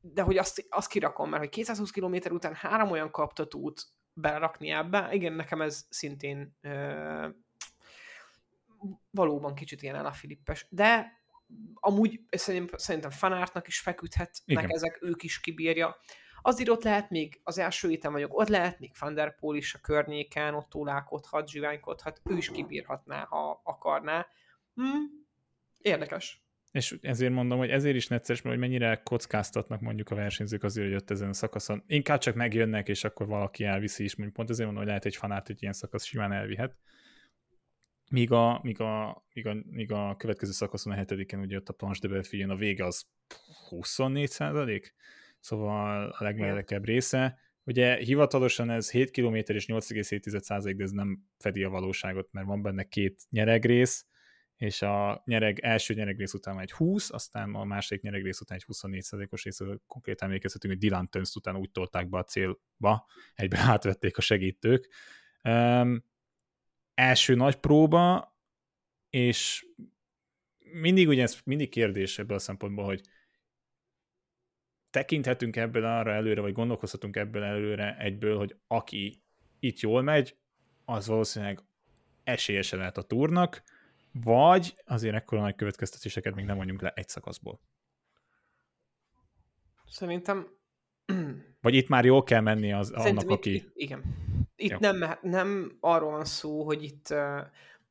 De 0.00 0.22
hogy 0.22 0.36
azt, 0.36 0.66
azt 0.68 0.88
kirakom, 0.88 1.28
mert 1.28 1.42
hogy 1.42 1.50
220 1.50 1.90
km 1.90 2.16
után 2.30 2.54
három 2.54 2.90
olyan 2.90 3.10
kaptatót 3.10 3.82
belerakni 4.12 4.70
ebbe. 4.70 5.08
Igen, 5.12 5.32
nekem 5.32 5.60
ez 5.60 5.86
szintén 5.88 6.56
ö, 6.60 7.28
valóban 9.10 9.54
kicsit 9.54 9.82
ilyen 9.82 10.06
a 10.06 10.12
Filippes, 10.12 10.66
de 10.70 11.12
amúgy 11.74 12.20
szerintem, 12.30 12.78
szerintem 12.78 13.10
fanártnak 13.10 13.66
is 13.66 13.80
feküdhetnek 13.80 14.64
Igen. 14.64 14.70
ezek, 14.70 14.98
ők 15.02 15.22
is 15.22 15.40
kibírja. 15.40 15.96
Azért 16.42 16.68
ott 16.68 16.82
lehet 16.82 17.10
még, 17.10 17.40
az 17.42 17.58
első 17.58 17.88
héten 17.88 18.12
vagyok, 18.12 18.38
ott 18.38 18.48
lehet 18.48 18.78
még 18.78 18.92
Van 18.98 19.14
der 19.14 19.34
Poel 19.34 19.56
is 19.56 19.74
a 19.74 19.78
környéken, 19.78 20.54
ott 20.54 20.68
tólálkodhat, 20.68 21.48
zsiványkodhat, 21.48 22.20
ő 22.24 22.36
is 22.36 22.50
kibírhatná, 22.50 23.24
ha 23.24 23.60
akarná. 23.64 24.26
Hm, 24.74 24.82
érdekes. 25.78 26.46
És 26.70 26.98
ezért 27.00 27.32
mondom, 27.32 27.58
hogy 27.58 27.70
ezért 27.70 27.96
is 27.96 28.06
necces, 28.06 28.42
mert 28.42 28.56
hogy 28.56 28.68
mennyire 28.68 29.00
kockáztatnak 29.04 29.80
mondjuk 29.80 30.10
a 30.10 30.14
versenyzők 30.14 30.62
azért, 30.62 30.86
hogy 30.86 30.96
ott 30.96 31.10
ezen 31.10 31.28
a 31.28 31.32
szakaszon. 31.32 31.82
Inkább 31.86 32.18
csak 32.18 32.34
megjönnek, 32.34 32.88
és 32.88 33.04
akkor 33.04 33.26
valaki 33.26 33.64
elviszi 33.64 34.04
is, 34.04 34.16
mondjuk 34.16 34.36
pont 34.36 34.50
ezért 34.50 34.64
mondom, 34.64 34.82
hogy 34.82 34.92
lehet 34.92 35.06
egy 35.06 35.16
fanát, 35.16 35.46
hogy 35.46 35.56
ilyen 35.60 35.72
szakasz 35.72 36.04
simán 36.04 36.32
elvihet. 36.32 36.76
Míg 38.10 38.32
a, 38.32 38.60
míg 38.62 38.80
a, 38.80 39.24
míg 39.32 39.46
a, 39.46 39.56
míg 39.70 39.92
a 39.92 40.16
következő 40.16 40.52
szakaszon 40.52 40.92
a 40.92 40.96
hetediken, 40.96 41.40
ugye 41.40 41.56
ott 41.56 41.68
a 41.68 41.72
Planche 41.72 42.08
de 42.08 42.14
Belfien 42.14 42.50
a 42.50 42.56
vége 42.56 42.84
az 42.84 43.06
24 43.68 44.28
százalék, 44.28 44.94
szóval 45.40 46.10
a 46.10 46.24
legmelegebb 46.24 46.84
része. 46.84 47.38
Ugye 47.64 47.96
hivatalosan 47.96 48.70
ez 48.70 48.90
7 48.90 49.10
km 49.10 49.34
és 49.34 49.66
8,7 49.66 50.40
százalék, 50.40 50.76
de 50.76 50.82
ez 50.82 50.90
nem 50.90 51.18
fedi 51.38 51.62
a 51.62 51.68
valóságot, 51.68 52.28
mert 52.32 52.46
van 52.46 52.62
benne 52.62 52.82
két 52.82 53.22
nyeregrész, 53.30 54.06
és 54.56 54.82
a 54.82 55.22
nyereg, 55.24 55.58
első 55.58 55.94
nyeregrész 55.94 56.34
után 56.34 56.60
egy 56.60 56.72
20, 56.72 57.12
aztán 57.12 57.54
a 57.54 57.64
második 57.64 58.02
nyeregrész 58.02 58.40
után 58.40 58.56
egy 58.56 58.64
24 58.64 59.04
os 59.30 59.44
rész, 59.44 59.60
konkrétan 59.86 60.28
emlékezhetünk, 60.28 60.72
hogy 60.72 60.82
Dylan 60.82 61.08
Tönst 61.08 61.36
után 61.36 61.56
úgy 61.56 61.70
tolták 61.70 62.08
be 62.08 62.18
a 62.18 62.24
célba, 62.24 63.06
egyben 63.34 63.60
átvették 63.72 64.16
a 64.16 64.20
segítők. 64.20 64.92
Um, 65.42 66.04
első 66.96 67.34
nagy 67.34 67.56
próba, 67.56 68.34
és 69.10 69.66
mindig 70.58 71.08
ugye 71.08 71.22
ez 71.22 71.40
mindig 71.44 71.68
kérdés 71.68 72.18
ebből 72.18 72.36
a 72.36 72.40
szempontból, 72.40 72.84
hogy 72.84 73.00
tekinthetünk 74.90 75.56
ebből 75.56 75.84
arra 75.84 76.12
előre, 76.12 76.40
vagy 76.40 76.52
gondolkozhatunk 76.52 77.16
ebből 77.16 77.42
előre 77.42 77.96
egyből, 77.98 78.36
hogy 78.36 78.56
aki 78.66 79.22
itt 79.58 79.80
jól 79.80 80.02
megy, 80.02 80.36
az 80.84 81.06
valószínűleg 81.06 81.60
esélyese 82.24 82.76
lehet 82.76 82.98
a 82.98 83.02
túrnak, 83.02 83.62
vagy 84.12 84.74
azért 84.84 85.14
ekkora 85.14 85.40
nagy 85.40 85.54
következtetéseket 85.54 86.34
még 86.34 86.44
nem 86.44 86.56
mondjunk 86.56 86.80
le 86.80 86.92
egy 86.94 87.08
szakaszból. 87.08 87.60
Szerintem... 89.86 90.46
Vagy 91.60 91.74
itt 91.74 91.88
már 91.88 92.04
jól 92.04 92.22
kell 92.22 92.40
menni 92.40 92.72
az, 92.72 92.86
Szerintem 92.86 93.10
annak, 93.10 93.30
itt, 93.30 93.36
aki... 93.36 93.70
Igen. 93.74 94.25
Itt 94.56 94.78
nem, 94.78 95.18
nem 95.22 95.76
arról 95.80 96.10
van 96.10 96.24
szó, 96.24 96.64
hogy 96.64 96.82
itt 96.82 97.10
uh, 97.10 97.40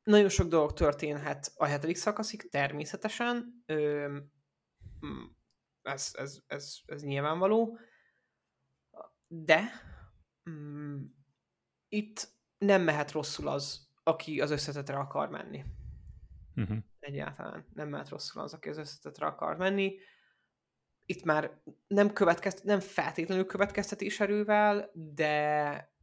nagyon 0.02 0.28
sok 0.28 0.48
dolog 0.48 0.72
történhet 0.72 1.52
a 1.56 1.64
hetedik 1.64 1.96
szakaszig, 1.96 2.50
természetesen. 2.50 3.64
Uh, 3.68 4.16
ez, 5.82 6.10
ez, 6.12 6.38
ez, 6.46 6.76
ez 6.86 7.02
nyilvánvaló. 7.02 7.78
De 9.26 9.70
um, 10.44 11.14
itt 11.88 12.28
nem 12.58 12.82
mehet 12.82 13.12
rosszul 13.12 13.48
az, 13.48 13.88
aki 14.02 14.40
az 14.40 14.50
összetetre 14.50 14.96
akar 14.96 15.28
menni. 15.28 15.64
Uh-huh. 16.56 16.78
Egyáltalán 16.98 17.66
nem 17.74 17.88
mehet 17.88 18.08
rosszul 18.08 18.42
az, 18.42 18.54
aki 18.54 18.68
az 18.68 18.76
összetetre 18.76 19.26
akar 19.26 19.56
menni. 19.56 19.98
Itt 21.04 21.24
már 21.24 21.60
nem, 21.86 22.12
következt, 22.12 22.64
nem 22.64 22.80
feltétlenül 22.80 23.46
következtetés 23.46 24.20
erővel, 24.20 24.90
de 24.94 25.95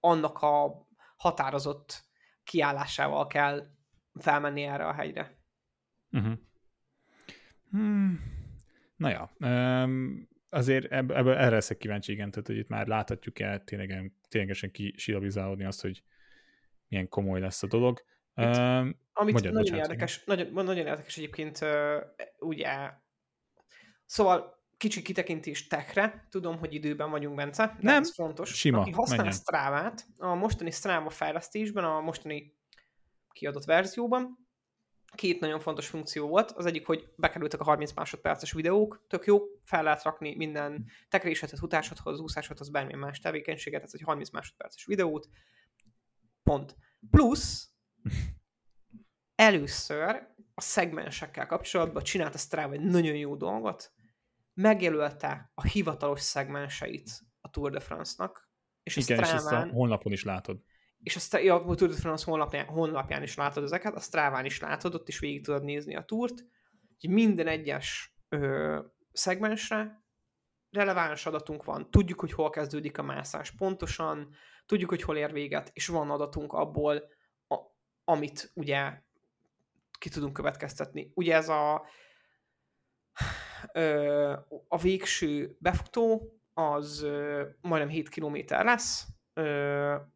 annak 0.00 0.38
a 0.38 0.86
határozott 1.16 2.04
kiállásával 2.44 3.26
kell 3.26 3.66
felmenni 4.14 4.62
erre 4.62 4.86
a 4.86 4.92
hegyre. 4.92 5.38
Uh-huh. 6.10 6.32
Hmm. 7.70 8.36
Na 8.96 9.10
ja, 9.10 9.32
um, 9.38 10.28
azért 10.48 10.92
ebb, 10.92 11.10
ebből 11.10 11.34
erre 11.34 11.54
leszek 11.54 11.78
kíváncsi, 11.78 12.12
igen, 12.12 12.30
tehát 12.30 12.46
hogy 12.46 12.56
itt 12.56 12.68
már 12.68 12.86
láthatjuk 12.86 13.38
el 13.38 13.64
tényleg, 13.64 14.12
ténylegesen 14.28 14.70
kisilabizálódni 14.70 15.64
azt, 15.64 15.80
hogy 15.80 16.02
milyen 16.88 17.08
komoly 17.08 17.40
lesz 17.40 17.62
a 17.62 17.66
dolog. 17.66 18.04
Um, 18.34 19.00
amit 19.12 19.34
Magyar, 19.34 19.52
nagyon 19.52 19.52
bocsánat, 19.52 19.84
érdekes, 19.84 20.24
nagyon, 20.24 20.52
nagyon 20.52 20.86
érdekes 20.86 21.16
egyébként 21.16 21.60
uh, 21.60 22.02
ugye, 22.38 22.90
szóval 24.06 24.57
kicsi 24.78 25.02
kitekintés 25.02 25.66
techre, 25.66 26.26
tudom, 26.30 26.58
hogy 26.58 26.74
időben 26.74 27.10
vagyunk, 27.10 27.36
Bence, 27.36 27.66
de 27.66 27.90
Nem, 27.90 28.02
ez 28.02 28.14
fontos. 28.14 28.54
Sima, 28.54 28.80
Aki 28.80 28.90
használ 28.90 29.30
Strava-t, 29.30 30.06
a 30.18 30.34
mostani 30.34 30.70
Strava 30.70 31.10
fejlesztésben, 31.10 31.84
a 31.84 32.00
mostani 32.00 32.56
kiadott 33.32 33.64
verzióban, 33.64 34.48
két 35.14 35.40
nagyon 35.40 35.60
fontos 35.60 35.86
funkció 35.86 36.28
volt. 36.28 36.50
Az 36.50 36.66
egyik, 36.66 36.86
hogy 36.86 37.08
bekerültek 37.16 37.60
a 37.60 37.64
30 37.64 37.92
másodperces 37.92 38.52
videók, 38.52 39.04
tök 39.08 39.24
jó, 39.26 39.40
fel 39.64 39.82
lehet 39.82 40.02
rakni 40.02 40.34
minden 40.34 40.86
tekrésetet, 41.08 41.58
futásodhoz, 41.58 42.20
úszásodhoz, 42.20 42.68
bármilyen 42.68 42.98
más 42.98 43.18
tevékenységet, 43.18 43.82
ez 43.82 43.90
egy 43.94 44.02
30 44.02 44.30
másodperces 44.30 44.84
videót, 44.84 45.28
pont. 46.42 46.76
Plusz 47.10 47.70
először 49.34 50.26
a 50.54 50.60
szegmensekkel 50.60 51.46
kapcsolatban 51.46 52.02
csinált 52.02 52.34
a 52.34 52.38
Strava 52.38 52.72
egy 52.72 52.80
nagyon 52.80 53.16
jó 53.16 53.36
dolgot, 53.36 53.92
megjelölte 54.58 55.50
a 55.54 55.62
hivatalos 55.62 56.20
szegmenseit 56.20 57.10
a 57.40 57.50
Tour 57.50 57.70
de 57.70 57.80
France-nak, 57.80 58.48
és 58.82 58.96
a 58.96 59.00
Igen, 59.00 59.24
Stráván, 59.24 59.36
és 59.36 59.44
ezt 59.44 59.52
a 59.52 59.74
honlapon 59.74 60.12
is 60.12 60.24
látod. 60.24 60.60
És 61.02 61.32
a, 61.32 61.38
ja, 61.38 61.64
a 61.64 61.74
Tour 61.74 61.90
de 61.90 61.96
France 61.96 62.24
honlapján, 62.30 62.66
honlapján 62.66 63.22
is 63.22 63.36
látod 63.36 63.64
ezeket, 63.64 63.94
a 63.94 64.00
Stráván 64.00 64.44
is 64.44 64.60
látod, 64.60 64.94
ott 64.94 65.08
is 65.08 65.18
végig 65.18 65.44
tudod 65.44 65.64
nézni 65.64 65.96
a 65.96 66.04
túrt, 66.04 66.44
hogy 67.00 67.10
minden 67.10 67.46
egyes 67.46 68.14
ö, 68.28 68.78
szegmensre 69.12 70.04
releváns 70.70 71.26
adatunk 71.26 71.64
van, 71.64 71.90
tudjuk, 71.90 72.20
hogy 72.20 72.32
hol 72.32 72.50
kezdődik 72.50 72.98
a 72.98 73.02
mászás 73.02 73.50
pontosan, 73.50 74.34
tudjuk, 74.66 74.90
hogy 74.90 75.02
hol 75.02 75.16
ér 75.16 75.32
véget, 75.32 75.70
és 75.72 75.86
van 75.86 76.10
adatunk 76.10 76.52
abból, 76.52 77.02
a, 77.48 77.56
amit 78.04 78.52
ugye 78.54 79.02
ki 79.98 80.08
tudunk 80.08 80.32
következtetni. 80.32 81.12
Ugye 81.14 81.34
ez 81.34 81.48
a 81.48 81.86
a 84.68 84.78
végső 84.78 85.56
befutó 85.58 86.32
az 86.54 87.06
majdnem 87.60 87.88
7 87.88 88.08
km 88.08 88.36
lesz, 88.48 89.06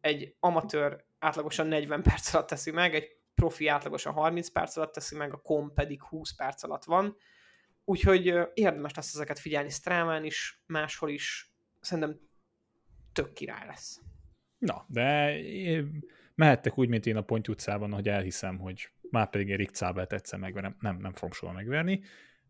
egy 0.01 0.35
amatőr 0.39 1.05
átlagosan 1.19 1.67
40 1.67 2.01
perc 2.01 2.33
alatt 2.33 2.47
teszi 2.47 2.71
meg, 2.71 2.95
egy 2.95 3.07
profi 3.35 3.67
átlagosan 3.67 4.13
30 4.13 4.49
perc 4.49 4.77
alatt 4.77 4.93
teszi 4.93 5.15
meg, 5.15 5.33
a 5.33 5.41
kom 5.41 5.73
pedig 5.73 6.03
20 6.03 6.35
perc 6.35 6.63
alatt 6.63 6.83
van. 6.83 7.15
Úgyhogy 7.85 8.33
érdemes 8.53 8.93
lesz 8.93 9.13
ezeket 9.13 9.39
figyelni 9.39 9.69
Stráván 9.69 10.23
is, 10.23 10.63
máshol 10.65 11.09
is. 11.09 11.53
Szerintem 11.79 12.19
tök 13.11 13.33
király 13.33 13.67
lesz. 13.67 14.01
Na, 14.57 14.85
de 14.87 15.35
mehettek 16.35 16.77
úgy, 16.77 16.89
mint 16.89 17.05
én 17.05 17.15
a 17.15 17.21
Ponty 17.21 17.47
utcában, 17.49 17.93
hogy 17.93 18.07
elhiszem, 18.07 18.59
hogy 18.59 18.89
már 19.09 19.29
pedig 19.29 19.47
én 19.47 19.57
Rick 19.57 19.73
Cábelt 19.73 20.13
egyszer 20.13 20.39
megverem. 20.39 20.75
Nem, 20.79 20.97
nem 20.97 21.13
fogom 21.13 21.31
soha 21.31 21.53
megverni. 21.53 22.03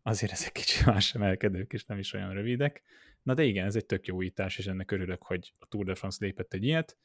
Azért 0.06 0.32
ezek 0.32 0.52
kicsit 0.52 0.86
más 0.92 1.14
emelkedők, 1.14 1.72
és 1.72 1.84
nem 1.84 1.98
is 1.98 2.12
olyan 2.12 2.32
rövidek. 2.32 2.82
Na 3.22 3.34
de 3.34 3.42
igen, 3.42 3.66
ez 3.66 3.76
egy 3.76 3.86
tök 3.86 4.06
jó 4.06 4.16
újítás, 4.16 4.58
és 4.58 4.66
ennek 4.66 4.90
örülök, 4.90 5.22
hogy 5.22 5.52
a 5.58 5.66
Tour 5.66 5.84
de 5.84 5.94
France 5.94 6.24
lépett 6.24 6.52
egy 6.52 6.64
ilyet. 6.64 6.96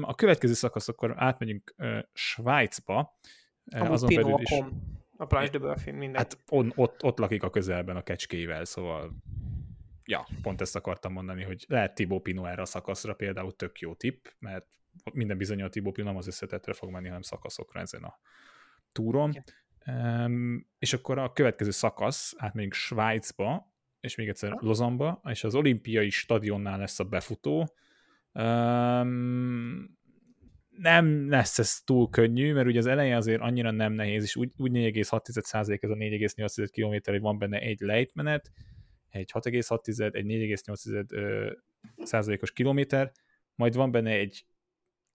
A 0.00 0.14
következő 0.14 0.52
szakasz 0.52 0.88
akkor 0.88 1.14
átmegyünk 1.16 1.74
Svájcba. 2.12 3.14
Amúgy 3.70 3.92
azon 3.92 4.14
belül 4.14 4.40
is... 4.40 4.50
A 5.20 5.26
Planche 5.26 5.50
de 5.50 5.58
Börfin, 5.58 5.94
minden. 5.94 6.16
Hát 6.16 6.38
on, 6.48 6.72
ott, 6.74 7.02
ott 7.02 7.18
lakik 7.18 7.42
a 7.42 7.50
közelben 7.50 7.96
a 7.96 8.02
kecskével, 8.02 8.64
szóval 8.64 9.16
ja, 10.04 10.28
pont 10.42 10.60
ezt 10.60 10.76
akartam 10.76 11.12
mondani, 11.12 11.42
hogy 11.42 11.64
lehet 11.68 11.94
Tibó 11.94 12.20
Pino 12.20 12.44
erre 12.44 12.62
a 12.62 12.64
szakaszra 12.64 13.14
például 13.14 13.56
tök 13.56 13.78
jó 13.78 13.94
tipp, 13.94 14.26
mert 14.38 14.66
minden 15.12 15.36
bizony 15.38 15.62
a 15.62 15.68
Tibó 15.68 15.92
Pino 15.92 16.06
nem 16.06 16.16
az 16.16 16.26
összetetre 16.26 16.72
fog 16.72 16.90
menni, 16.90 17.06
hanem 17.06 17.22
szakaszokra 17.22 17.80
ezen 17.80 18.02
a 18.02 18.18
túron. 18.92 19.32
Um, 19.86 20.66
és 20.78 20.92
akkor 20.92 21.18
a 21.18 21.32
következő 21.32 21.70
szakasz, 21.70 22.34
átmegyünk 22.36 22.72
Svájcba, 22.72 23.72
és 24.00 24.14
még 24.14 24.28
egyszer 24.28 24.56
Lozamba, 24.60 25.20
és 25.24 25.44
az 25.44 25.54
olimpiai 25.54 26.10
stadionnál 26.10 26.78
lesz 26.78 27.00
a 27.00 27.04
befutó. 27.04 27.74
Um, 28.32 29.96
nem 30.78 31.28
lesz 31.30 31.58
ez 31.58 31.80
túl 31.84 32.08
könnyű, 32.08 32.52
mert 32.52 32.66
ugye 32.66 32.78
az 32.78 32.86
eleje 32.86 33.16
azért 33.16 33.40
annyira 33.40 33.70
nem 33.70 33.92
nehéz, 33.92 34.22
és 34.22 34.36
úgy, 34.36 34.52
úgy 34.56 34.70
4,6% 34.72 35.82
ez 35.82 35.90
a 35.90 35.94
4,8 35.94 36.68
km, 36.72 37.10
hogy 37.10 37.20
van 37.20 37.38
benne 37.38 37.58
egy 37.58 37.80
lejtmenet, 37.80 38.50
egy 39.10 39.30
6,6, 39.34 40.14
egy 40.14 40.24
4,8 40.24 41.56
százalékos 42.02 42.52
kilométer, 42.52 43.12
majd 43.54 43.74
van 43.74 43.90
benne 43.90 44.10
egy, 44.10 44.46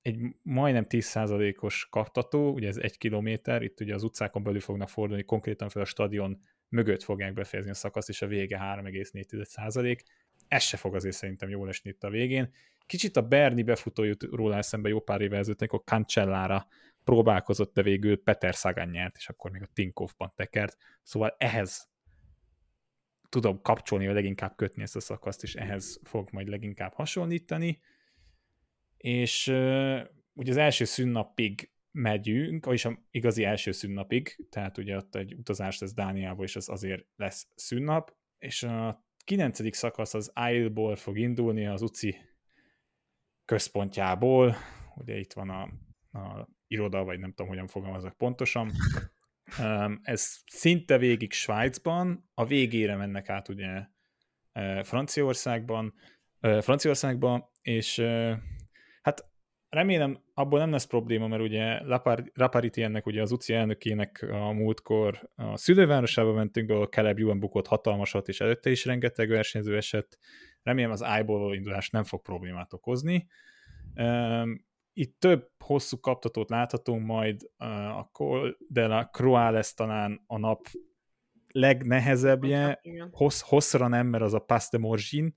egy 0.04 0.20
majdnem 0.42 0.86
10%-os 0.90 1.88
kaptató, 1.90 2.54
ugye 2.54 2.68
ez 2.68 2.78
egy 2.78 2.98
kilométer, 2.98 3.62
itt 3.62 3.80
ugye 3.80 3.94
az 3.94 4.04
utcákon 4.04 4.44
belül 4.44 4.60
fognak 4.60 4.90
fordulni, 4.90 5.24
konkrétan 5.24 5.70
fel 5.70 5.82
a 5.82 5.86
stadion 5.86 6.40
mögött 6.70 7.04
fogják 7.04 7.34
befejezni 7.34 7.72
a 7.72 7.76
szakaszt, 7.76 8.10
és 8.10 8.22
a 8.22 8.28
vége 8.28 8.58
3,4 8.58 9.44
százalék. 9.44 10.04
Ez 10.48 10.64
se 10.64 10.78
fog 10.78 10.96
azért 10.96 11.16
szerintem 11.16 11.50
jól 11.50 11.68
esni 11.68 11.90
itt 11.90 12.04
a 12.04 12.10
végén. 12.10 12.54
Kicsit 12.86 13.18
a 13.18 13.28
Berni 13.28 13.64
befutó 13.64 14.04
jut 14.04 14.24
róla 14.24 14.58
eszembe 14.58 14.90
jó 14.90 15.00
pár 15.00 15.22
éve 15.22 15.38
ezelőtt, 15.38 15.60
amikor 15.60 15.82
Cancellára 15.86 16.68
próbálkozott, 17.04 17.74
de 17.74 17.82
végül 17.82 18.24
Peter 18.24 18.54
Sagan 18.54 18.90
nyert, 18.90 19.16
és 19.18 19.30
akkor 19.30 19.52
még 19.52 19.62
a 19.62 19.70
Tinkoffban 19.74 20.34
tekert. 20.36 20.78
Szóval 21.04 21.36
ehhez 21.38 21.92
tudom 23.30 23.62
kapcsolni, 23.62 24.06
vagy 24.06 24.16
leginkább 24.16 24.56
kötni 24.56 24.82
ezt 24.82 24.96
a 24.96 25.00
szakaszt, 25.00 25.44
és 25.44 25.56
ehhez 25.56 26.00
fog 26.04 26.30
majd 26.32 26.48
leginkább 26.48 26.94
hasonlítani. 26.94 27.80
És 29.04 29.48
ugye 30.34 30.52
az 30.52 30.58
első 30.58 30.86
szünnapig 30.86 31.72
megyünk, 31.92 32.66
vagyis 32.66 32.86
a 32.86 32.98
igazi 33.12 33.44
első 33.44 33.72
szünnapig, 33.72 34.48
tehát 34.50 34.78
ugye 34.78 34.96
ott 34.96 35.16
egy 35.16 35.34
utazás 35.34 35.80
lesz 35.80 35.94
Dániába, 35.94 36.44
és 36.44 36.56
az 36.56 36.70
azért 36.70 37.06
lesz 37.16 37.48
szünnap, 37.56 38.16
és 38.38 38.64
a 38.64 39.06
kilencedik 39.26 39.74
szakasz 39.74 40.14
az 40.14 40.32
Isle-ból 40.52 40.96
fog 40.96 41.18
indulni, 41.18 41.66
az 41.66 41.82
UCI 41.82 42.18
központjából, 43.46 44.56
ugye 44.96 45.18
itt 45.18 45.34
van 45.34 45.50
a, 45.50 45.62
a 46.20 46.50
iroda, 46.68 47.04
vagy 47.04 47.20
nem 47.20 47.30
tudom, 47.30 47.48
hogyan 47.48 47.68
fogalmazok 47.68 48.18
pontosan, 48.18 48.72
ez 50.02 50.38
szinte 50.46 50.98
végig 50.98 51.32
Svájcban, 51.32 52.30
a 52.34 52.46
végére 52.46 52.96
mennek 52.96 53.30
át 53.30 53.50
ugye 53.50 53.88
Franciaországban, 54.84 55.94
Franciaországba, 56.40 57.52
és 57.62 57.98
remélem 59.74 60.24
abból 60.34 60.60
nem 60.60 60.72
lesz 60.72 60.86
probléma, 60.86 61.28
mert 61.28 61.42
ugye 61.42 61.80
Rapariti 62.34 62.82
ennek 62.82 63.06
ugye 63.06 63.22
az 63.22 63.32
UCI 63.32 63.54
elnökének 63.54 64.26
a 64.32 64.52
múltkor 64.52 65.30
a 65.36 65.58
szülővárosába 65.58 66.34
mentünk 66.34 66.68
be, 66.68 66.76
a 66.76 66.88
Caleb 66.88 67.20
Ewan 67.20 67.40
bukott 67.40 67.68
hatalmasat, 67.68 68.28
és 68.28 68.42
előtte 68.42 68.70
is 68.70 68.86
rengeteg 68.86 69.30
versenyző 69.30 69.76
esett. 69.76 70.18
Remélem 70.64 70.92
az 70.92 71.02
i 71.02 71.56
indulás 71.56 71.90
nem 71.90 72.04
fog 72.04 72.22
problémát 72.22 72.74
okozni. 72.74 73.28
Itt 74.94 75.20
több 75.20 75.50
hosszú 75.60 76.00
kaptatót 76.00 76.50
láthatunk, 76.50 77.06
majd 77.06 77.42
a 77.98 78.10
Col 78.12 78.58
de 78.68 78.88
la 78.88 79.10
Croix 79.12 79.52
lesz 79.52 79.74
talán 79.74 80.24
a 80.28 80.38
nap 80.38 80.68
legnehezebbje, 81.48 82.82
hossz, 83.12 83.42
hosszra 83.42 83.88
nem, 83.88 84.08
mert 84.08 84.24
az 84.24 84.34
a 84.34 84.40
Pass 84.40 84.70
de 84.70 84.78
Morgin, 84.78 85.36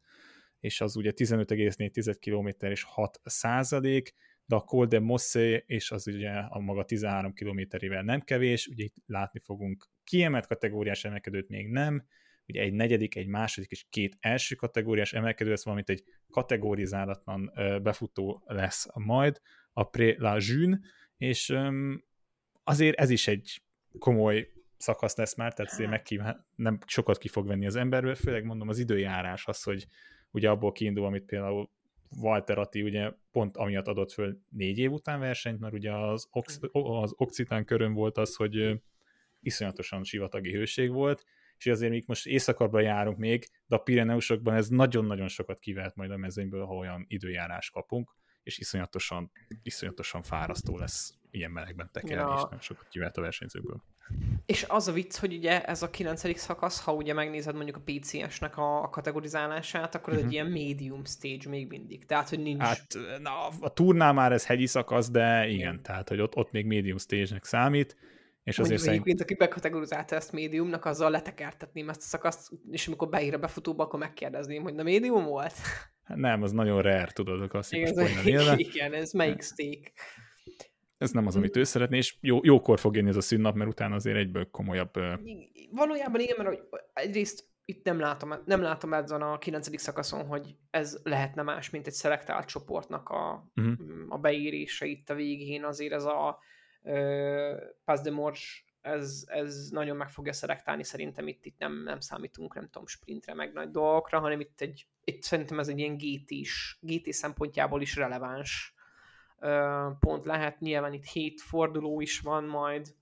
és 0.60 0.80
az 0.80 0.96
ugye 0.96 1.12
15,4 1.14 2.16
km 2.20 2.66
és 2.66 2.82
6 2.82 3.20
százalék, 3.24 4.14
de 4.46 4.56
a 4.56 4.60
Col 4.60 4.86
de 4.86 5.00
Mosse, 5.00 5.56
és 5.56 5.90
az 5.90 6.06
ugye 6.06 6.30
a 6.30 6.58
maga 6.58 6.84
13 6.84 7.32
kilométerével 7.32 8.02
nem 8.02 8.20
kevés, 8.20 8.66
ugye 8.66 8.84
itt 8.84 8.94
látni 9.06 9.40
fogunk 9.40 9.88
kiemelt 10.04 10.46
kategóriás 10.46 11.04
emelkedőt 11.04 11.48
még 11.48 11.68
nem, 11.68 12.06
ugye 12.46 12.60
egy 12.60 12.72
negyedik, 12.72 13.16
egy 13.16 13.26
második 13.26 13.70
és 13.70 13.86
két 13.90 14.16
első 14.20 14.54
kategóriás 14.54 15.12
emelkedő 15.12 15.50
lesz, 15.50 15.64
valamint 15.64 15.88
egy 15.88 16.04
kategorizálatlan 16.30 17.52
befutó 17.82 18.42
lesz 18.46 18.86
majd, 18.94 19.40
a 19.72 19.84
Pré 19.84 20.14
la 20.18 20.36
June, 20.38 20.80
és 21.16 21.58
azért 22.64 22.98
ez 22.98 23.10
is 23.10 23.28
egy 23.28 23.62
komoly 23.98 24.48
szakasz 24.76 25.16
lesz 25.16 25.36
már, 25.36 25.54
tehát 25.54 25.72
azért 25.72 25.90
megkíván, 25.90 26.46
nem 26.54 26.78
sokat 26.86 27.18
ki 27.18 27.28
fog 27.28 27.46
venni 27.46 27.66
az 27.66 27.76
emberből, 27.76 28.14
főleg 28.14 28.44
mondom 28.44 28.68
az 28.68 28.78
időjárás 28.78 29.46
az, 29.46 29.62
hogy 29.62 29.86
ugye 30.30 30.50
abból 30.50 30.72
kiindul, 30.72 31.04
amit 31.04 31.24
például 31.24 31.70
Walter 32.20 32.58
Atti 32.58 32.82
ugye 32.82 33.12
pont 33.30 33.56
amiatt 33.56 33.86
adott 33.86 34.12
föl 34.12 34.38
négy 34.48 34.78
év 34.78 34.92
után 34.92 35.20
versenyt, 35.20 35.60
mert 35.60 35.74
ugye 35.74 35.92
az, 35.92 36.28
Ox- 36.30 36.60
az 36.72 37.12
Occitán 37.16 37.64
körön 37.64 37.92
volt 37.92 38.18
az, 38.18 38.34
hogy 38.34 38.80
iszonyatosan 39.40 40.04
sivatagi 40.04 40.52
hőség 40.52 40.90
volt, 40.90 41.24
és 41.58 41.66
azért 41.66 41.90
még 41.90 42.04
most 42.06 42.26
éjszakabban 42.26 42.82
járunk 42.82 43.18
még, 43.18 43.48
de 43.66 43.76
a 43.76 43.78
Pireneusokban 43.78 44.54
ez 44.54 44.68
nagyon-nagyon 44.68 45.28
sokat 45.28 45.58
kivehet 45.58 45.96
majd 45.96 46.10
a 46.10 46.16
mezőnyből, 46.16 46.64
ha 46.64 46.74
olyan 46.74 47.04
időjárás 47.08 47.70
kapunk, 47.70 48.16
és 48.42 48.58
iszonyatosan, 48.58 49.30
iszonyatosan 49.62 50.22
fárasztó 50.22 50.78
lesz 50.78 51.14
ilyen 51.36 51.50
melegben 51.50 51.88
tekerni, 51.92 52.30
ja. 52.30 52.34
és 52.36 52.42
nem 52.50 52.60
sokat 52.60 52.88
kivehet 52.88 53.16
a 53.16 53.20
versenyzőkből. 53.20 53.82
És 54.46 54.64
az 54.68 54.88
a 54.88 54.92
vicc, 54.92 55.16
hogy 55.16 55.34
ugye 55.34 55.64
ez 55.64 55.82
a 55.82 55.90
kilencedik 55.90 56.36
szakasz, 56.36 56.84
ha 56.84 56.92
ugye 56.92 57.14
megnézed 57.14 57.54
mondjuk 57.54 57.76
a 57.76 57.82
PCS-nek 57.84 58.56
a, 58.56 58.82
a 58.82 58.88
kategorizálását, 58.88 59.94
akkor 59.94 60.12
ez 60.12 60.18
uh-huh. 60.18 60.34
egy 60.34 60.42
mhm. 60.42 60.54
ilyen 60.54 60.66
medium 60.68 61.04
stage 61.04 61.48
még 61.48 61.68
mindig. 61.68 62.06
Tehát, 62.06 62.28
hogy 62.28 62.42
nincs... 62.42 62.62
Hát 62.62 62.86
na, 63.20 63.48
a 63.60 63.72
turnál 63.72 64.12
már 64.12 64.32
ez 64.32 64.46
hegyi 64.46 64.66
szakasz, 64.66 65.10
de 65.10 65.48
igen, 65.48 65.82
tehát, 65.82 66.08
hogy 66.08 66.20
ott, 66.20 66.36
ott 66.36 66.50
még 66.50 66.66
medium 66.66 66.98
stage-nek 66.98 67.44
számít 67.44 67.96
és 68.46 68.58
azért 68.58 68.80
szerint... 68.80 68.94
Egyébként, 68.94 69.20
aki 69.20 69.34
bekategorizálta 69.34 70.16
ezt 70.16 70.32
médiumnak, 70.32 70.84
azzal 70.84 71.10
letekertetném 71.10 71.88
ezt 71.88 72.00
a 72.00 72.04
szakaszt, 72.04 72.50
és 72.70 72.86
amikor 72.86 73.08
beír 73.08 73.34
a 73.34 73.38
befutóba, 73.38 73.84
akkor 73.84 73.98
megkérdezném, 73.98 74.62
hogy 74.62 74.74
na 74.74 74.82
médium 74.82 75.24
volt? 75.24 75.52
Nem, 76.14 76.42
az 76.42 76.52
nagyon 76.52 76.82
rare, 76.82 77.10
tudod, 77.12 77.40
a 77.40 77.46
klasszikus 77.46 77.90
igen, 78.24 78.58
igen, 78.68 78.92
ez 78.92 79.12
melyik 79.12 79.42
steak? 79.42 79.92
Ez 80.98 81.10
nem 81.10 81.26
az, 81.26 81.36
amit 81.36 81.56
ő 81.56 81.64
szeretné, 81.64 81.96
és 81.96 82.16
jó, 82.20 82.38
jókor 82.42 82.78
fog 82.78 82.96
jönni 82.96 83.08
ez 83.08 83.16
a 83.16 83.20
szünnap, 83.20 83.54
mert 83.54 83.70
utána 83.70 83.94
azért 83.94 84.16
egyből 84.16 84.50
komolyabb... 84.50 84.92
Valójában 85.70 86.20
igen, 86.20 86.36
mert 86.38 86.62
egyrészt 86.92 87.44
itt 87.64 87.84
nem 87.84 87.98
látom, 87.98 88.34
nem 88.44 88.60
látom 88.60 88.92
ezen 88.92 89.22
a 89.22 89.38
9. 89.38 89.80
szakaszon, 89.80 90.26
hogy 90.26 90.56
ez 90.70 91.00
lehetne 91.02 91.42
más, 91.42 91.70
mint 91.70 91.86
egy 91.86 91.92
szelektált 91.92 92.46
csoportnak 92.46 93.08
a, 93.08 93.50
uh-huh. 93.56 93.76
a 94.08 94.18
beírése 94.18 94.86
itt 94.86 95.10
a 95.10 95.14
végén, 95.14 95.64
azért 95.64 95.92
ez 95.92 96.04
a 96.04 96.38
Pass 97.84 98.00
de 98.00 98.10
Mors 98.10 98.64
ez, 98.80 99.24
ez 99.26 99.68
nagyon 99.70 99.96
meg 99.96 100.10
fogja 100.10 100.32
szelektálni, 100.32 100.84
szerintem 100.84 101.28
itt, 101.28 101.44
itt 101.44 101.58
nem, 101.58 101.82
nem 101.82 102.00
számítunk, 102.00 102.54
nem 102.54 102.68
tudom, 102.68 102.86
sprintre, 102.86 103.34
meg 103.34 103.52
nagy 103.52 103.70
dolgokra, 103.70 104.20
hanem 104.20 104.40
itt, 104.40 104.60
egy, 104.60 104.86
itt 105.04 105.22
szerintem 105.22 105.58
ez 105.58 105.68
egy 105.68 105.78
ilyen 105.78 105.96
GT 105.96 106.30
is, 106.30 106.78
GT 106.80 107.12
szempontjából 107.12 107.80
is 107.80 107.96
releváns 107.96 108.74
pont 109.98 110.24
lehet, 110.24 110.60
nyilván 110.60 110.92
itt 110.92 111.04
hét 111.04 111.40
forduló 111.40 112.00
is 112.00 112.20
van 112.20 112.44
majd, 112.44 112.94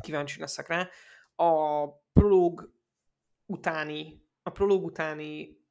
kíváncsi 0.00 0.40
leszek 0.40 0.68
rá. 0.68 0.88
A 1.36 1.86
prológ 2.12 2.72
utáni, 3.46 4.22
a 4.42 4.50
prológ 4.50 4.84
utáni 4.84 5.62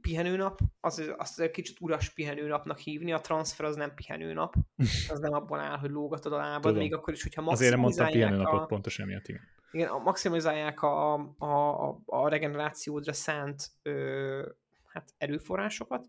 pihenőnap, 0.00 0.60
az, 0.80 1.12
azt 1.16 1.40
egy 1.40 1.50
kicsit 1.50 1.80
uras 1.80 2.10
pihenőnapnak 2.10 2.78
hívni, 2.78 3.12
a 3.12 3.20
transfer 3.20 3.66
az 3.66 3.76
nem 3.76 3.94
pihenőnap, 3.94 4.54
az 5.12 5.18
nem 5.18 5.32
abban 5.32 5.60
áll, 5.60 5.78
hogy 5.78 5.90
lógatod 5.90 6.32
a 6.32 6.36
lábad, 6.36 6.62
Tudom. 6.62 6.78
még 6.78 6.94
akkor 6.94 7.12
is, 7.12 7.22
hogyha 7.22 7.42
maximalizálják 7.42 7.84
Azért 7.84 7.98
mondtam 7.98 8.20
pihenőnapot 8.20 8.62
a, 8.62 8.66
pontosan 8.74 9.04
emiatt, 9.04 9.28
igen. 9.28 9.42
Igen, 9.70 9.88
a, 9.88 9.98
maximalizálják 9.98 10.82
a, 10.82 11.14
a, 11.14 11.88
a, 11.88 12.00
a 12.04 12.28
regenerációdra 12.28 13.12
szánt 13.12 13.70
ö, 13.82 14.48
hát 14.86 15.14
erőforrásokat, 15.18 16.06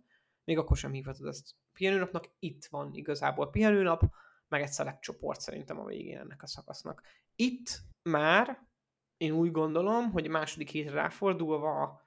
még 0.47 0.57
akkor 0.57 0.77
sem 0.77 0.91
hívhatod 0.91 1.27
ezt 1.27 1.55
pihenőnapnak, 1.73 2.29
itt 2.39 2.65
van 2.65 2.93
igazából 2.93 3.49
pihenőnap, 3.49 4.01
meg 4.47 4.61
egy 4.61 4.71
select 4.71 5.01
csoport 5.01 5.39
szerintem 5.39 5.79
a 5.79 5.85
végén 5.85 6.17
ennek 6.17 6.43
a 6.43 6.47
szakasznak. 6.47 7.01
Itt 7.35 7.79
már 8.01 8.67
én 9.17 9.31
úgy 9.31 9.51
gondolom, 9.51 10.11
hogy 10.11 10.25
a 10.25 10.29
második 10.29 10.69
hétre 10.69 10.93
ráfordulva 10.93 12.01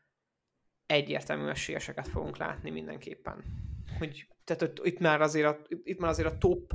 egyértelmű 0.87 1.49
esélyeseket 1.49 2.09
fogunk 2.09 2.37
látni 2.37 2.71
mindenképpen. 2.71 3.45
Hogy, 3.99 4.29
tehát 4.45 4.81
itt 4.83 4.99
már 4.99 5.21
azért 5.21 5.47
a, 5.47 5.67
itt 5.83 5.99
már 5.99 6.11
azért 6.11 6.33
a 6.33 6.39
top 6.39 6.73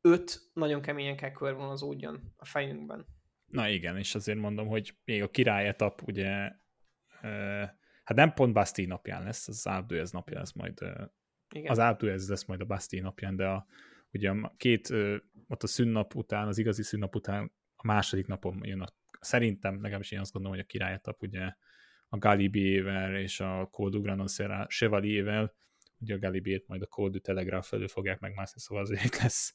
5 0.00 0.40
nagyon 0.52 0.82
keményen 0.82 1.16
kell 1.16 1.30
körvonalazódjon 1.32 2.34
a 2.36 2.44
fejünkben. 2.44 3.06
Na 3.46 3.68
igen, 3.68 3.96
és 3.96 4.14
azért 4.14 4.38
mondom, 4.38 4.66
hogy 4.66 4.98
még 5.04 5.22
a 5.22 5.30
király 5.30 5.66
etap, 5.66 6.02
ugye, 6.06 6.52
hát 8.10 8.18
nem 8.18 8.32
pont 8.32 8.52
Basti 8.52 8.84
napján 8.84 9.22
lesz, 9.22 9.48
az 9.48 9.66
Alpe 9.66 10.06
napján 10.10 10.38
lesz 10.38 10.52
majd, 10.52 10.78
igen. 11.54 11.70
az 11.70 11.78
Alpe 11.78 12.06
lesz 12.06 12.44
majd 12.44 12.60
a 12.60 12.64
Basti 12.64 13.00
napján, 13.00 13.36
de 13.36 13.46
a, 13.46 13.66
ugye 14.12 14.30
a 14.30 14.54
két, 14.56 14.88
ott 15.48 15.62
a 15.62 15.66
szünnap 15.66 16.14
után, 16.14 16.46
az 16.46 16.58
igazi 16.58 16.82
szünnap 16.82 17.14
után 17.14 17.52
a 17.76 17.86
második 17.86 18.26
napon 18.26 18.60
jön 18.62 18.80
a, 18.80 18.86
szerintem, 19.20 19.74
legalábbis 19.74 20.10
én 20.10 20.20
azt 20.20 20.32
gondolom, 20.32 20.56
hogy 20.56 20.66
a 20.66 20.68
király 20.68 20.92
etap, 20.92 21.22
ugye 21.22 21.54
a 22.08 22.18
Galibiével 22.18 23.16
és 23.16 23.40
a 23.40 23.68
Col 23.70 23.90
du 23.90 24.00
Granon 24.00 24.26
Chevalier-vel, 24.66 25.54
ugye 25.98 26.14
a 26.14 26.18
Galibét 26.18 26.66
majd 26.66 26.82
a 26.82 26.86
Col 26.86 27.10
du 27.10 27.18
Telegraph 27.18 27.66
felől 27.66 27.88
fogják 27.88 28.20
megmászni, 28.20 28.60
szóval 28.60 28.82
azért 28.84 29.16
lesz 29.22 29.54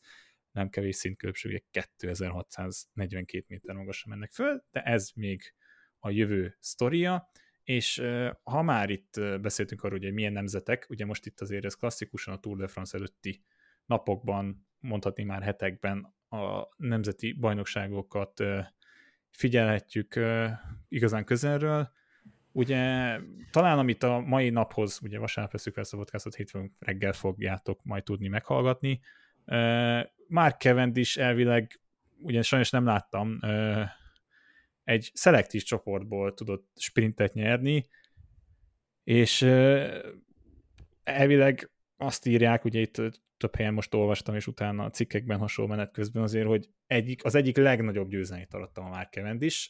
nem 0.52 0.70
kevés 0.70 0.96
szintkülönbség, 0.96 1.64
2642 1.72 3.46
méter 3.48 3.76
magasra 3.76 4.10
mennek 4.10 4.32
föl, 4.32 4.64
de 4.72 4.82
ez 4.82 5.10
még 5.16 5.54
a 6.00 6.10
jövő 6.10 6.58
sztoria, 6.60 7.30
és 7.66 8.04
ha 8.44 8.62
már 8.62 8.90
itt 8.90 9.20
beszéltünk 9.42 9.84
arról, 9.84 10.00
hogy 10.00 10.14
milyen 10.14 10.34
nemzetek, 10.34 10.86
ugye 10.90 11.06
most 11.06 11.26
itt 11.26 11.42
azért 11.42 11.66
ez 11.66 11.74
klasszikusan 11.74 12.34
a 12.34 12.40
Tour 12.40 12.58
de 12.58 12.68
France 12.68 12.98
előtti 12.98 13.44
napokban, 13.86 14.68
mondhatni 14.80 15.24
már 15.24 15.42
hetekben 15.42 16.14
a 16.30 16.68
nemzeti 16.78 17.34
bajnokságokat 17.34 18.44
figyelhetjük 19.30 20.20
igazán 20.88 21.26
közelről. 21.26 21.92
Ugye 22.52 23.20
talán 23.52 23.78
amit 23.78 24.04
a 24.04 24.20
mai 24.20 24.50
naphoz, 24.50 25.00
ugye 25.04 25.20
vasárnap 25.20 25.54
veszük 25.54 25.74
fel 25.74 25.84
podcastot, 25.90 26.36
hétfőn 26.36 26.76
reggel 26.80 27.14
fogjátok 27.14 27.84
majd 27.84 28.04
tudni 28.04 28.28
meghallgatni, 28.28 29.00
már 30.28 30.56
Cavendish 30.58 31.20
elvileg, 31.20 31.80
ugyan 32.18 32.42
sajnos 32.42 32.70
nem 32.70 32.86
láttam, 32.86 33.40
egy 34.86 35.12
szelektív 35.14 35.64
csoportból 35.64 36.34
tudott 36.34 36.72
sprintet 36.76 37.34
nyerni, 37.34 37.88
és 39.04 39.42
elvileg 41.04 41.72
azt 41.98 42.26
írják, 42.26 42.66
ugye 42.66 42.80
itt 42.80 43.02
több 43.38 43.56
helyen 43.56 43.74
most 43.74 43.94
olvastam, 43.94 44.36
és 44.36 44.48
utána 44.48 44.84
a 44.84 44.90
cikkekben 44.90 45.38
hasonló 45.38 45.72
menet 45.72 45.92
közben 45.92 46.24
azért, 46.24 46.48
hogy 46.48 46.70
egyik, 46.88 47.26
az 47.26 47.36
egyik 47.36 47.58
legnagyobb 47.58 48.10
győzelmét 48.10 48.54
arattam 48.54 48.86
a 48.86 48.90
már 48.90 49.08
Cavendish. 49.12 49.70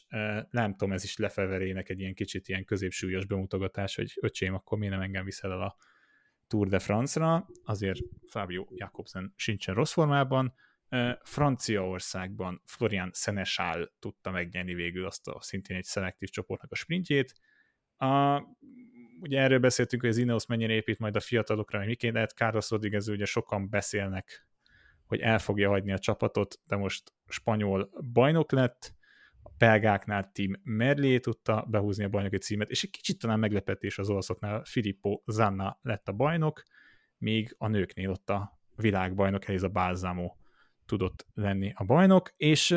Nem 0.50 0.70
tudom, 0.70 0.92
ez 0.92 1.04
is 1.04 1.16
Lefeverének 1.16 1.88
egy 1.88 2.00
ilyen 2.00 2.14
kicsit 2.14 2.48
ilyen 2.48 2.64
középsúlyos 2.64 3.26
bemutogatás, 3.26 3.94
hogy 3.94 4.12
öcsém, 4.20 4.54
akkor 4.54 4.78
miért 4.78 4.94
nem 4.94 5.02
engem 5.02 5.24
viszel 5.24 5.52
el 5.52 5.62
a 5.62 5.76
Tour 6.46 6.68
de 6.68 6.78
France-ra, 6.78 7.46
azért 7.64 8.00
Fabio 8.30 8.66
Jakobsen 8.70 9.32
sincsen 9.36 9.74
rossz 9.74 9.92
formában. 9.92 10.54
Franciaországban 11.22 12.62
Florian 12.64 13.10
Seneschal 13.14 13.92
tudta 13.98 14.30
megnyerni 14.30 14.74
végül 14.74 15.06
azt 15.06 15.28
a 15.28 15.40
szintén 15.40 15.76
egy 15.76 15.84
szelektív 15.84 16.28
csoportnak 16.28 16.72
a 16.72 16.74
sprintjét. 16.74 17.34
A, 17.96 18.40
ugye 19.20 19.40
erről 19.40 19.58
beszéltünk, 19.58 20.02
hogy 20.02 20.10
az 20.10 20.16
Ineos 20.16 20.46
mennyire 20.46 20.72
épít 20.72 20.98
majd 20.98 21.16
a 21.16 21.20
fiatalokra, 21.20 21.78
hogy 21.78 21.86
miként 21.86 22.14
lehet. 22.14 22.30
Carlos 22.30 22.70
Rodriguez 22.70 23.08
ugye 23.08 23.24
sokan 23.24 23.68
beszélnek, 23.70 24.48
hogy 25.06 25.20
el 25.20 25.38
fogja 25.38 25.68
hagyni 25.68 25.92
a 25.92 25.98
csapatot, 25.98 26.60
de 26.66 26.76
most 26.76 27.12
spanyol 27.28 27.90
bajnok 28.12 28.52
lett, 28.52 28.94
belgáknál 29.58 30.30
Tim 30.32 30.60
Merlé 30.62 31.18
tudta 31.18 31.66
behúzni 31.68 32.04
a 32.04 32.08
bajnoki 32.08 32.38
címet, 32.38 32.70
és 32.70 32.82
egy 32.82 32.90
kicsit 32.90 33.18
talán 33.18 33.38
meglepetés 33.38 33.98
az 33.98 34.10
olaszoknál 34.10 34.64
Filippo 34.64 35.22
Zanna 35.26 35.78
lett 35.82 36.08
a 36.08 36.12
bajnok, 36.12 36.62
míg 37.18 37.54
a 37.58 37.68
nőknél 37.68 38.10
ott 38.10 38.30
a 38.30 38.60
világbajnok 38.76 39.48
Eliza 39.48 39.68
Balsamo 39.68 40.34
tudott 40.86 41.26
lenni 41.34 41.72
a 41.74 41.84
bajnok, 41.84 42.32
és 42.36 42.70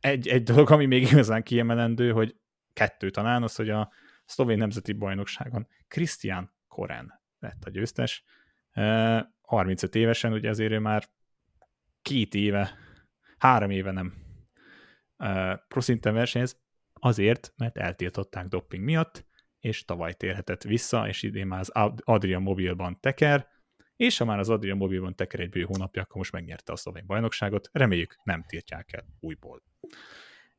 egy, 0.00 0.28
egy 0.28 0.42
dolog, 0.42 0.70
ami 0.70 0.86
még 0.86 1.02
igazán 1.02 1.42
kiemelendő, 1.42 2.12
hogy 2.12 2.36
kettő 2.72 3.10
talán 3.10 3.42
az, 3.42 3.56
hogy 3.56 3.70
a 3.70 3.92
szlovén 4.24 4.58
nemzeti 4.58 4.92
bajnokságon 4.92 5.68
Christian 5.88 6.52
Koren 6.68 7.20
lett 7.38 7.64
a 7.64 7.70
győztes. 7.70 8.24
35 9.40 9.94
évesen, 9.94 10.32
ugye 10.32 10.48
azért 10.48 10.72
ő 10.72 10.78
már 10.78 11.04
két 12.02 12.34
éve, 12.34 12.74
három 13.38 13.70
éve 13.70 13.90
nem 13.90 14.14
proszinten 15.68 16.14
versenyez, 16.14 16.60
azért, 16.92 17.52
mert 17.56 17.78
eltiltották 17.78 18.46
dopping 18.46 18.84
miatt, 18.84 19.26
és 19.60 19.84
tavaly 19.84 20.14
térhetett 20.14 20.62
vissza, 20.62 21.08
és 21.08 21.22
idén 21.22 21.46
már 21.46 21.60
az 21.60 21.72
Adria 22.04 22.38
Mobilban 22.38 23.00
teker, 23.00 23.48
és 23.98 24.18
ha 24.18 24.24
már 24.24 24.38
az 24.38 24.48
Adria 24.48 24.74
Mobilban 24.74 25.14
teker 25.14 25.40
egy 25.40 25.48
bő 25.48 25.62
hónapja, 25.62 26.02
akkor 26.02 26.16
most 26.16 26.32
megnyerte 26.32 26.72
a 26.72 26.76
szlovén 26.76 27.06
bajnokságot, 27.06 27.68
reméljük 27.72 28.16
nem 28.22 28.44
tiltják 28.46 28.92
el 28.92 29.04
újból. 29.20 29.62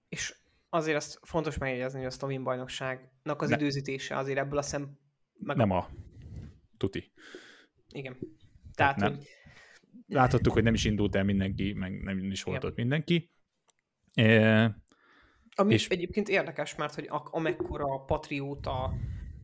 És 0.10 0.36
azért 0.70 0.98
azt 0.98 1.20
fontos 1.22 1.58
megjegyezni, 1.58 1.98
hogy 1.98 2.08
a 2.08 2.12
szlovén 2.12 2.44
bajnokságnak 2.44 3.42
az 3.42 3.50
ne. 3.50 3.56
időzítése 3.56 4.18
azért 4.18 4.38
ebből 4.38 4.58
a 4.58 4.62
szem... 4.62 4.98
Meg 5.34 5.58
nem 5.58 5.72
a 5.72 5.90
tuti. 6.78 7.12
Igen. 7.90 8.18
Tehát, 8.74 8.96
Tehát 8.96 9.00
nem. 9.00 9.16
Hogy... 9.16 9.28
Láthattuk, 10.08 10.54
hogy 10.54 10.64
nem 10.64 10.74
is 10.74 10.86
indult 10.86 11.16
el 11.16 11.24
mindenki, 11.24 11.74
meg 11.74 12.02
nem 12.02 12.32
is 12.32 12.44
volt 12.44 12.64
ott 12.64 12.76
mindenki. 12.76 13.30
E, 14.14 14.64
Ami 15.56 15.74
és... 15.74 15.88
egyébként 15.88 16.30
érdekes, 16.30 16.76
mert 16.76 16.96
hogy 16.96 17.08
amekkora 17.10 18.00
patrióta, 18.06 18.94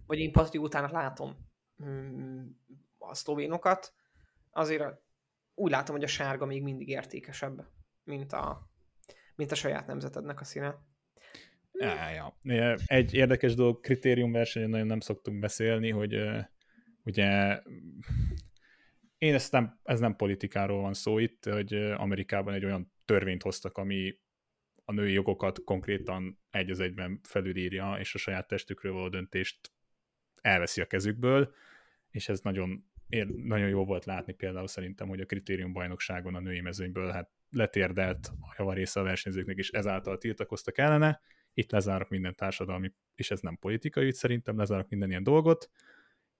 vagy 0.06 0.20
én 0.20 0.32
patriótának 0.32 0.92
látom 0.92 1.36
mm, 1.84 2.46
a 3.10 3.14
szlovénokat, 3.14 3.94
azért 4.52 4.84
úgy 5.54 5.72
látom, 5.72 5.96
hogy 5.96 6.04
a 6.04 6.08
sárga 6.08 6.46
még 6.46 6.64
mindig 6.64 6.88
értékesebb, 6.88 7.68
mint 8.04 8.34
a, 8.34 8.70
mint 9.36 9.52
a 9.52 9.56
saját 9.56 9.88
nemzetednek 9.88 10.42
a 10.42 10.44
színe. 10.44 10.76
Ja, 11.72 12.34
ja. 12.44 12.78
Egy 12.86 13.14
érdekes 13.14 13.56
dolog, 13.56 13.80
kritériumversenyen 13.80 14.70
nagyon 14.70 14.88
nem 14.88 15.00
szoktunk 15.00 15.40
beszélni, 15.40 15.90
hogy 15.90 16.16
ugye 17.04 17.62
én 19.18 19.34
ezt 19.34 19.52
nem, 19.52 19.80
ez 19.84 20.00
nem 20.00 20.16
politikáról 20.16 20.82
van 20.82 20.94
szó 20.94 21.18
itt, 21.18 21.46
hogy 21.46 21.74
Amerikában 21.74 22.54
egy 22.54 22.66
olyan 22.66 22.94
törvényt 23.06 23.44
hoztak, 23.44 23.78
ami 23.78 24.20
a 24.86 24.92
női 24.92 25.14
jogokat 25.14 25.64
konkrétan 25.64 26.40
egy 26.50 26.70
az 26.70 26.80
egyben 26.80 27.20
felülírja, 27.24 27.96
és 28.00 28.16
a 28.16 28.18
saját 28.18 28.48
testükről 28.48 28.94
való 28.94 29.10
döntést 29.10 29.72
elveszi 30.42 30.82
a 30.82 30.86
kezükből, 30.86 31.54
és 32.10 32.30
ez 32.30 32.40
nagyon, 32.40 32.92
nagyon 33.44 33.70
jó 33.70 33.86
volt 33.86 34.06
látni 34.06 34.34
például 34.34 34.68
szerintem, 34.68 35.08
hogy 35.08 35.20
a 35.20 35.26
kritérium 35.26 35.74
bajnokságon 35.74 36.36
a 36.36 36.40
női 36.40 36.62
mezőnyből 36.62 37.12
hát 37.12 37.30
letérdelt 37.50 38.32
a 38.42 38.56
javarésze 38.58 39.00
a 39.00 39.04
versenyzőknek, 39.04 39.58
és 39.58 39.70
ezáltal 39.70 40.18
tiltakoztak 40.18 40.78
ellene. 40.78 41.22
Itt 41.54 41.72
lezárok 41.72 42.10
minden 42.10 42.36
társadalmi, 42.36 42.92
és 43.16 43.32
ez 43.32 43.40
nem 43.40 43.58
politikai 43.60 44.06
ügy, 44.06 44.14
szerintem 44.14 44.58
lezárok 44.58 44.90
minden 44.90 45.10
ilyen 45.10 45.24
dolgot, 45.24 45.70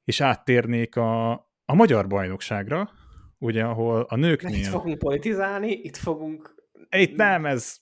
és 0.04 0.22
áttérnék 0.22 0.96
a, 0.96 1.32
a 1.66 1.76
magyar 1.76 2.08
bajnokságra, 2.08 2.92
ugye, 3.38 3.64
ahol 3.64 4.02
a 4.02 4.16
nőknél... 4.16 4.56
Itt 4.56 4.66
fogunk 4.66 4.98
politizálni, 4.98 5.72
itt 5.72 5.98
fogunk... 5.98 6.56
Itt 6.90 7.16
nem, 7.16 7.46
ez 7.46 7.82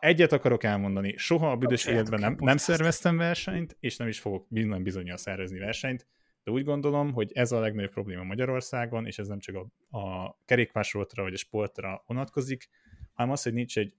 egyet 0.00 0.32
akarok 0.32 0.64
elmondani, 0.64 1.16
soha 1.16 1.50
a 1.50 1.56
büdös 1.56 1.86
életben 1.86 2.20
nem, 2.20 2.36
nem 2.38 2.56
szerveztem 2.56 3.16
versenyt, 3.16 3.76
és 3.80 3.96
nem 3.96 4.08
is 4.08 4.20
fogok 4.20 4.48
minden 4.48 4.82
bizonyal 4.82 5.16
szervezni 5.16 5.58
versenyt, 5.58 6.06
de 6.46 6.52
úgy 6.52 6.64
gondolom, 6.64 7.12
hogy 7.12 7.30
ez 7.32 7.52
a 7.52 7.60
legnagyobb 7.60 7.90
probléma 7.90 8.22
Magyarországon, 8.22 9.06
és 9.06 9.18
ez 9.18 9.26
nem 9.26 9.38
csak 9.38 9.54
a, 9.54 9.98
a 9.98 10.36
kerékpársortra 10.44 11.22
vagy 11.22 11.32
a 11.32 11.36
sportra 11.36 12.02
vonatkozik, 12.06 12.68
hanem 13.12 13.32
az, 13.32 13.42
hogy 13.42 13.52
nincs 13.52 13.78
egy, 13.78 13.94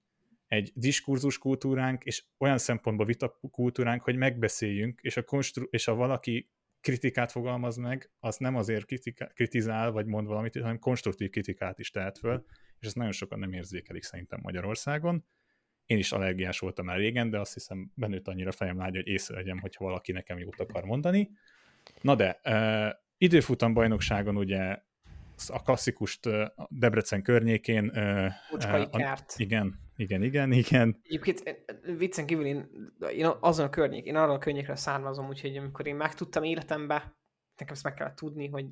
egy 0.47 0.71
diskurzus 0.75 1.37
kultúránk, 1.37 2.03
és 2.03 2.23
olyan 2.37 2.57
szempontból 2.57 3.05
vita 3.05 3.39
kultúránk, 3.51 4.01
hogy 4.01 4.15
megbeszéljünk, 4.15 4.99
és 5.01 5.17
a, 5.17 5.23
konstru- 5.23 5.73
és 5.73 5.87
a 5.87 5.95
valaki 5.95 6.49
kritikát 6.81 7.31
fogalmaz 7.31 7.75
meg, 7.75 8.11
az 8.19 8.37
nem 8.37 8.55
azért 8.55 8.85
kritika- 8.85 9.33
kritizál, 9.33 9.91
vagy 9.91 10.05
mond 10.05 10.27
valamit, 10.27 10.59
hanem 10.59 10.79
konstruktív 10.79 11.29
kritikát 11.29 11.79
is 11.79 11.89
tehet 11.89 12.17
föl, 12.17 12.45
és 12.79 12.87
ezt 12.87 12.95
nagyon 12.95 13.11
sokan 13.11 13.39
nem 13.39 13.53
érzékelik 13.53 14.03
szerintem 14.03 14.39
Magyarországon 14.43 15.25
én 15.85 15.97
is 15.97 16.11
allergiás 16.11 16.59
voltam 16.59 16.85
már 16.85 16.97
régen, 16.97 17.29
de 17.29 17.39
azt 17.39 17.53
hiszem 17.53 17.91
bennőtt 17.95 18.27
annyira 18.27 18.51
fejem 18.51 18.77
lágy, 18.77 18.95
hogy 18.95 19.07
észrevegyem, 19.07 19.59
hogyha 19.59 19.85
valaki 19.85 20.11
nekem 20.11 20.37
jót 20.37 20.59
akar 20.59 20.83
mondani. 20.83 21.29
Na 22.01 22.15
de, 22.15 22.39
uh, 22.43 22.93
időfutam 23.17 23.73
bajnokságon 23.73 24.37
ugye 24.37 24.85
a 25.47 25.61
klasszikust 25.63 26.29
Debrecen 26.69 27.21
környékén. 27.21 27.91
Uh, 27.95 28.25
a, 28.51 29.25
igen, 29.35 29.79
igen, 29.95 30.23
igen, 30.23 30.51
igen. 30.51 30.99
Egyébként 31.03 31.65
viccen 31.97 32.25
kívül 32.25 32.45
én, 32.45 32.69
én 33.13 33.29
azon 33.39 33.65
a 33.65 33.69
környék, 33.69 34.05
én 34.05 34.15
arra 34.15 34.33
a 34.33 34.37
környékre 34.37 34.75
származom, 34.75 35.27
úgyhogy 35.27 35.57
amikor 35.57 35.87
én 35.87 35.95
megtudtam 35.95 36.43
életembe, 36.43 37.17
nekem 37.57 37.73
ezt 37.73 37.83
meg 37.83 37.93
kellett 37.93 38.15
tudni, 38.15 38.47
hogy 38.47 38.65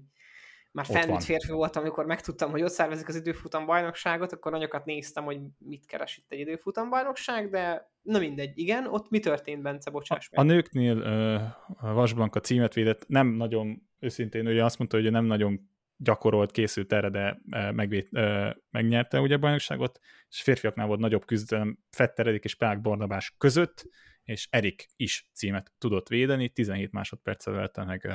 már 0.76 0.86
felnőtt 0.86 1.24
férfi 1.24 1.52
voltam, 1.52 1.82
amikor 1.82 2.06
megtudtam, 2.06 2.52
hogy 2.52 2.62
ott 2.62 2.72
szervezik 2.72 3.08
az 3.08 3.16
időfutam 3.16 3.66
bajnokságot, 3.66 4.32
akkor 4.32 4.52
nagyokat 4.52 4.86
néztem, 4.86 5.24
hogy 5.24 5.40
mit 5.58 5.86
keres 5.86 6.18
itt 6.18 6.32
egy 6.32 6.40
időfutam 6.40 6.90
bajnokság, 6.90 7.50
de 7.50 7.92
na 8.02 8.20
mindegy, 8.20 8.58
igen, 8.58 8.88
ott 8.88 9.10
mi 9.10 9.20
történt, 9.20 9.62
Bence, 9.62 9.90
bocsáss 9.90 10.30
A 10.32 10.44
meg. 10.44 10.56
nőknél 10.56 10.98
uh, 10.98 11.86
a 11.86 11.94
Vasblanka 11.94 12.40
címet 12.40 12.74
védett, 12.74 13.08
nem 13.08 13.28
nagyon, 13.28 13.82
őszintén 14.00 14.48
ugye 14.48 14.64
azt 14.64 14.78
mondta, 14.78 14.98
hogy 14.98 15.12
nem 15.12 15.26
nagyon 15.26 15.70
gyakorolt, 15.98 16.52
készült 16.52 16.94
erre, 16.94 17.10
de 17.10 17.42
uh, 17.52 17.72
megvéd, 17.72 18.08
uh, 18.12 18.50
megnyerte 18.72 19.20
ugye 19.20 19.36
a 19.36 19.40
bajnokságot, 19.40 20.00
és 20.30 20.42
férfiaknál 20.42 20.88
volt 20.88 21.00
nagyobb 21.00 21.26
küzdelem 21.26 21.80
Fetter 21.90 22.28
Erik 22.28 22.44
és 22.44 22.56
Pák 22.56 22.82
Barnabás 22.82 23.36
között, 23.38 23.86
és 24.24 24.48
Erik 24.52 24.86
is 24.96 25.30
címet 25.34 25.72
tudott 25.78 26.08
védeni, 26.08 26.50
17 26.50 26.92
másodperccel 26.92 27.54
velte 27.54 27.84
meg 27.84 28.10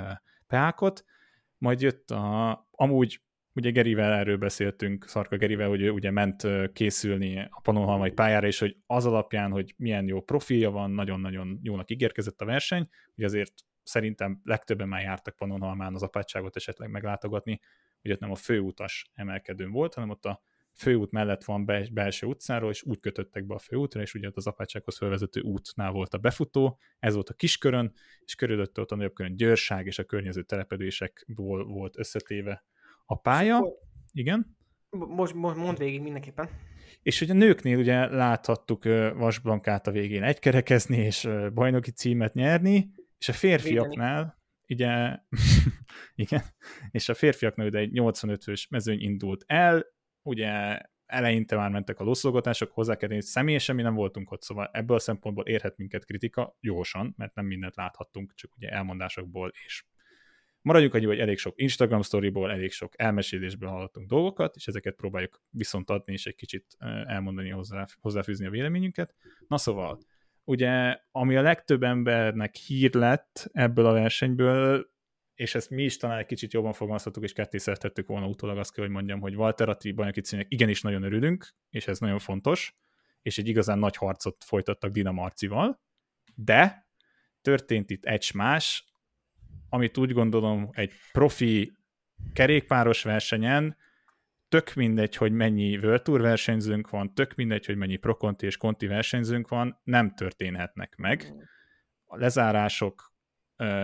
Peákot, 0.46 1.04
majd 1.60 1.80
jött 1.80 2.10
a, 2.10 2.68
amúgy 2.70 3.20
ugye 3.54 3.70
Gerivel 3.70 4.12
erről 4.12 4.36
beszéltünk, 4.36 5.08
Szarka 5.08 5.36
Gerivel, 5.36 5.68
hogy 5.68 5.80
ő 5.80 5.90
ugye 5.90 6.10
ment 6.10 6.46
készülni 6.72 7.38
a 7.38 7.60
Pannonhalmai 7.62 8.10
pályára, 8.10 8.46
és 8.46 8.58
hogy 8.58 8.76
az 8.86 9.06
alapján, 9.06 9.50
hogy 9.50 9.74
milyen 9.76 10.06
jó 10.06 10.20
profilja 10.20 10.70
van, 10.70 10.90
nagyon-nagyon 10.90 11.60
jónak 11.62 11.90
ígérkezett 11.90 12.40
a 12.40 12.44
verseny, 12.44 12.88
hogy 13.14 13.24
azért 13.24 13.52
szerintem 13.82 14.40
legtöbben 14.44 14.88
már 14.88 15.02
jártak 15.02 15.36
Pannonhalmán 15.36 15.94
az 15.94 16.02
apátságot 16.02 16.56
esetleg 16.56 16.90
meglátogatni, 16.90 17.60
hogy 18.02 18.10
ott 18.10 18.20
nem 18.20 18.30
a 18.30 18.34
főutas 18.34 19.10
emelkedőn 19.14 19.70
volt, 19.70 19.94
hanem 19.94 20.10
ott 20.10 20.24
a 20.24 20.42
főút 20.80 21.10
mellett 21.10 21.44
van 21.44 21.64
be, 21.64 21.88
belső 21.92 22.26
utcáról, 22.26 22.70
és 22.70 22.82
úgy 22.82 23.00
kötöttek 23.00 23.46
be 23.46 23.54
a 23.54 23.58
főútra, 23.58 24.00
és 24.00 24.14
ugye 24.14 24.30
az 24.34 24.46
apátsághoz 24.46 24.96
felvezető 24.96 25.40
útnál 25.40 25.90
volt 25.90 26.14
a 26.14 26.18
befutó, 26.18 26.78
ez 26.98 27.14
volt 27.14 27.28
a 27.28 27.34
kiskörön, 27.34 27.92
és 28.24 28.34
körülötte 28.34 28.80
ott 28.80 28.90
a 28.90 28.96
nagyobb 28.96 29.12
körön 29.12 29.36
Győrság 29.36 29.86
és 29.86 29.98
a 29.98 30.04
környező 30.04 30.42
telepedésekból 30.42 31.64
volt 31.64 31.98
összetéve 31.98 32.64
a 33.04 33.20
pálya. 33.20 33.66
Igen. 34.12 34.56
Most, 34.90 35.34
most 35.34 35.56
mondd 35.56 35.78
végig 35.78 36.00
mindenképpen. 36.00 36.48
És 37.02 37.18
hogy 37.18 37.30
a 37.30 37.34
nőknél 37.34 37.78
ugye 37.78 38.06
láthattuk 38.06 38.84
Vasblankát 39.14 39.86
a 39.86 39.90
végén 39.90 40.22
egykerekezni, 40.22 40.96
és 40.96 41.28
bajnoki 41.54 41.90
címet 41.90 42.34
nyerni, 42.34 42.90
és 43.18 43.28
a 43.28 43.32
férfiaknál, 43.32 44.38
ugye, 44.68 45.18
igen, 46.24 46.42
és 46.90 47.08
a 47.08 47.14
férfiaknál 47.14 47.66
ugye 47.66 47.78
egy 47.78 47.90
85-ös 47.94 48.68
mezőny 48.68 49.00
indult 49.00 49.44
el, 49.46 49.84
ugye 50.22 50.80
eleinte 51.06 51.56
már 51.56 51.70
mentek 51.70 52.00
a 52.00 52.04
loszolgatások, 52.04 52.70
hozzá 52.72 52.96
kell 52.96 53.08
hogy 53.08 53.22
személyesen 53.22 53.74
mi 53.74 53.82
nem 53.82 53.94
voltunk 53.94 54.30
ott, 54.30 54.42
szóval 54.42 54.70
ebből 54.72 54.96
a 54.96 55.00
szempontból 55.00 55.44
érhet 55.44 55.76
minket 55.76 56.04
kritika, 56.04 56.56
jósan, 56.60 57.14
mert 57.16 57.34
nem 57.34 57.46
mindent 57.46 57.76
láthattunk, 57.76 58.34
csak 58.34 58.56
ugye 58.56 58.68
elmondásokból, 58.68 59.52
és 59.64 59.84
maradjunk 60.62 60.94
annyi, 60.94 61.04
hogy 61.04 61.18
elég 61.18 61.38
sok 61.38 61.60
Instagram 61.60 62.02
storyból, 62.02 62.50
elég 62.50 62.72
sok 62.72 62.92
elmesélésből 62.96 63.68
hallottunk 63.68 64.08
dolgokat, 64.08 64.56
és 64.56 64.66
ezeket 64.66 64.94
próbáljuk 64.94 65.42
viszont 65.50 65.90
adni, 65.90 66.12
és 66.12 66.26
egy 66.26 66.34
kicsit 66.34 66.76
elmondani, 67.06 67.50
hozzá, 67.50 67.86
hozzáfűzni 68.00 68.46
a 68.46 68.50
véleményünket. 68.50 69.14
Na 69.48 69.58
szóval, 69.58 69.98
ugye, 70.44 71.00
ami 71.10 71.36
a 71.36 71.42
legtöbb 71.42 71.82
embernek 71.82 72.54
hír 72.54 72.94
lett 72.94 73.50
ebből 73.52 73.86
a 73.86 73.92
versenyből, 73.92 74.90
és 75.40 75.54
ezt 75.54 75.70
mi 75.70 75.82
is 75.82 75.96
talán 75.96 76.18
egy 76.18 76.26
kicsit 76.26 76.52
jobban 76.52 76.72
fogalmazhattuk, 76.72 77.22
és 77.22 77.32
ketté 77.32 77.58
szerettettük 77.58 78.06
volna 78.06 78.26
utólag 78.26 78.58
azt 78.58 78.72
kell, 78.72 78.84
hogy 78.84 78.92
mondjam, 78.92 79.20
hogy 79.20 79.36
Walter 79.36 79.68
Atti 79.68 79.92
bajnoki 79.92 80.20
címnek 80.20 80.46
igenis 80.50 80.82
nagyon 80.82 81.02
örülünk, 81.02 81.48
és 81.70 81.86
ez 81.86 81.98
nagyon 81.98 82.18
fontos, 82.18 82.76
és 83.22 83.38
egy 83.38 83.48
igazán 83.48 83.78
nagy 83.78 83.96
harcot 83.96 84.44
folytattak 84.44 84.90
Dina 84.90 85.12
Marcival, 85.12 85.80
de 86.34 86.86
történt 87.40 87.90
itt 87.90 88.04
egy 88.04 88.30
más, 88.34 88.84
amit 89.68 89.98
úgy 89.98 90.12
gondolom 90.12 90.68
egy 90.72 90.92
profi 91.12 91.72
kerékpáros 92.32 93.02
versenyen, 93.02 93.76
tök 94.48 94.74
mindegy, 94.74 95.16
hogy 95.16 95.32
mennyi 95.32 95.76
World 95.76 96.02
Tour 96.02 96.20
versenyzőnk 96.20 96.90
van, 96.90 97.14
tök 97.14 97.34
mindegy, 97.34 97.66
hogy 97.66 97.76
mennyi 97.76 97.96
Pro 97.96 98.16
Conti 98.16 98.46
és 98.46 98.56
Conti 98.56 98.86
versenyzőnk 98.86 99.48
van, 99.48 99.80
nem 99.84 100.14
történhetnek 100.14 100.96
meg. 100.96 101.34
A 102.04 102.16
lezárások 102.16 103.09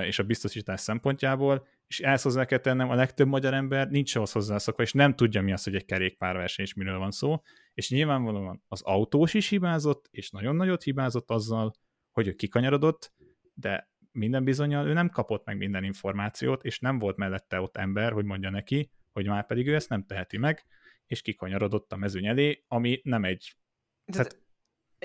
és 0.03 0.19
a 0.19 0.23
biztosítás 0.23 0.81
szempontjából, 0.81 1.67
és 1.87 2.01
ezt 2.01 2.23
hozzá 2.23 2.45
kell 2.45 2.59
tennem, 2.59 2.91
a 2.91 2.95
legtöbb 2.95 3.27
magyar 3.27 3.55
ember 3.55 3.89
nincs 3.89 4.15
ahhoz 4.15 4.33
hozzászokva, 4.33 4.83
és 4.83 4.93
nem 4.93 5.15
tudja 5.15 5.43
mi 5.43 5.53
az, 5.53 5.65
hogy 5.65 5.75
egy 5.75 5.85
kerékpárverseny, 5.85 6.65
és 6.65 6.75
miről 6.75 6.99
van 6.99 7.11
szó, 7.11 7.43
és 7.75 7.91
nyilvánvalóan 7.91 8.63
az 8.69 8.83
autós 8.83 9.35
is 9.35 9.49
hibázott, 9.49 10.09
és 10.11 10.31
nagyon 10.31 10.57
nagyot 10.57 10.83
hibázott 10.83 11.31
azzal, 11.31 11.73
hogy 12.11 12.27
ő 12.27 12.33
kikanyarodott, 12.33 13.13
de 13.55 13.91
minden 14.13 14.45
bizonyal 14.45 14.87
ő 14.87 14.93
nem 14.93 15.11
kapott 15.11 15.45
meg 15.45 15.57
minden 15.57 15.85
információt, 15.85 16.65
és 16.65 16.79
nem 16.79 16.99
volt 16.99 17.17
mellette 17.17 17.61
ott 17.61 17.77
ember, 17.77 18.13
hogy 18.13 18.25
mondja 18.25 18.51
neki, 18.51 18.91
hogy 19.13 19.27
már 19.27 19.47
pedig 19.47 19.67
ő 19.67 19.75
ezt 19.75 19.89
nem 19.89 20.05
teheti 20.05 20.37
meg, 20.37 20.65
és 21.07 21.23
kikanyarodott 21.23 21.93
a 21.93 21.97
mezőny 21.97 22.27
elé, 22.27 22.65
ami 22.69 23.01
nem 23.05 23.25
egy... 23.25 23.57
Tehát, 24.05 24.41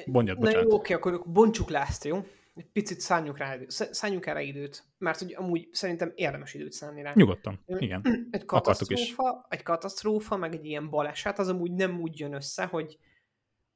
mondjad, 0.05 0.39
Na 0.39 0.49
jó, 0.49 0.51
bocsánat. 0.51 0.73
oké, 0.73 0.93
akkor 0.93 1.23
bontsuk 1.25 1.69
le 1.69 1.81
ezt, 1.81 2.03
jó? 2.03 2.25
Egy 2.61 2.71
picit 2.71 2.99
szálljunk 2.99 3.37
rá, 3.37 3.57
szálljunk 3.67 4.25
erre 4.25 4.41
időt, 4.41 4.83
mert 4.97 5.19
hogy 5.19 5.33
amúgy 5.33 5.67
szerintem 5.71 6.11
érdemes 6.15 6.53
időt 6.53 6.71
szánni 6.71 7.01
rá. 7.01 7.11
Nyugodtan, 7.15 7.63
igen. 7.65 8.01
Egy 8.31 8.45
katasztrófa, 8.45 9.45
egy 9.49 9.63
katasztrófa, 9.63 10.37
meg 10.37 10.53
egy 10.53 10.65
ilyen 10.65 10.89
baleset, 10.89 11.39
az 11.39 11.47
amúgy 11.47 11.71
nem 11.71 12.01
úgy 12.01 12.19
jön 12.19 12.33
össze, 12.33 12.65
hogy, 12.65 12.97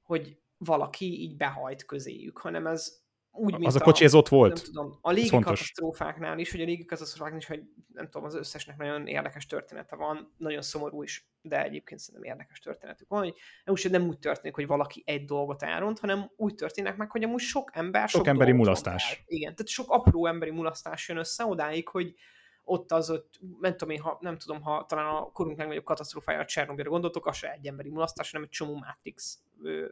hogy 0.01 0.37
valaki 0.57 1.21
így 1.21 1.37
behajt 1.37 1.85
közéjük, 1.85 2.37
hanem 2.37 2.67
ez 2.67 3.03
úgy, 3.35 3.51
mint 3.53 3.65
Az 3.65 3.75
a 3.75 3.79
kocsi, 3.79 4.03
ez 4.03 4.13
ott 4.13 4.29
nem 4.29 4.39
volt. 4.39 4.63
tudom, 4.63 4.97
a 5.01 5.11
légi 5.11 5.29
katasztrófáknál 5.29 6.39
is, 6.39 6.51
hogy 6.51 6.61
a 6.61 6.65
légi 6.65 6.85
katasztrófáknál 6.85 7.39
is, 7.39 7.45
hogy 7.45 7.63
nem 7.93 8.05
tudom, 8.05 8.23
az 8.27 8.35
összesnek 8.35 8.77
nagyon 8.77 9.07
érdekes 9.07 9.45
története 9.45 9.95
van, 9.95 10.33
nagyon 10.37 10.61
szomorú 10.61 11.03
is, 11.03 11.27
de 11.41 11.63
egyébként 11.63 11.99
szerintem 11.99 12.31
érdekes 12.31 12.59
történetük 12.59 13.07
van, 13.09 13.19
hogy 13.19 13.33
úgy, 13.65 13.91
nem 13.91 14.07
úgy 14.07 14.19
történik, 14.19 14.55
hogy 14.55 14.67
valaki 14.67 15.03
egy 15.05 15.25
dolgot 15.25 15.63
elront, 15.63 15.99
hanem 15.99 16.31
úgy 16.35 16.55
történik 16.55 16.95
meg, 16.95 17.11
hogy 17.11 17.23
amúgy 17.23 17.39
sok 17.41 17.69
ember 17.73 18.09
Sok 18.09 18.27
emberi 18.27 18.51
dolgot 18.51 18.65
ront 18.65 18.85
mulasztás. 18.85 19.11
el. 19.11 19.23
Igen, 19.27 19.55
tehát 19.55 19.67
sok 19.67 19.89
apró 19.91 20.25
emberi 20.25 20.51
mulasztás 20.51 21.07
jön 21.07 21.17
össze 21.17 21.45
odáig, 21.45 21.87
hogy 21.87 22.15
ott 22.63 22.91
az 22.91 23.09
ott, 23.09 23.39
nem 23.59 23.71
tudom 23.71 23.89
én, 23.89 24.01
ha, 24.01 24.17
nem 24.21 24.37
tudom, 24.37 24.61
ha 24.61 24.85
talán 24.85 25.15
a 25.15 25.31
korunk 25.31 25.57
legnagyobb 25.57 25.83
katasztrófája 25.83 26.39
a 26.39 26.45
Csernobylra 26.45 26.89
gondoltok, 26.89 27.25
az 27.25 27.35
se 27.35 27.51
egy 27.51 27.67
emberi 27.67 27.89
mulasztás, 27.89 28.31
hanem 28.31 28.45
egy 28.45 28.53
csomó 28.53 28.75
Matrix 28.75 29.39
ö, 29.63 29.85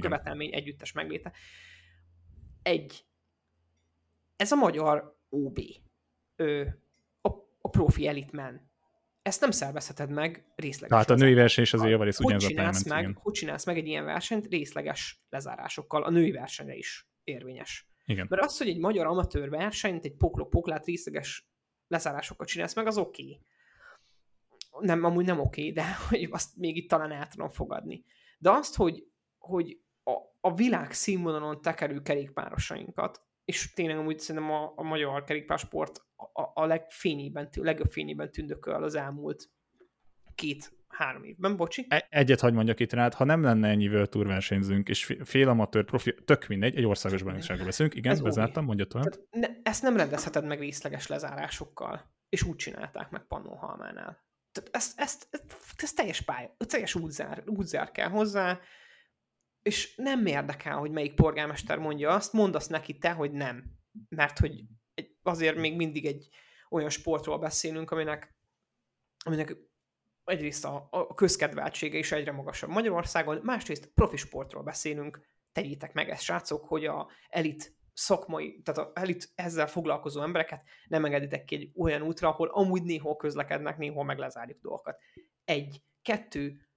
követelmény 0.00 0.54
együttes 0.54 0.92
megléte. 0.92 1.32
Egy. 2.62 3.04
Ez 4.36 4.52
a 4.52 4.56
magyar 4.56 5.18
OB. 5.28 5.58
Ö, 6.36 6.66
a, 7.20 7.28
a 7.60 7.68
profi 7.68 8.06
elitmen. 8.06 8.70
Ezt 9.22 9.40
nem 9.40 9.50
szervezheted 9.50 10.10
meg 10.10 10.52
részleges. 10.56 10.88
Tehát 10.88 11.10
a 11.10 11.24
női 11.24 11.34
verseny 11.34 11.64
is 11.64 11.72
azért 11.72 11.90
javarész 11.90 12.18
ugyanaz 12.18 12.44
a 12.44 12.48
csinálsz, 12.48 12.82
pályamen, 12.82 13.02
meg, 13.02 13.10
igen. 13.10 13.22
hogy 13.22 13.32
csinálsz 13.32 13.66
meg 13.66 13.76
egy 13.76 13.86
ilyen 13.86 14.04
versenyt 14.04 14.46
részleges 14.46 15.24
lezárásokkal? 15.28 16.02
A 16.02 16.10
női 16.10 16.30
versenyre 16.30 16.74
is 16.74 17.08
érvényes. 17.24 17.88
igen. 18.04 18.26
Mert 18.30 18.42
az, 18.42 18.58
hogy 18.58 18.68
egy 18.68 18.78
magyar 18.78 19.06
amatőr 19.06 19.50
versenyt, 19.50 20.04
egy 20.04 20.16
poklok-poklát 20.16 20.86
részleges 20.86 21.48
lezárásokkal 21.88 22.46
csinálsz 22.46 22.74
meg, 22.74 22.86
az 22.86 22.98
oké. 22.98 23.22
Okay. 23.22 24.86
Nem, 24.86 25.04
amúgy 25.04 25.24
nem 25.24 25.40
oké, 25.40 25.60
okay, 25.60 25.72
de 25.72 25.94
hogy 26.08 26.28
azt 26.30 26.56
még 26.56 26.76
itt 26.76 26.88
talán 26.88 27.12
el 27.12 27.28
tudom 27.28 27.48
fogadni. 27.48 28.04
De 28.38 28.50
azt, 28.50 28.76
hogy, 28.76 29.06
hogy 29.38 29.80
a, 30.40 30.54
világ 30.54 30.92
színvonalon 30.92 31.60
tekerő 31.60 32.02
kerékpárosainkat, 32.02 33.22
és 33.44 33.72
tényleg 33.72 33.98
amúgy 33.98 34.18
szerintem 34.18 34.50
a, 34.50 34.72
a 34.76 34.82
magyar 34.82 35.24
kerékpársport 35.24 36.04
a, 36.16 36.62
a 36.62 36.66
legfényében, 36.66 37.48
legjobb 37.52 37.90
fényében 37.90 38.30
tündököl 38.30 38.82
az 38.82 38.94
elmúlt 38.94 39.50
két-három 40.34 41.24
évben, 41.24 41.56
bocsi. 41.56 41.86
E- 41.88 42.06
Egyet 42.10 42.40
hagy 42.40 42.52
mondjak 42.52 42.80
itt 42.80 42.92
rád, 42.92 43.14
ha 43.14 43.24
nem 43.24 43.42
lenne 43.42 43.68
ennyi 43.68 43.88
World 43.88 44.08
Tour 44.08 44.26
versenyzőnk, 44.26 44.88
és 44.88 45.04
fé- 45.04 45.28
fél 45.28 45.48
amatőr 45.48 45.84
profi, 45.84 46.14
tök 46.24 46.46
mindegy, 46.46 46.76
egy 46.76 46.84
országos 46.84 47.22
bajnokságról 47.22 47.66
beszélünk, 47.66 47.94
igen, 47.94 48.12
Ez 48.12 48.20
bezártam, 48.20 48.64
mondja 48.64 48.84
tovább. 48.84 49.06
Ne, 49.30 49.48
ezt 49.62 49.82
nem 49.82 49.96
rendezheted 49.96 50.46
meg 50.46 50.58
részleges 50.58 51.06
lezárásokkal. 51.06 52.18
És 52.28 52.42
úgy 52.42 52.56
csinálták 52.56 53.10
meg 53.10 53.26
Pannonhalmánál. 53.26 54.28
Tehát 54.52 54.70
ezt, 54.72 55.00
ezt, 55.00 55.28
ezt, 55.30 55.56
ez 55.76 55.92
teljes 55.92 56.20
pálya, 56.20 56.56
teljes 56.58 56.94
útzár, 56.94 57.42
útzár 57.46 57.90
kell 57.90 58.08
hozzá, 58.08 58.60
és 59.62 59.96
nem 59.96 60.26
érdekel, 60.26 60.76
hogy 60.76 60.90
melyik 60.90 61.14
polgármester 61.14 61.78
mondja 61.78 62.10
azt, 62.10 62.32
mondd 62.32 62.54
azt 62.54 62.70
neki 62.70 62.98
te, 62.98 63.12
hogy 63.12 63.32
nem. 63.32 63.64
Mert 64.08 64.38
hogy 64.38 64.64
azért 65.22 65.56
még 65.56 65.76
mindig 65.76 66.06
egy 66.06 66.28
olyan 66.70 66.90
sportról 66.90 67.38
beszélünk, 67.38 67.90
aminek, 67.90 68.34
aminek 69.24 69.56
egyrészt 70.24 70.64
a, 70.64 70.88
a 70.90 71.14
közkedveltsége 71.14 71.98
is 71.98 72.12
egyre 72.12 72.32
magasabb 72.32 72.70
Magyarországon, 72.70 73.40
másrészt 73.42 73.86
profi 73.86 74.16
sportról 74.16 74.62
beszélünk, 74.62 75.20
tegyétek 75.52 75.92
meg 75.92 76.08
ezt, 76.08 76.22
srácok, 76.22 76.64
hogy 76.64 76.86
a 76.86 77.10
elit 77.28 77.78
szakmai, 77.92 78.60
tehát 78.62 78.80
a 78.80 79.00
elit 79.00 79.32
ezzel 79.34 79.66
foglalkozó 79.66 80.22
embereket 80.22 80.62
nem 80.88 81.04
engeditek 81.04 81.44
ki 81.44 81.54
egy 81.54 81.70
olyan 81.76 82.02
útra, 82.02 82.28
ahol 82.28 82.48
amúgy 82.48 82.82
néhol 82.82 83.16
közlekednek, 83.16 83.76
néhol 83.78 84.04
meg 84.04 84.18
lezárjuk 84.18 84.60
dolgokat. 84.60 85.00
Egy. 85.44 85.82
Kettő. 86.02 86.68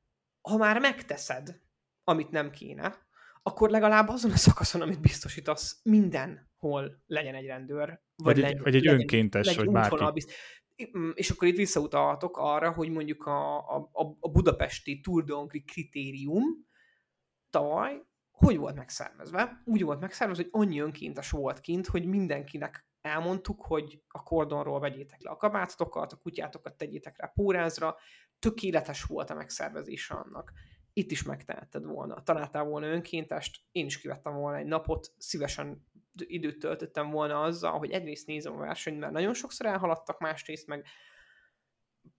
Ha 0.42 0.58
már 0.58 0.80
megteszed, 0.80 1.62
amit 2.04 2.30
nem 2.32 2.52
kéne, 2.52 2.96
akkor 3.44 3.70
legalább 3.70 4.08
azon 4.08 4.32
a 4.32 4.36
szakaszon, 4.36 4.82
amit 4.82 5.02
biztosítasz, 5.02 5.80
mindenhol 5.84 7.04
legyen 7.06 7.36
egy 7.36 7.46
rendőr. 7.46 8.02
Vagy 8.16 8.36
egy- 8.38 8.44
legyen- 8.44 8.64
vagy 8.64 8.76
egy 8.76 8.84
legyen- 8.84 9.00
önkéntes, 9.00 9.46
legyen 9.46 9.64
vagy 9.66 9.74
bárki. 9.74 9.94
útvonalbizt- 9.94 10.32
mm, 10.98 11.10
és 11.14 11.30
akkor 11.30 11.48
itt 11.48 11.56
visszautalhatok 11.58 12.38
arra, 12.38 12.72
hogy 12.72 12.90
mondjuk 12.90 13.26
a, 13.26 13.58
a, 13.78 13.90
a 14.20 14.30
budapesti 14.30 15.00
Tour 15.00 15.24
de 15.24 15.34
Hongrie 15.34 15.64
kritérium 15.66 16.44
tavaly 17.50 18.02
hogy 18.32 18.58
volt 18.58 18.76
megszervezve? 18.76 19.62
Úgy 19.66 19.84
volt 19.84 20.00
megszervezve, 20.00 20.44
hogy 20.52 20.62
annyi 20.62 20.80
önkéntes 20.80 21.30
volt 21.30 21.60
kint, 21.60 21.88
hogy 21.88 22.06
mindenkinek 22.06 22.88
elmondtuk, 23.02 23.62
hogy 23.66 24.02
a 24.08 24.24
kordonról 24.24 24.80
vegyétek 24.80 25.22
le 25.22 25.30
a 25.30 25.36
kabátotokat, 25.38 26.12
a 26.14 26.18
kutyátokat 26.18 26.78
tegyétek 26.78 27.18
rá 27.18 27.28
pórázra, 27.28 27.96
tökéletes 28.40 29.04
volt 29.04 29.30
a 29.30 29.34
megszervezése 29.36 30.14
annak. 30.14 30.52
Itt 30.94 31.12
is 31.12 31.24
megtehetted 31.24 31.86
volna. 31.86 32.24
Találtál 32.24 32.64
volna 32.64 32.88
önkéntest, 32.88 33.62
én 33.72 33.86
is 33.86 34.00
kivettem 34.00 34.34
volna 34.34 34.58
egy 34.58 34.66
napot, 34.66 35.14
szívesen 35.18 35.88
időt 36.16 36.60
töltöttem 36.60 37.10
volna 37.10 37.42
azzal, 37.42 37.78
hogy 37.78 37.92
egyrészt 37.92 38.28
nézem 38.28 38.54
a 38.54 38.60
versenyt, 38.60 39.00
mert 39.00 39.12
nagyon 39.12 39.34
sokszor 39.34 39.66
elhaladtak, 39.66 40.20
másrészt 40.20 40.68
meg 40.68 40.86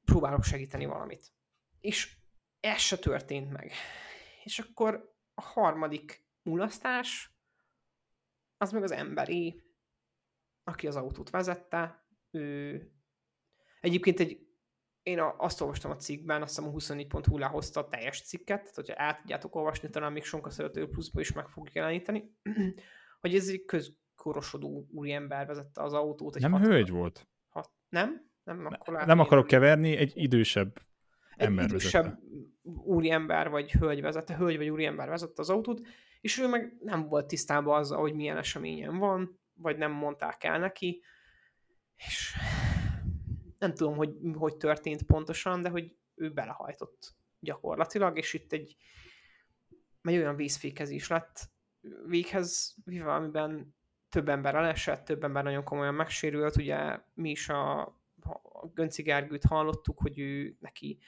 próbálok 0.04 0.44
segíteni 0.44 0.84
valamit. 0.84 1.32
És 1.80 2.16
ez 2.60 2.78
se 2.78 2.98
történt 2.98 3.50
meg. 3.50 3.72
És 4.44 4.58
akkor 4.58 5.14
a 5.34 5.42
harmadik 5.42 6.26
mulasztás, 6.42 7.38
az 8.56 8.72
meg 8.72 8.82
az 8.82 8.90
emberi, 8.90 9.64
aki 10.64 10.86
az 10.86 10.96
autót 10.96 11.30
vezette, 11.30 12.06
ő 12.30 12.82
egyébként 13.80 14.20
egy 14.20 14.43
én 15.04 15.20
azt 15.36 15.60
olvastam 15.60 15.90
a 15.90 15.96
cikkben, 15.96 16.42
azt 16.42 16.56
hiszem 16.56 16.70
a 16.70 16.72
24.hu 16.72 17.38
lehozta 17.38 17.80
a 17.80 17.88
teljes 17.88 18.22
cikket, 18.22 18.60
tehát 18.60 18.74
hogyha 18.74 18.94
át 18.96 19.18
tudjátok 19.18 19.54
olvasni, 19.54 19.90
talán 19.90 20.12
még 20.12 20.24
Sonka 20.24 20.50
Szerető 20.50 20.88
Pluszba 20.88 21.20
is 21.20 21.32
meg 21.32 21.48
fogjuk 21.48 21.74
jeleníteni, 21.74 22.34
hogy 23.20 23.34
ez 23.34 23.48
egy 23.48 23.64
közkorosodó 23.64 24.86
úriember 24.90 25.46
vezette 25.46 25.82
az 25.82 25.92
autót. 25.92 26.36
Egy 26.36 26.42
nem 26.42 26.52
hat, 26.52 26.66
hölgy 26.66 26.90
volt. 26.90 27.28
Hat, 27.48 27.70
nem? 27.88 28.30
Nem, 28.44 28.66
akkor 28.66 28.94
ne, 28.94 29.04
nem 29.04 29.18
akarok 29.18 29.46
keverni, 29.46 29.96
egy 29.96 30.12
idősebb 30.14 30.80
egy 31.36 31.46
ember 31.46 31.64
idősebb 31.64 32.02
vezette. 32.04 32.22
úriember 32.62 33.48
vagy 33.48 33.72
hölgy 33.72 34.00
vezette, 34.00 34.36
hölgy 34.36 34.56
vagy 34.56 34.68
úriember 34.68 35.08
vezette 35.08 35.42
az 35.42 35.50
autót, 35.50 35.80
és 36.20 36.38
ő 36.38 36.48
meg 36.48 36.76
nem 36.80 37.08
volt 37.08 37.26
tisztában 37.26 37.78
azzal, 37.78 38.00
hogy 38.00 38.14
milyen 38.14 38.36
eseményen 38.36 38.98
van, 38.98 39.40
vagy 39.54 39.76
nem 39.76 39.92
mondták 39.92 40.44
el 40.44 40.58
neki, 40.58 41.02
és 41.96 42.36
nem 43.66 43.74
tudom, 43.74 43.96
hogy 43.96 44.10
hogy 44.34 44.56
történt 44.56 45.02
pontosan, 45.02 45.62
de 45.62 45.68
hogy 45.68 45.96
ő 46.14 46.32
belehajtott 46.32 47.14
gyakorlatilag, 47.40 48.18
és 48.18 48.34
itt 48.34 48.52
egy, 48.52 48.76
egy 50.02 50.16
olyan 50.16 50.36
vízfékezés 50.36 51.08
lett. 51.08 51.50
Véghez, 52.06 52.76
amiben 53.04 53.74
több 54.08 54.28
ember 54.28 54.54
elesett, 54.54 55.04
több 55.04 55.24
ember 55.24 55.44
nagyon 55.44 55.64
komolyan 55.64 55.94
megsérült, 55.94 56.56
ugye 56.56 56.98
mi 57.14 57.30
is 57.30 57.48
a, 57.48 57.80
a 58.42 58.66
Gönci 58.74 59.02
Gergőt 59.02 59.44
hallottuk, 59.44 59.98
hogy 59.98 60.18
ő 60.18 60.56
neki 60.60 60.98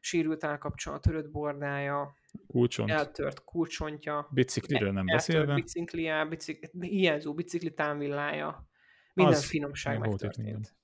sérült 0.00 0.44
állkapcsolat, 0.44 1.02
törött 1.02 1.30
bordája, 1.30 2.16
Kulcsont. 2.46 2.90
eltört 2.90 3.44
kulcsontja, 3.44 4.28
bicikliről 4.30 4.92
nem 4.92 5.06
beszélve, 5.06 5.54
biciklia, 5.54 6.26
bicik, 6.28 6.70
hiányzó 6.80 7.34
bicikli 7.34 7.74
támvillája, 7.74 8.68
minden 9.14 9.34
az 9.34 9.44
finomság 9.44 9.98
megtörtént. 9.98 10.74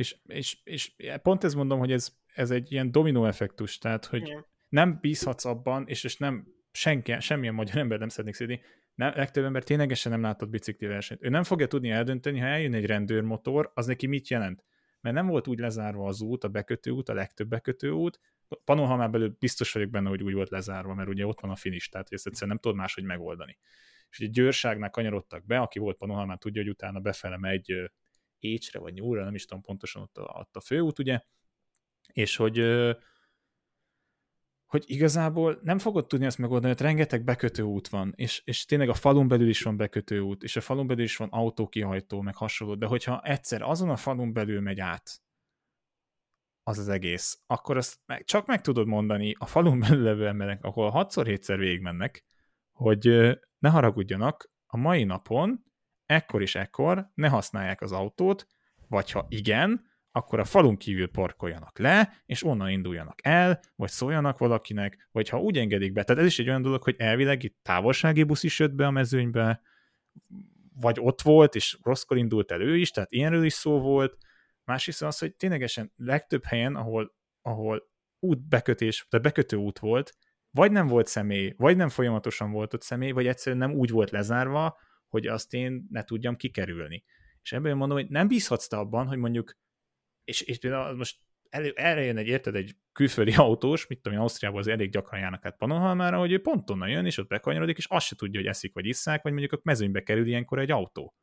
És, 0.00 0.16
és, 0.26 0.58
és 0.64 0.92
pont 1.22 1.44
ezt 1.44 1.54
mondom, 1.54 1.78
hogy 1.78 1.92
ez, 1.92 2.12
ez 2.34 2.50
egy 2.50 2.72
ilyen 2.72 2.90
dominó 2.90 3.26
effektus, 3.26 3.78
tehát, 3.78 4.04
hogy 4.04 4.26
yeah. 4.26 4.44
nem 4.68 4.98
bízhatsz 5.00 5.44
abban, 5.44 5.86
és, 5.86 6.04
és 6.04 6.16
nem 6.16 6.46
senki, 6.72 7.16
semmilyen 7.18 7.54
magyar 7.54 7.76
ember 7.76 7.98
nem 7.98 8.08
szeretnék 8.08 8.34
szédni, 8.34 8.60
nem, 8.94 9.12
legtöbb 9.14 9.44
ember 9.44 9.64
ténylegesen 9.64 10.12
nem 10.12 10.22
látott 10.22 10.48
bicikli 10.48 10.86
versenyt. 10.86 11.22
Ő 11.22 11.28
nem 11.28 11.42
fogja 11.42 11.66
tudni 11.66 11.90
eldönteni, 11.90 12.38
ha 12.38 12.46
eljön 12.46 12.74
egy 12.74 12.86
rendőrmotor, 12.86 13.70
az 13.74 13.86
neki 13.86 14.06
mit 14.06 14.28
jelent. 14.28 14.64
Mert 15.00 15.14
nem 15.14 15.26
volt 15.26 15.46
úgy 15.46 15.58
lezárva 15.58 16.06
az 16.06 16.20
út, 16.20 16.44
a 16.44 16.48
bekötő 16.48 16.90
út, 16.90 17.08
a 17.08 17.14
legtöbb 17.14 17.48
bekötő 17.48 17.90
út. 17.90 18.20
Panohamán 18.64 19.10
belül 19.10 19.36
biztos 19.38 19.72
vagyok 19.72 19.90
benne, 19.90 20.08
hogy 20.08 20.22
úgy 20.22 20.34
volt 20.34 20.50
lezárva, 20.50 20.94
mert 20.94 21.08
ugye 21.08 21.26
ott 21.26 21.40
van 21.40 21.50
a 21.50 21.56
finish, 21.56 21.90
tehát 21.90 22.12
ezt 22.12 22.26
egyszerűen 22.26 22.50
nem 22.50 22.58
tudod 22.58 22.76
máshogy 22.76 23.04
megoldani. 23.04 23.58
És 24.10 24.20
egy 24.20 24.30
győrságnál 24.30 24.90
kanyarodtak 24.90 25.46
be, 25.46 25.58
aki 25.58 25.78
volt 25.78 25.96
Panohamán, 25.96 26.38
tudja, 26.38 26.62
hogy 26.62 26.70
utána 26.70 27.00
befele 27.00 27.38
megy 27.38 27.90
Écsre 28.40 28.78
vagy 28.78 28.94
Nyúlra, 28.94 29.24
nem 29.24 29.34
is 29.34 29.44
tudom 29.44 29.62
pontosan 29.62 30.02
ott 30.02 30.16
a, 30.16 30.38
ott 30.38 30.56
a 30.56 30.60
főút, 30.60 30.98
ugye, 30.98 31.20
és 32.12 32.36
hogy 32.36 32.58
hogy 34.70 34.84
igazából 34.86 35.58
nem 35.62 35.78
fogod 35.78 36.06
tudni 36.06 36.26
ezt 36.26 36.38
megoldani, 36.38 36.72
hogy 36.72 36.82
rengeteg 36.82 37.24
bekötő 37.24 37.62
út 37.62 37.88
van, 37.88 38.12
és, 38.16 38.42
és 38.44 38.64
tényleg 38.64 38.88
a 38.88 38.94
falun 38.94 39.28
belül 39.28 39.48
is 39.48 39.62
van 39.62 39.76
bekötő 39.76 40.20
út, 40.20 40.42
és 40.42 40.56
a 40.56 40.60
falun 40.60 40.86
belül 40.86 41.04
is 41.04 41.16
van 41.16 41.28
autókihajtó, 41.28 42.20
meg 42.20 42.36
hasonló, 42.36 42.74
de 42.74 42.86
hogyha 42.86 43.22
egyszer 43.22 43.62
azon 43.62 43.90
a 43.90 43.96
falun 43.96 44.32
belül 44.32 44.60
megy 44.60 44.80
át 44.80 45.22
az 46.62 46.78
az 46.78 46.88
egész, 46.88 47.42
akkor 47.46 47.76
azt 47.76 47.98
meg, 48.06 48.24
csak 48.24 48.46
meg 48.46 48.60
tudod 48.60 48.86
mondani 48.86 49.34
a 49.38 49.46
falun 49.46 49.80
belül 49.88 50.02
levő 50.02 50.26
emberek, 50.26 50.64
ahol 50.64 50.92
6-7-szer 50.94 51.56
végigmennek, 51.58 52.24
hogy 52.72 53.04
ne 53.58 53.68
haragudjanak, 53.68 54.50
a 54.66 54.76
mai 54.76 55.04
napon 55.04 55.64
ekkor 56.10 56.42
és 56.42 56.54
ekkor 56.54 57.10
ne 57.14 57.28
használják 57.28 57.80
az 57.80 57.92
autót, 57.92 58.46
vagy 58.88 59.10
ha 59.10 59.26
igen, 59.28 59.88
akkor 60.12 60.38
a 60.38 60.44
falun 60.44 60.76
kívül 60.76 61.10
parkoljanak 61.10 61.78
le, 61.78 62.22
és 62.26 62.44
onnan 62.44 62.70
induljanak 62.70 63.18
el, 63.22 63.60
vagy 63.76 63.88
szóljanak 63.88 64.38
valakinek, 64.38 65.08
vagy 65.12 65.28
ha 65.28 65.40
úgy 65.40 65.58
engedik 65.58 65.92
be. 65.92 66.02
Tehát 66.02 66.22
ez 66.22 66.28
is 66.28 66.38
egy 66.38 66.48
olyan 66.48 66.62
dolog, 66.62 66.82
hogy 66.82 66.94
elvileg 66.98 67.42
itt 67.42 67.58
távolsági 67.62 68.22
busz 68.22 68.42
is 68.42 68.58
jött 68.58 68.72
be 68.72 68.86
a 68.86 68.90
mezőnybe, 68.90 69.60
vagy 70.74 70.96
ott 71.00 71.22
volt, 71.22 71.54
és 71.54 71.78
rosszkor 71.82 72.16
indult 72.16 72.50
el 72.50 72.60
ő 72.60 72.76
is, 72.76 72.90
tehát 72.90 73.12
ilyenről 73.12 73.44
is 73.44 73.52
szó 73.52 73.80
volt. 73.80 74.16
Másrészt 74.64 75.02
az, 75.02 75.18
hogy 75.18 75.34
ténylegesen 75.34 75.92
legtöbb 75.96 76.44
helyen, 76.44 76.76
ahol, 76.76 77.14
ahol 77.42 77.90
útbekötés, 78.18 79.06
tehát 79.08 79.26
bekötő 79.26 79.56
út 79.56 79.78
volt, 79.78 80.16
vagy 80.50 80.72
nem 80.72 80.86
volt 80.86 81.06
személy, 81.06 81.54
vagy 81.56 81.76
nem 81.76 81.88
folyamatosan 81.88 82.50
volt 82.50 82.74
ott 82.74 82.82
személy, 82.82 83.10
vagy 83.10 83.26
egyszerűen 83.26 83.68
nem 83.68 83.78
úgy 83.78 83.90
volt 83.90 84.10
lezárva, 84.10 84.78
hogy 85.10 85.26
azt 85.26 85.54
én 85.54 85.86
ne 85.90 86.02
tudjam 86.02 86.36
kikerülni. 86.36 87.04
És 87.42 87.52
ebből 87.52 87.74
mondom, 87.74 87.98
hogy 87.98 88.08
nem 88.08 88.28
bízhatsz 88.28 88.66
te 88.66 88.76
abban, 88.76 89.06
hogy 89.06 89.18
mondjuk, 89.18 89.56
és, 90.24 90.40
és 90.40 90.58
például 90.58 90.96
most 90.96 91.18
elő, 91.48 91.72
erre 91.76 92.02
jön 92.02 92.16
egy, 92.16 92.26
érted, 92.26 92.54
egy 92.54 92.76
külföldi 92.92 93.34
autós, 93.34 93.86
mit 93.86 94.00
tudom 94.00 94.18
én, 94.18 94.24
Ausztriában 94.24 94.60
az 94.60 94.66
elég 94.66 94.90
gyakran 94.90 95.20
járnak 95.20 95.44
át 95.44 95.56
Pannonhalmára, 95.56 96.18
hogy 96.18 96.32
ő 96.32 96.40
pont 96.40 96.70
onnan 96.70 96.88
jön, 96.88 97.06
és 97.06 97.18
ott 97.18 97.28
bekanyarodik, 97.28 97.76
és 97.76 97.86
azt 97.86 98.06
se 98.06 98.16
tudja, 98.16 98.40
hogy 98.40 98.48
eszik 98.48 98.74
vagy 98.74 98.86
isszák, 98.86 99.22
vagy 99.22 99.32
mondjuk 99.32 99.52
a 99.52 99.60
mezőnybe 99.62 100.02
kerül 100.02 100.26
ilyenkor 100.26 100.58
egy 100.58 100.70
autó. 100.70 101.14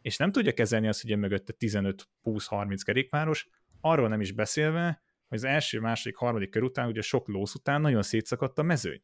És 0.00 0.16
nem 0.16 0.32
tudja 0.32 0.52
kezelni 0.52 0.88
azt, 0.88 1.02
hogy 1.02 1.18
mögötte 1.18 1.54
15-20-30 1.58 2.80
kerékpáros, 2.84 3.48
arról 3.80 4.08
nem 4.08 4.20
is 4.20 4.32
beszélve, 4.32 5.02
hogy 5.28 5.38
az 5.38 5.44
első, 5.44 5.80
második, 5.80 6.16
harmadik 6.16 6.50
kör 6.50 6.62
után, 6.62 6.88
ugye 6.88 7.00
sok 7.00 7.28
lósz 7.28 7.54
után 7.54 7.80
nagyon 7.80 8.02
szétszakadt 8.02 8.58
a 8.58 8.62
mezőny 8.62 9.02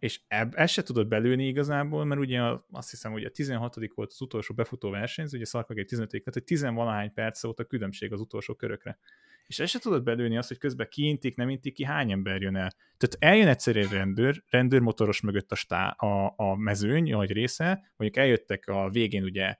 és 0.00 0.20
ebb, 0.28 0.52
ezt 0.54 0.72
se 0.72 0.82
tudod 0.82 1.08
belőni 1.08 1.46
igazából, 1.46 2.04
mert 2.04 2.20
ugye 2.20 2.40
azt 2.70 2.90
hiszem, 2.90 3.12
hogy 3.12 3.24
a 3.24 3.30
16 3.30 3.76
volt 3.94 4.10
az 4.10 4.20
utolsó 4.20 4.54
befutó 4.54 4.90
verseny, 4.90 5.24
ugye 5.32 5.44
egy 5.68 5.86
15 5.86 6.08
tehát 6.08 6.32
hogy 6.32 6.44
10 6.44 6.62
valahány 6.62 7.12
perc 7.12 7.42
volt 7.42 7.60
a 7.60 7.64
különbség 7.64 8.12
az 8.12 8.20
utolsó 8.20 8.54
körökre. 8.54 8.98
És 9.46 9.58
ezt 9.58 9.72
se 9.72 9.78
tudod 9.78 10.02
belőni 10.02 10.36
azt, 10.36 10.48
hogy 10.48 10.58
közben 10.58 10.88
kiintik, 10.90 11.36
nem 11.36 11.48
intik 11.48 11.74
ki, 11.74 11.84
hány 11.84 12.12
ember 12.12 12.40
jön 12.40 12.56
el. 12.56 12.72
Tehát 12.96 13.16
eljön 13.18 13.48
egyszer 13.48 13.76
egy 13.76 13.90
rendőr, 13.90 14.42
rendőrmotoros 14.48 15.20
mögött 15.20 15.52
a, 15.52 15.54
stá, 15.54 15.88
a, 15.88 16.34
a 16.36 16.56
mezőny, 16.56 17.10
nagy 17.10 17.32
része, 17.32 17.92
mondjuk 17.96 18.24
eljöttek 18.24 18.66
a 18.66 18.90
végén 18.90 19.22
ugye 19.22 19.56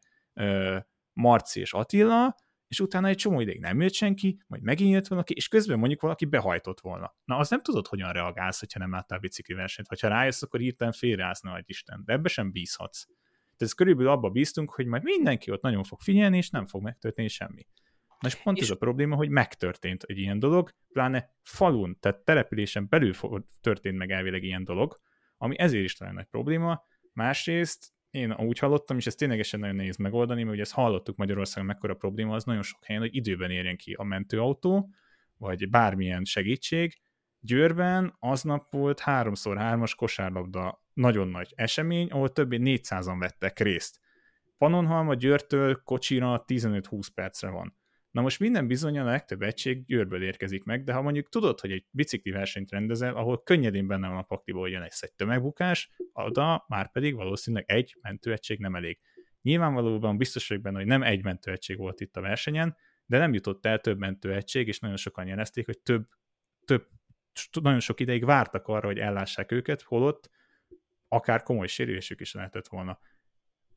Marci 1.12 1.60
és 1.60 1.72
Attila, 1.72 2.34
és 2.70 2.80
utána 2.80 3.08
egy 3.08 3.16
csomó 3.16 3.40
ideig 3.40 3.60
nem 3.60 3.80
jött 3.80 3.92
senki, 3.92 4.42
majd 4.46 4.62
megint 4.62 4.92
jött 4.92 5.06
valaki, 5.06 5.34
és 5.34 5.48
közben 5.48 5.78
mondjuk 5.78 6.00
valaki 6.00 6.24
behajtott 6.24 6.80
volna. 6.80 7.14
Na, 7.24 7.36
az 7.36 7.50
nem 7.50 7.62
tudod, 7.62 7.86
hogyan 7.86 8.12
reagálsz, 8.12 8.60
hogyha 8.60 8.78
nem 8.78 8.90
láttál 8.90 9.18
bicikli 9.18 9.54
versenyt, 9.54 9.88
vagy 9.88 10.00
ha 10.00 10.08
rájössz, 10.08 10.42
akkor 10.42 10.60
hirtelen 10.60 10.92
félreállsz, 10.92 11.40
nagy 11.40 11.64
Isten, 11.66 12.02
de 12.04 12.12
ebbe 12.12 12.28
sem 12.28 12.52
bízhatsz. 12.52 13.04
Tehát 13.04 13.62
ez 13.62 13.72
körülbelül 13.72 14.10
abba 14.10 14.30
bíztunk, 14.30 14.70
hogy 14.70 14.86
majd 14.86 15.02
mindenki 15.02 15.50
ott 15.50 15.62
nagyon 15.62 15.84
fog 15.84 16.00
figyelni, 16.00 16.36
és 16.36 16.50
nem 16.50 16.66
fog 16.66 16.82
megtörténni 16.82 17.28
semmi. 17.28 17.66
Na 18.20 18.28
és 18.28 18.34
pont 18.34 18.56
és... 18.56 18.62
ez 18.62 18.70
a 18.70 18.76
probléma, 18.76 19.16
hogy 19.16 19.28
megtörtént 19.28 20.02
egy 20.02 20.18
ilyen 20.18 20.38
dolog, 20.38 20.70
pláne 20.92 21.34
falun, 21.42 21.96
tehát 22.00 22.24
településen 22.24 22.86
belül 22.88 23.14
történt 23.60 23.96
meg 23.96 24.10
elvileg 24.10 24.42
ilyen 24.42 24.64
dolog, 24.64 25.00
ami 25.36 25.58
ezért 25.58 25.84
is 25.84 25.94
talán 25.94 26.14
nagy 26.14 26.26
probléma. 26.26 26.84
Másrészt 27.12 27.92
én 28.10 28.32
úgy 28.32 28.58
hallottam, 28.58 28.96
és 28.96 29.06
ez 29.06 29.14
ténylegesen 29.14 29.60
nagyon 29.60 29.76
nehéz 29.76 29.96
megoldani, 29.96 30.40
mert 30.40 30.52
ugye 30.54 30.62
ezt 30.62 30.72
hallottuk 30.72 31.16
Magyarországon, 31.16 31.68
mekkora 31.68 31.94
probléma 31.94 32.34
az 32.34 32.44
nagyon 32.44 32.62
sok 32.62 32.84
helyen, 32.84 33.02
hogy 33.02 33.14
időben 33.14 33.50
érjen 33.50 33.76
ki 33.76 33.92
a 33.92 34.02
mentőautó, 34.04 34.90
vagy 35.36 35.68
bármilyen 35.68 36.24
segítség. 36.24 36.98
Győrben 37.40 38.16
aznap 38.18 38.72
volt 38.72 39.02
3x3-as 39.04 39.92
kosárlabda 39.96 40.84
nagyon 40.92 41.28
nagy 41.28 41.52
esemény, 41.54 42.08
ahol 42.08 42.32
többé 42.32 42.58
400-an 42.60 43.16
vettek 43.18 43.58
részt. 43.58 44.00
Panonhalma 44.58 45.14
Győrtől 45.14 45.82
kocsira 45.84 46.44
15-20 46.46 47.06
percre 47.14 47.50
van. 47.50 47.79
Na 48.10 48.20
most 48.20 48.38
minden 48.38 48.66
bizony 48.66 48.98
a 48.98 49.04
legtöbb 49.04 49.42
egység 49.42 49.84
Győrből 49.84 50.22
érkezik 50.22 50.64
meg, 50.64 50.84
de 50.84 50.92
ha 50.92 51.02
mondjuk 51.02 51.28
tudod, 51.28 51.60
hogy 51.60 51.72
egy 51.72 51.84
bicikli 51.90 52.30
versenyt 52.30 52.70
rendezel, 52.70 53.14
ahol 53.14 53.42
könnyedén 53.42 53.86
benne 53.86 54.08
van 54.08 54.16
a 54.16 54.22
pakliból, 54.22 54.62
hogy 54.62 54.70
jön 54.70 54.82
egy, 54.82 54.92
egy 55.00 55.12
tömegbukás, 55.12 55.90
oda 56.12 56.64
már 56.68 56.92
pedig 56.92 57.14
valószínűleg 57.14 57.70
egy 57.70 57.96
mentőegység 58.00 58.58
nem 58.58 58.74
elég. 58.74 58.98
Nyilvánvalóan 59.42 60.16
biztos 60.16 60.48
vagyok 60.48 60.62
benne, 60.62 60.78
hogy 60.78 60.86
nem 60.86 61.02
egy 61.02 61.24
mentőegység 61.24 61.76
volt 61.76 62.00
itt 62.00 62.16
a 62.16 62.20
versenyen, 62.20 62.76
de 63.06 63.18
nem 63.18 63.32
jutott 63.32 63.66
el 63.66 63.78
több 63.78 63.98
mentőegység, 63.98 64.68
és 64.68 64.78
nagyon 64.78 64.96
sokan 64.96 65.26
jelezték, 65.26 65.66
hogy 65.66 65.78
több, 65.78 66.08
több, 66.64 66.86
nagyon 67.62 67.80
sok 67.80 68.00
ideig 68.00 68.24
vártak 68.24 68.66
arra, 68.66 68.86
hogy 68.86 68.98
ellássák 68.98 69.52
őket, 69.52 69.82
holott 69.82 70.30
akár 71.08 71.42
komoly 71.42 71.66
sérülésük 71.66 72.20
is 72.20 72.32
lehetett 72.32 72.68
volna. 72.68 72.98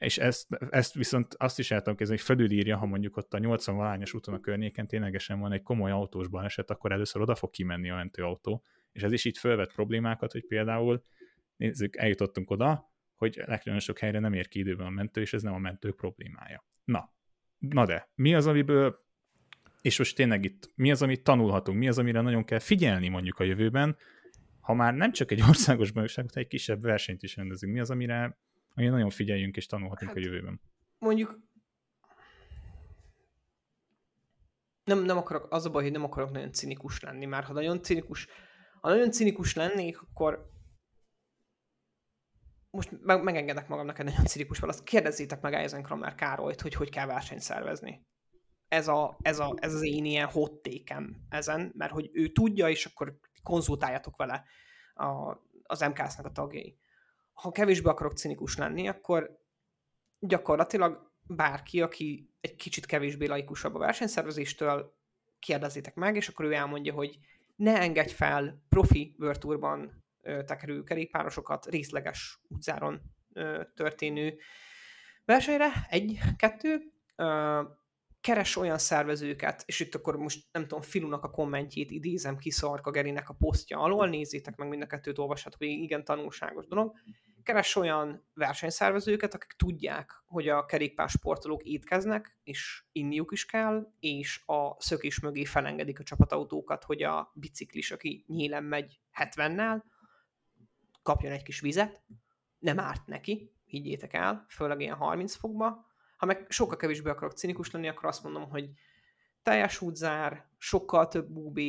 És 0.04 0.18
ezt, 0.18 0.47
ezt 0.70 0.93
viszont 0.93 1.36
azt 1.38 1.60
is 1.60 1.72
el 1.72 1.78
tudom 1.78 1.95
kezdeni, 1.95 2.20
hogy 2.20 2.28
felülírja, 2.28 2.78
ha 2.78 2.86
mondjuk 2.86 3.18
ott 3.18 3.34
a 3.34 3.38
80 3.38 3.76
valányos 3.76 4.14
úton 4.14 4.34
a 4.34 4.39
környéken 4.39 4.88
ténylegesen 4.88 5.39
van 5.39 5.51
egy 5.51 5.62
komoly 5.62 5.91
autós 5.91 6.28
baleset, 6.28 6.70
akkor 6.70 6.91
először 6.91 7.22
oda 7.22 7.36
fog 7.36 7.49
kimenni 7.49 7.89
a 7.89 7.95
mentőautó. 7.95 8.64
És 8.91 9.01
ez 9.01 9.12
is 9.12 9.26
itt 9.26 9.38
fölvet 9.38 9.74
problémákat, 9.74 10.32
hogy 10.32 10.45
például 10.45 11.04
nézzük, 11.56 11.95
eljutottunk 11.95 12.49
oda, 12.49 12.91
hogy 13.16 13.43
nagyon 13.45 13.80
sok 13.80 13.99
helyre 13.99 14.20
nem 14.20 14.34
ér 14.34 14.47
ki 14.47 14.60
időben 14.60 14.86
a 14.86 14.89
mentő, 14.89 15.22
és 15.22 15.34
ez 15.34 15.41
nem 15.41 15.54
a 15.54 15.58
mentők 15.58 15.95
problémája. 15.95 16.66
Na, 16.84 17.14
na 17.58 17.86
de, 17.86 18.10
mi 18.16 18.36
az, 18.36 18.47
amiből, 18.47 19.06
és 19.82 19.97
most 19.97 20.16
tényleg 20.16 20.45
itt, 20.45 20.72
mi 20.76 20.91
az, 20.91 21.01
amit 21.01 21.24
tanulhatunk, 21.24 21.78
mi 21.78 21.88
az, 21.88 21.97
amire 21.97 22.22
nagyon 22.22 22.45
kell 22.45 22.60
figyelni 22.60 23.08
mondjuk 23.08 23.39
a 23.39 23.43
jövőben, 23.43 23.97
ha 24.60 24.74
már 24.74 24.93
nem 24.93 25.12
csak 25.12 25.32
egy 25.32 25.41
országos 25.47 25.91
bajnokságot, 25.91 26.36
egy 26.36 26.47
kisebb 26.47 26.82
versenyt 26.82 27.24
is 27.24 27.36
rendezünk, 27.36 27.74
mi 27.74 27.80
az, 27.80 27.89
amire, 27.89 28.38
amire 28.76 28.91
nagyon 28.91 29.09
figyeljünk 29.09 29.55
és 29.55 29.65
tanulhatunk 29.65 30.09
hát, 30.09 30.19
a 30.19 30.24
jövőben? 30.24 30.61
Mondjuk 30.99 31.39
nem, 34.84 35.03
nem 35.03 35.17
akarok, 35.17 35.47
az 35.49 35.65
a 35.65 35.69
baj, 35.69 35.84
hogy 35.84 35.91
nem 35.91 36.03
akarok 36.03 36.32
nagyon 36.32 36.51
cinikus 36.51 36.99
lenni, 36.99 37.26
már 37.26 37.43
ha 37.43 37.53
nagyon 37.53 37.82
cinikus, 37.82 38.28
ha 38.82 38.89
nagyon 38.89 39.11
cinikus 39.11 39.55
lennék, 39.55 40.01
akkor 40.01 40.51
most 42.69 42.89
meg, 43.01 43.24
megengedek 43.24 43.67
magamnak 43.67 43.99
egy 43.99 44.05
nagyon 44.05 44.26
cinikus 44.26 44.59
választ. 44.59 44.84
Kérdezzétek 44.84 45.41
meg 45.41 45.53
Eisenkramer 45.53 46.15
Károlyt, 46.15 46.61
hogy 46.61 46.74
hogy 46.74 46.89
kell 46.89 47.05
versenyt 47.05 47.41
szervezni. 47.41 48.05
Ez, 48.67 48.88
a, 48.88 49.17
ez, 49.21 49.39
a, 49.39 49.53
ez 49.55 49.74
az 49.74 49.82
én 49.82 50.05
ilyen 50.05 50.28
hottékem 50.28 51.26
ezen, 51.30 51.71
mert 51.78 51.91
hogy 51.91 52.09
ő 52.13 52.32
tudja, 52.32 52.69
és 52.69 52.86
akkor 52.86 53.19
konzultáljatok 53.43 54.17
vele 54.17 54.45
a, 54.93 55.38
az 55.63 55.80
MKS-nek 55.80 56.26
a 56.26 56.32
tagjai. 56.32 56.78
Ha 57.34 57.51
kevésbé 57.51 57.89
akarok 57.89 58.13
cinikus 58.13 58.57
lenni, 58.57 58.88
akkor 58.88 59.39
gyakorlatilag 60.19 61.11
bárki, 61.27 61.81
aki 61.81 62.29
egy 62.41 62.55
kicsit 62.55 62.86
kevésbé 62.86 63.25
laikusabb 63.25 63.75
a 63.75 63.79
versenyszervezéstől, 63.79 65.01
kérdezzétek 65.39 65.95
meg, 65.95 66.15
és 66.15 66.27
akkor 66.27 66.45
ő 66.45 66.53
elmondja, 66.53 66.93
hogy 66.93 67.19
ne 67.55 67.79
engedj 67.79 68.13
fel 68.13 68.63
profi 68.69 69.15
World 69.19 69.89
tekerő 70.45 70.84
kerékpárosokat 70.84 71.65
részleges 71.65 72.39
utcáron 72.47 73.01
történő 73.75 74.38
versenyre, 75.25 75.71
egy, 75.89 76.19
kettő, 76.38 76.93
keres 78.24 78.55
olyan 78.55 78.78
szervezőket, 78.78 79.63
és 79.65 79.80
itt 79.80 79.95
akkor 79.95 80.17
most 80.17 80.47
nem 80.51 80.61
tudom, 80.61 80.82
Filunak 80.82 81.24
a 81.24 81.30
kommentjét 81.30 81.91
idézem 81.91 82.38
ki 82.38 82.51
Szarka 82.51 82.91
Gerinek 82.91 83.30
a 83.30 83.34
posztja 83.34 83.80
alól, 83.80 84.07
nézzétek 84.07 84.55
meg 84.55 84.67
mind 84.67 84.82
a 84.82 84.86
kettőt, 84.86 85.17
olvashatok, 85.17 85.59
hogy 85.59 85.67
igen 85.67 86.03
tanulságos 86.03 86.67
dolog. 86.67 86.95
Keres 87.43 87.76
olyan 87.76 88.28
versenyszervezőket, 88.34 89.34
akik 89.34 89.51
tudják, 89.57 90.24
hogy 90.26 90.47
a 90.47 90.65
kerékpársportolók 90.65 91.63
étkeznek, 91.63 92.38
és 92.43 92.84
inniuk 92.91 93.32
is 93.32 93.45
kell, 93.45 93.88
és 93.99 94.43
a 94.45 94.82
szökés 94.82 95.19
mögé 95.19 95.45
felengedik 95.45 95.99
a 95.99 96.03
csapatautókat, 96.03 96.84
hogy 96.84 97.03
a 97.03 97.32
biciklis, 97.36 97.91
aki 97.91 98.24
nyílen 98.28 98.63
megy 98.63 98.99
70-nel, 99.19 99.82
kapjon 101.01 101.32
egy 101.32 101.43
kis 101.43 101.59
vizet, 101.59 102.03
nem 102.59 102.80
árt 102.80 103.07
neki, 103.07 103.51
higgyétek 103.65 104.13
el, 104.13 104.45
főleg 104.49 104.80
ilyen 104.80 104.95
30 104.95 105.36
fokba. 105.36 105.91
Ha 106.24 106.30
meg 106.30 106.45
sokkal 106.49 106.78
kevésbé 106.78 107.09
akarok 107.09 107.34
cinikus 107.34 107.71
lenni, 107.71 107.88
akkor 107.88 108.05
azt 108.05 108.24
mondom, 108.24 108.49
hogy 108.49 108.69
teljes 109.41 109.82
útzár, 109.82 110.49
sokkal 110.57 111.07
több 111.07 111.36
UB, 111.36 111.59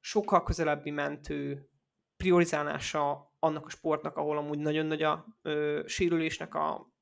sokkal 0.00 0.42
közelebbi 0.42 0.90
mentő, 0.90 1.68
priorizálása 2.16 3.34
annak 3.38 3.66
a 3.66 3.68
sportnak, 3.68 4.16
ahol 4.16 4.36
amúgy 4.36 4.58
nagyon 4.58 4.86
nagy 4.86 5.02
a 5.02 5.26
ö, 5.42 5.82
sérülésnek 5.86 6.54
a 6.54 6.92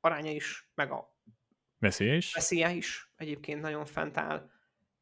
aránya 0.00 0.30
is, 0.30 0.70
meg 0.74 0.90
a 0.90 1.16
veszélye 1.78 2.14
is, 2.14 2.34
veszélye 2.34 2.70
is 2.70 3.12
egyébként 3.16 3.60
nagyon 3.60 3.84
fent 3.84 4.16
áll, 4.16 4.50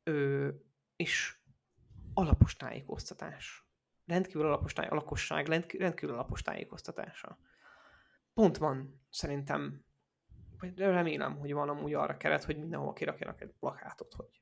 ö, 0.03 0.49
és 0.97 1.37
alapos 2.15 2.57
tájékoztatás. 2.57 3.65
Rendkívül 4.07 4.47
alapos 4.47 4.73
táj, 4.73 4.87
a 4.87 4.95
lakosság 4.95 5.49
rendkívül 5.79 6.15
alapos 6.15 6.43
tájékoztatása. 6.43 7.39
Pont 8.35 8.57
van 8.57 9.03
szerintem, 9.11 9.89
vagy 10.61 10.79
remélem, 10.79 11.39
hogy 11.39 11.53
van 11.53 11.69
amúgy 11.69 11.95
arra 11.95 12.17
keret, 12.17 12.45
hogy 12.45 12.59
mindenhol 12.59 12.93
kirakjanak 12.93 13.41
egy 13.41 13.53
plakátot, 13.59 14.15
hogy 14.15 14.41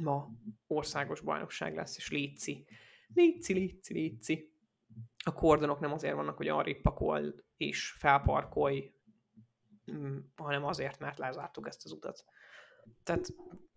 ma 0.00 0.30
országos 0.66 1.20
bajnokság 1.20 1.74
lesz, 1.74 1.96
és 1.96 2.10
létszi, 2.10 2.66
létszi, 3.14 3.52
létszi, 3.52 3.92
létszi. 3.92 4.52
A 5.24 5.32
kordonok 5.32 5.80
nem 5.80 5.92
azért 5.92 6.14
vannak, 6.14 6.36
hogy 6.36 6.48
arra 6.48 6.80
pakol 6.82 7.34
és 7.56 7.90
felparkolj, 7.90 8.92
mm, 9.92 10.18
hanem 10.36 10.64
azért, 10.64 10.98
mert 10.98 11.18
lezártuk 11.18 11.66
ezt 11.66 11.84
az 11.84 11.92
utat. 11.92 12.24
Tehát 13.02 13.34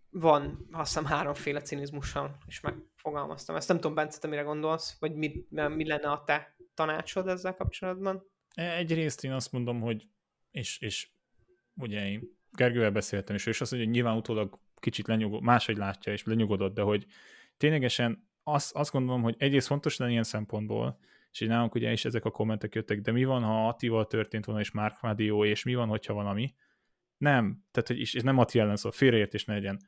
van, 0.10 0.68
azt 0.72 0.94
hiszem, 0.94 1.06
háromféle 1.06 1.62
cinizmussal 1.62 2.38
is 2.46 2.60
megfogalmaztam. 2.60 3.56
Ezt 3.56 3.68
nem 3.68 3.78
tudom, 3.78 3.96
Bence, 3.96 4.20
te 4.20 4.28
mire 4.28 4.42
gondolsz, 4.42 5.00
vagy 5.00 5.16
mi, 5.16 5.46
mi 5.50 5.88
lenne 5.88 6.12
a 6.12 6.24
te 6.24 6.56
tanácsod 6.74 7.28
ezzel 7.28 7.56
kapcsolatban? 7.56 8.32
Egyrészt 8.54 9.24
én 9.24 9.32
azt 9.32 9.52
mondom, 9.52 9.82
hogy 9.82 10.08
és, 10.52 10.80
és 10.80 11.10
ugye 11.78 12.10
én 12.10 12.36
Gergővel 12.52 12.92
beszéltem, 12.92 13.36
és 13.36 13.46
ő 13.46 13.50
is 13.50 13.62
azt 13.62 13.72
mondja, 13.72 13.90
hogy 13.90 14.00
nyilván 14.00 14.18
utólag 14.18 14.60
kicsit 14.80 15.08
lenyugod, 15.08 15.42
máshogy 15.42 15.78
látja, 15.78 16.14
és 16.14 16.24
lenyugodott, 16.24 16.74
de 16.74 16.82
hogy 16.82 17.06
ténylegesen 17.58 18.28
azt, 18.44 18.76
azt 18.76 18.92
gondolom, 18.92 19.22
hogy 19.22 19.36
egyrészt 19.38 19.68
fontos 19.68 19.98
lenne 19.98 20.12
ilyen 20.12 20.24
szempontból, 20.24 21.00
és 21.32 21.42
így 21.42 21.48
nálunk 21.48 21.76
ugye 21.76 21.92
is 21.92 22.06
ezek 22.06 22.26
a 22.26 22.32
kommentek 22.32 22.76
jöttek, 22.76 23.02
de 23.02 23.12
mi 23.12 23.24
van, 23.24 23.44
ha 23.44 23.68
Attival 23.68 24.08
történt 24.08 24.46
volna, 24.46 24.62
és 24.62 24.72
Mark 24.72 25.02
Madio, 25.02 25.46
és 25.46 25.64
mi 25.64 25.76
van, 25.76 25.88
hogyha 25.88 26.14
valami? 26.14 26.54
Nem, 27.18 27.64
tehát 27.72 27.88
hogy 27.88 28.00
és, 28.00 28.14
és 28.14 28.22
nem 28.22 28.38
Atti 28.38 28.60
ellen 28.60 28.76
szól, 28.76 28.92
félreértés 28.92 29.46
ne 29.46 29.54
legyen 29.54 29.80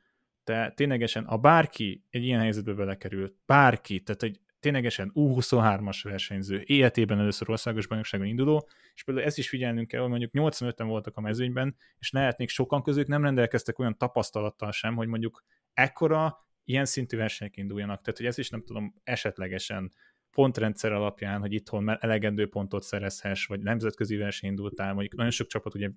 te 0.44 0.72
ténylegesen, 0.76 1.24
a 1.24 1.38
bárki 1.38 2.04
egy 2.10 2.24
ilyen 2.24 2.40
helyzetbe 2.40 2.72
belekerült, 2.72 3.34
bárki, 3.46 4.00
tehát 4.00 4.22
egy 4.22 4.40
ténylegesen 4.60 5.12
U23-as 5.14 6.00
versenyző, 6.02 6.62
életében 6.66 7.18
először 7.18 7.50
országos 7.50 7.86
bajnokságon 7.86 8.26
induló, 8.26 8.68
és 8.94 9.04
például 9.04 9.26
ezt 9.26 9.38
is 9.38 9.48
figyelnünk 9.48 9.88
kell, 9.88 10.00
hogy 10.00 10.10
mondjuk 10.10 10.30
85-en 10.34 10.84
voltak 10.86 11.16
a 11.16 11.20
mezőnyben, 11.20 11.76
és 11.98 12.10
lehetnék 12.10 12.48
sokan 12.48 12.82
közük 12.82 13.06
nem 13.06 13.22
rendelkeztek 13.22 13.78
olyan 13.78 13.98
tapasztalattal 13.98 14.72
sem, 14.72 14.94
hogy 14.94 15.08
mondjuk 15.08 15.44
ekkora 15.72 16.48
ilyen 16.64 16.84
szintű 16.84 17.16
versenyek 17.16 17.56
induljanak. 17.56 18.00
Tehát, 18.00 18.18
hogy 18.18 18.26
ez 18.26 18.38
is 18.38 18.48
nem 18.48 18.64
tudom, 18.64 18.94
esetlegesen 19.04 19.92
pontrendszer 20.30 20.92
alapján, 20.92 21.40
hogy 21.40 21.52
itthon 21.52 22.02
elegendő 22.02 22.48
pontot 22.48 22.82
szerezhess, 22.82 23.46
vagy 23.46 23.60
nemzetközi 23.60 24.16
verseny 24.16 24.50
indultál, 24.50 24.92
mondjuk 24.92 25.14
nagyon 25.14 25.30
sok 25.30 25.46
csapat 25.46 25.74
ugye 25.74 25.90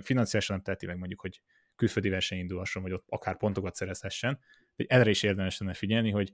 financiálisan 0.00 0.54
nem 0.56 0.64
teheti 0.64 0.86
meg 0.86 0.98
mondjuk, 0.98 1.20
hogy 1.20 1.40
külföldi 1.76 2.08
verseny 2.08 2.38
indulhasson, 2.38 2.82
vagy 2.82 2.92
ott 2.92 3.04
akár 3.08 3.36
pontokat 3.36 3.74
szerezhessen. 3.74 4.38
Erre 4.76 5.10
is 5.10 5.22
érdemes 5.22 5.58
lenne 5.58 5.74
figyelni, 5.74 6.10
hogy 6.10 6.32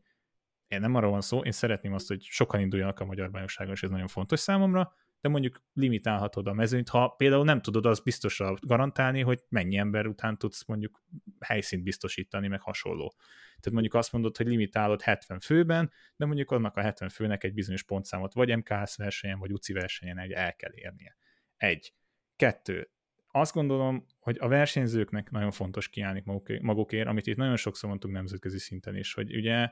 én 0.69 0.81
nem 0.81 0.95
arról 0.95 1.11
van 1.11 1.21
szó, 1.21 1.41
én 1.41 1.53
szeretném 1.53 1.93
azt, 1.93 2.09
hogy 2.09 2.23
sokan 2.23 2.61
induljanak 2.61 3.01
a 3.01 3.05
magyar 3.05 3.31
bajnokságon, 3.31 3.73
és 3.75 3.83
ez 3.83 3.91
nagyon 3.91 4.07
fontos 4.07 4.41
számomra, 4.41 4.95
de 5.21 5.29
mondjuk 5.29 5.63
limitálhatod 5.73 6.47
a 6.47 6.53
mezőnyt, 6.53 6.89
ha 6.89 7.09
például 7.09 7.45
nem 7.45 7.61
tudod 7.61 7.87
azt 7.87 8.05
biztosra 8.05 8.55
garantálni, 8.61 9.21
hogy 9.21 9.45
mennyi 9.49 9.77
ember 9.77 10.07
után 10.07 10.39
tudsz 10.39 10.65
mondjuk 10.67 11.03
helyszínt 11.41 11.83
biztosítani, 11.83 12.49
meg 12.49 12.61
hasonló. 12.61 13.15
Tehát 13.47 13.71
mondjuk 13.71 13.95
azt 13.95 14.13
mondod, 14.13 14.37
hogy 14.37 14.47
limitálod 14.47 15.03
70 15.03 15.41
főben, 15.41 15.93
de 16.17 16.27
mondjuk 16.27 16.51
annak 16.51 16.77
a 16.77 16.81
70 16.81 17.09
főnek 17.09 17.45
egy 17.45 17.55
bizonyos 17.55 17.83
pontszámot 17.83 18.35
vagy 18.35 18.57
MKS 18.57 18.97
versenyen, 18.97 19.39
vagy 19.39 19.53
UCI 19.53 19.73
versenyen 19.73 20.19
egy 20.19 20.33
el 20.33 20.57
kell 20.57 20.73
érnie. 20.75 21.17
Egy. 21.57 21.93
Kettő 22.37 22.91
azt 23.31 23.53
gondolom, 23.53 24.05
hogy 24.19 24.37
a 24.41 24.49
versenyzőknek 24.49 25.31
nagyon 25.31 25.51
fontos 25.51 25.89
kiállni 25.89 26.23
magukért, 26.61 27.07
amit 27.09 27.27
itt 27.27 27.37
nagyon 27.37 27.57
sokszor 27.57 27.89
mondtunk 27.89 28.15
nemzetközi 28.15 28.59
szinten 28.59 28.97
is, 28.97 29.15
hogy 29.15 29.37
ugye 29.37 29.71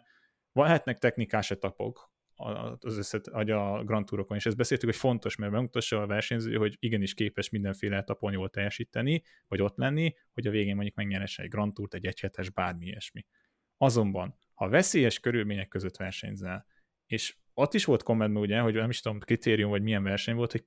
lehetnek 0.65 0.99
technikás 0.99 1.51
etapok 1.51 2.15
az 2.79 2.99
összet, 2.99 3.27
a 3.27 3.45
Grand 3.85 4.07
Tourokon, 4.07 4.37
és 4.37 4.47
ezt 4.47 4.57
beszéltük, 4.57 4.89
hogy 4.89 4.99
fontos, 4.99 5.37
mert 5.37 5.53
bemutassa 5.53 6.03
a 6.03 6.07
versenyző, 6.07 6.55
hogy 6.57 6.77
igenis 6.79 7.15
képes 7.15 7.51
mindenféle 7.51 7.97
etapon 7.97 8.33
jól 8.33 8.49
teljesíteni, 8.49 9.23
vagy 9.49 9.61
ott 9.61 9.77
lenni, 9.77 10.15
hogy 10.33 10.47
a 10.47 10.51
végén 10.51 10.75
mondjuk 10.75 10.97
megnyeresse 10.97 11.43
egy 11.43 11.49
Grand 11.49 11.75
Tourt, 11.75 11.95
egy 11.95 12.07
egyhetes, 12.07 12.51
bármi 12.51 12.87
ilyesmi. 12.87 13.27
Azonban, 13.77 14.39
ha 14.55 14.69
veszélyes 14.69 15.21
körülmények 15.21 15.69
között 15.69 15.97
versenyzel, 15.97 16.67
és 17.07 17.37
ott 17.55 17.75
is 17.75 17.85
volt 17.85 18.03
kommentben 18.03 18.43
ugye, 18.43 18.61
hogy 18.61 18.75
nem 18.75 18.91
is 18.91 19.01
tudom, 19.01 19.19
kritérium, 19.19 19.71
vagy 19.71 19.83
milyen 19.83 20.03
verseny 20.03 20.35
volt, 20.35 20.53
hogy 20.53 20.65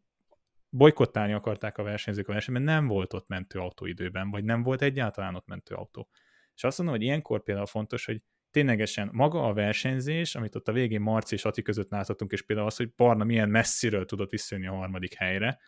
bolykottálni 0.70 1.34
akarták 1.34 1.78
a 1.78 1.84
versenyzők 1.84 2.28
a 2.28 2.32
versenyt, 2.32 2.58
mert 2.58 2.70
nem 2.70 2.88
volt 2.88 3.14
ott 3.14 3.28
mentőautó 3.28 3.86
időben, 3.86 4.30
vagy 4.30 4.44
nem 4.44 4.64
volt 4.64 4.82
egyáltalán 4.82 5.36
ott 5.36 5.48
mentőautó. 5.48 6.10
És 6.56 6.64
azt 6.64 6.78
mondom, 6.78 6.96
hogy 6.96 7.06
ilyenkor 7.06 7.44
például 7.44 7.66
fontos, 7.66 8.06
hogy 8.06 8.22
ténylegesen 8.52 9.10
maga 9.12 9.48
a 9.48 9.54
versenyzés, 9.54 10.36
amit 10.36 10.56
ott 10.56 10.68
a 10.68 10.72
végén 10.72 11.02
Marci 11.02 11.36
és 11.36 11.46
Ati 11.46 11.62
között 11.62 11.90
láthatunk, 11.90 12.32
és 12.32 12.42
például 12.42 12.68
az, 12.68 12.76
hogy 12.76 12.94
Barna 12.96 13.24
milyen 13.24 13.50
messziről 13.50 14.06
tudott 14.06 14.30
visszajönni 14.30 14.68
a 14.68 14.74
harmadik 14.74 15.14
helyre, 15.14 15.60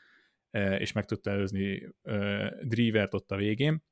és 0.77 0.91
meg 0.91 1.05
tudta 1.05 1.29
előzni 1.29 1.89
Drivert 2.61 3.13
ott 3.13 3.31
a 3.31 3.35
végén. 3.35 3.83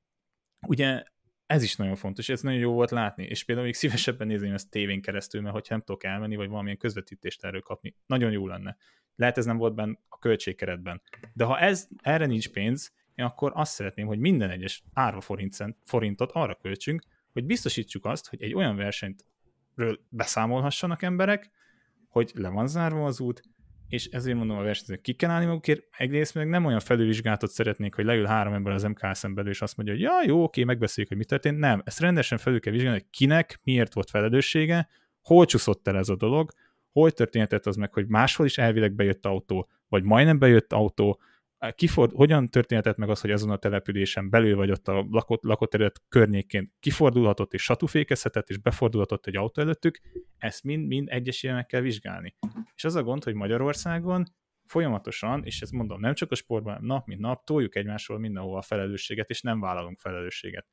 Ugye 0.67 1.03
ez 1.45 1.63
is 1.63 1.75
nagyon 1.75 1.95
fontos, 1.95 2.29
ez 2.29 2.41
nagyon 2.41 2.59
jó 2.59 2.73
volt 2.73 2.91
látni, 2.91 3.23
és 3.23 3.43
például 3.43 3.65
még 3.65 3.75
szívesebben 3.75 4.27
nézném 4.27 4.53
ezt 4.53 4.69
tévén 4.69 5.01
keresztül, 5.01 5.41
mert 5.41 5.53
hogyha 5.53 5.73
nem 5.75 5.83
tudok 5.83 6.03
elmenni, 6.03 6.35
vagy 6.35 6.49
valamilyen 6.49 6.77
közvetítést 6.77 7.43
erről 7.43 7.61
kapni, 7.61 7.95
nagyon 8.05 8.31
jó 8.31 8.47
lenne. 8.47 8.77
Lehet 9.15 9.37
ez 9.37 9.45
nem 9.45 9.57
volt 9.57 9.75
benne 9.75 9.99
a 10.07 10.17
költségkeretben. 10.17 11.01
De 11.33 11.43
ha 11.43 11.59
ez, 11.59 11.87
erre 12.01 12.25
nincs 12.25 12.49
pénz, 12.49 12.93
én 13.15 13.25
akkor 13.25 13.51
azt 13.55 13.73
szeretném, 13.73 14.07
hogy 14.07 14.19
minden 14.19 14.49
egyes 14.49 14.83
árva 14.93 15.21
forint, 15.21 15.57
forintot 15.83 16.31
arra 16.31 16.55
költsünk, 16.55 17.03
hogy 17.39 17.47
biztosítsuk 17.47 18.05
azt, 18.05 18.29
hogy 18.29 18.41
egy 18.41 18.53
olyan 18.53 18.75
versenyről 18.75 19.99
beszámolhassanak 20.09 21.01
emberek, 21.01 21.51
hogy 22.07 22.31
le 22.33 22.49
van 22.49 22.67
zárva 22.67 23.05
az 23.05 23.19
út, 23.19 23.41
és 23.87 24.05
ezért 24.05 24.37
mondom 24.37 24.57
a 24.57 24.61
versenyzők, 24.61 25.01
ki 25.01 25.13
kell 25.13 25.29
állni 25.29 25.45
magukért, 25.45 25.83
egyrészt 25.97 26.33
meg 26.33 26.47
nem 26.47 26.65
olyan 26.65 26.79
felülvizsgálatot 26.79 27.49
szeretnék, 27.49 27.95
hogy 27.95 28.05
leül 28.05 28.25
három 28.25 28.53
ember 28.53 28.73
az 28.73 28.83
MKS-en 28.83 29.33
belül, 29.33 29.51
és 29.51 29.61
azt 29.61 29.77
mondja, 29.77 29.95
hogy 29.95 30.03
ja, 30.03 30.33
jó, 30.33 30.43
oké, 30.43 30.63
megbeszéljük, 30.63 31.11
hogy 31.11 31.21
mi 31.21 31.25
történt. 31.25 31.57
Nem, 31.57 31.81
ezt 31.85 31.99
rendesen 31.99 32.37
felül 32.37 32.59
kell 32.59 32.73
vizsgálni, 32.73 32.99
hogy 32.99 33.09
kinek 33.09 33.59
miért 33.63 33.93
volt 33.93 34.09
felelőssége, 34.09 34.89
hol 35.21 35.45
csúszott 35.45 35.87
el 35.87 35.97
ez 35.97 36.09
a 36.09 36.15
dolog, 36.15 36.51
hol 36.91 37.11
történhetett 37.11 37.65
az 37.65 37.75
meg, 37.75 37.93
hogy 37.93 38.07
máshol 38.07 38.45
is 38.45 38.57
elvileg 38.57 38.93
bejött 38.93 39.25
autó, 39.25 39.69
vagy 39.87 40.03
majdnem 40.03 40.39
bejött 40.39 40.73
autó, 40.73 41.21
kiford, 41.75 42.11
hogyan 42.11 42.47
történhetett 42.47 42.97
meg 42.97 43.09
az, 43.09 43.21
hogy 43.21 43.31
azon 43.31 43.49
a 43.49 43.57
településen 43.57 44.29
belül 44.29 44.55
vagy 44.55 44.71
ott 44.71 44.87
a 44.87 45.05
lakott, 45.09 45.43
lakott 45.43 45.69
terület 45.69 46.01
környékén 46.09 46.73
kifordulhatott 46.79 47.53
és 47.53 47.63
satúfékezhetett 47.63 48.49
és 48.49 48.57
befordulhatott 48.57 49.25
egy 49.25 49.35
autó 49.35 49.61
előttük, 49.61 49.99
ezt 50.37 50.63
mind-mind 50.63 51.07
egyesével 51.09 51.55
meg 51.55 51.65
kell 51.65 51.81
vizsgálni. 51.81 52.35
És 52.75 52.83
az 52.83 52.95
a 52.95 53.03
gond, 53.03 53.23
hogy 53.23 53.33
Magyarországon 53.33 54.23
folyamatosan, 54.65 55.45
és 55.45 55.61
ezt 55.61 55.71
mondom, 55.71 55.99
nem 55.99 56.13
csak 56.13 56.31
a 56.31 56.35
sportban, 56.35 56.77
nap 56.81 57.07
mint 57.07 57.19
nap, 57.19 57.45
toljuk 57.45 57.75
egymásról 57.75 58.19
mindenhol 58.19 58.57
a 58.57 58.61
felelősséget, 58.61 59.29
és 59.29 59.41
nem 59.41 59.59
vállalunk 59.59 59.99
felelősséget. 59.99 60.67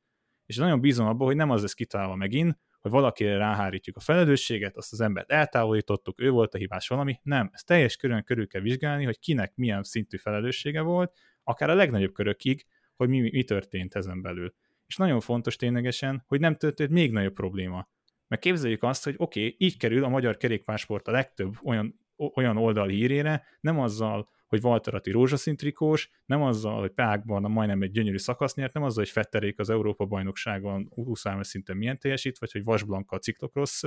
És 0.45 0.55
nagyon 0.55 0.81
bízom 0.81 1.07
abban, 1.07 1.27
hogy 1.27 1.35
nem 1.35 1.49
az 1.49 1.61
lesz 1.61 1.73
kitalálva 1.73 2.15
megint, 2.15 2.59
hogy 2.87 2.99
valakire 2.99 3.37
ráhárítjuk 3.37 3.95
a 3.95 3.99
felelősséget, 3.99 4.77
azt 4.77 4.91
az 4.91 5.01
embert 5.01 5.31
eltávolítottuk, 5.31 6.21
ő 6.21 6.29
volt 6.29 6.53
a 6.53 6.57
hibás 6.57 6.87
valami. 6.87 7.19
Nem, 7.23 7.49
ezt 7.53 7.65
teljes 7.65 7.95
körön 7.95 8.23
körül 8.23 8.47
kell 8.47 8.61
vizsgálni, 8.61 9.03
hogy 9.03 9.19
kinek 9.19 9.55
milyen 9.55 9.83
szintű 9.83 10.17
felelőssége 10.17 10.81
volt, 10.81 11.13
akár 11.43 11.69
a 11.69 11.75
legnagyobb 11.75 12.13
körökig, 12.13 12.65
hogy 12.95 13.09
mi, 13.09 13.19
mi 13.19 13.43
történt 13.43 13.95
ezen 13.95 14.21
belül. 14.21 14.53
És 14.85 14.95
nagyon 14.95 15.19
fontos 15.19 15.55
ténylegesen, 15.55 16.23
hogy 16.27 16.39
nem 16.39 16.55
történt 16.55 16.89
még 16.89 17.11
nagyobb 17.11 17.33
probléma. 17.33 17.89
Mert 18.27 18.41
képzeljük 18.41 18.83
azt, 18.83 19.03
hogy 19.03 19.15
oké, 19.17 19.39
okay, 19.39 19.55
így 19.57 19.77
kerül 19.77 20.03
a 20.03 20.09
magyar 20.09 20.37
kerékpásport 20.37 21.07
a 21.07 21.11
legtöbb 21.11 21.53
olyan, 21.63 21.99
olyan 22.33 22.57
oldal 22.57 22.87
hírére, 22.87 23.43
nem 23.59 23.79
azzal, 23.79 24.29
hogy 24.47 24.63
Walter 24.63 24.93
Atti 24.93 25.11
rózsaszín 25.11 25.57
trikós, 25.57 26.09
nem 26.25 26.41
azzal, 26.41 26.79
hogy 26.79 26.91
Prágban 26.91 27.51
majdnem 27.51 27.81
egy 27.81 27.91
gyönyörű 27.91 28.17
szakasz 28.17 28.55
nyert, 28.55 28.73
nem 28.73 28.83
azzal, 28.83 29.03
hogy 29.03 29.11
Fetterék 29.11 29.59
az 29.59 29.69
Európa 29.69 30.05
bajnokságon 30.05 30.89
20 30.93 31.23
szinten 31.39 31.77
milyen 31.77 31.99
teljesít, 31.99 32.37
vagy 32.37 32.51
hogy 32.51 32.63
Vasblanka 32.63 33.15
a 33.15 33.19
ciklokrosz 33.19 33.81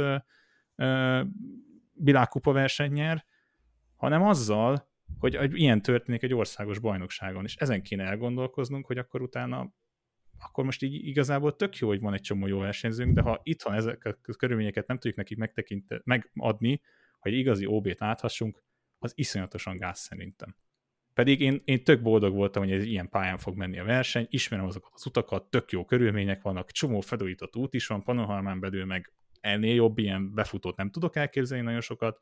világkupa 1.93 2.53
verseny 2.53 2.93
nyer, 2.93 3.25
hanem 3.97 4.23
azzal, 4.23 4.89
hogy, 5.19 5.59
ilyen 5.59 5.83
történik 5.83 6.23
egy 6.23 6.35
országos 6.35 6.79
bajnokságon, 6.79 7.45
és 7.45 7.57
ezen 7.57 7.83
kéne 7.83 8.05
elgondolkoznunk, 8.05 8.87
hogy 8.87 8.99
akkor 8.99 9.23
utána 9.23 9.75
akkor 10.43 10.65
most 10.65 10.83
így 10.83 11.07
igazából 11.07 11.57
tök 11.57 11.77
jó, 11.77 11.89
hogy 11.89 12.01
van 12.01 12.15
egy 12.15 12.21
csomó 12.21 12.47
jó 12.47 12.59
versenyzőnk, 12.59 13.15
de 13.15 13.21
ha 13.21 13.41
itthon 13.43 13.75
ezek 13.75 14.05
a 14.05 14.35
körülményeket 14.37 14.87
nem 14.87 14.97
tudjuk 14.97 15.17
nekik 15.17 15.39
megtekint, 15.39 16.05
megadni, 16.05 16.81
hogy 17.19 17.33
igazi 17.33 17.67
OB-t 17.67 17.99
láthassunk, 17.99 18.63
az 19.01 19.13
iszonyatosan 19.15 19.77
gáz 19.77 19.99
szerintem. 19.99 20.57
Pedig 21.15 21.41
én, 21.41 21.63
én 21.65 21.85
tök 21.85 22.03
boldog 22.03 22.35
voltam, 22.35 22.63
hogy 22.63 22.73
ez 22.73 22.85
ilyen 22.85 23.09
pályán 23.09 23.39
fog 23.39 23.57
menni 23.57 23.79
a 23.79 23.85
verseny, 23.85 24.27
ismerem 24.31 24.67
azokat 24.67 24.93
az 24.95 25.07
utakat, 25.07 25.51
tök 25.51 25.71
jó 25.71 25.85
körülmények 25.85 26.43
vannak, 26.43 26.71
csomó 26.71 27.01
felújított 27.01 27.57
út 27.57 27.75
is 27.75 27.87
van, 27.87 28.03
Panohalmán 28.03 28.61
belül 28.61 28.85
meg 28.85 29.13
ennél 29.41 29.75
jobb 29.75 29.99
ilyen 29.99 30.35
befutót 30.35 30.77
nem 30.77 30.91
tudok 30.91 31.17
elképzelni 31.17 31.65
nagyon 31.65 31.81
sokat, 31.81 32.21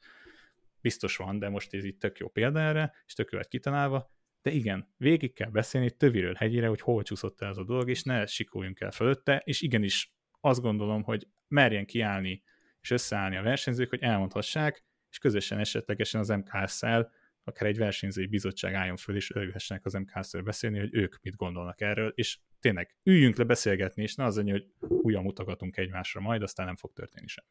biztos 0.80 1.16
van, 1.16 1.38
de 1.38 1.48
most 1.48 1.74
ez 1.74 1.84
itt 1.84 2.00
tök 2.00 2.18
jó 2.18 2.28
példa 2.28 2.60
erre, 2.60 2.94
és 3.06 3.12
tök 3.12 3.30
jó 3.30 3.38
kitalálva, 3.48 4.10
de 4.42 4.50
igen, 4.50 4.94
végig 4.96 5.32
kell 5.32 5.50
beszélni 5.50 5.90
töviről 5.90 6.34
hegyére, 6.34 6.68
hogy 6.68 6.80
hol 6.80 7.02
csúszott 7.02 7.40
el 7.40 7.48
az 7.48 7.58
a 7.58 7.64
dolog, 7.64 7.90
és 7.90 8.02
ne 8.02 8.26
sikoljunk 8.26 8.80
el 8.80 8.90
fölötte, 8.90 9.42
és 9.44 9.60
igenis 9.60 10.12
azt 10.40 10.60
gondolom, 10.60 11.02
hogy 11.02 11.26
merjen 11.48 11.86
kiállni 11.86 12.42
és 12.80 12.90
összeállni 12.90 13.36
a 13.36 13.42
versenyzők, 13.42 13.88
hogy 13.88 14.02
elmondhassák, 14.02 14.84
és 15.10 15.18
közösen 15.18 15.58
esetlegesen 15.58 16.20
az 16.20 16.28
MKS-szel 16.28 17.12
akár 17.48 17.68
egy 17.68 17.78
versenyzői 17.78 18.26
bizottság 18.26 18.74
álljon 18.74 18.96
föl, 18.96 19.16
és 19.16 19.30
örülhessenek 19.30 19.84
az 19.84 19.92
MKS-ről 19.92 20.42
beszélni, 20.42 20.78
hogy 20.78 20.94
ők 20.94 21.22
mit 21.22 21.36
gondolnak 21.36 21.80
erről, 21.80 22.12
és 22.14 22.38
tényleg 22.60 22.96
üljünk 23.02 23.36
le 23.36 23.44
beszélgetni, 23.44 24.02
és 24.02 24.14
ne 24.14 24.24
az 24.24 24.38
annyi, 24.38 24.50
hogy 24.50 24.66
újra 24.78 25.20
mutogatunk 25.20 25.76
egymásra 25.76 26.20
majd, 26.20 26.42
aztán 26.42 26.66
nem 26.66 26.76
fog 26.76 26.92
történni 26.92 27.26
semmi. 27.26 27.48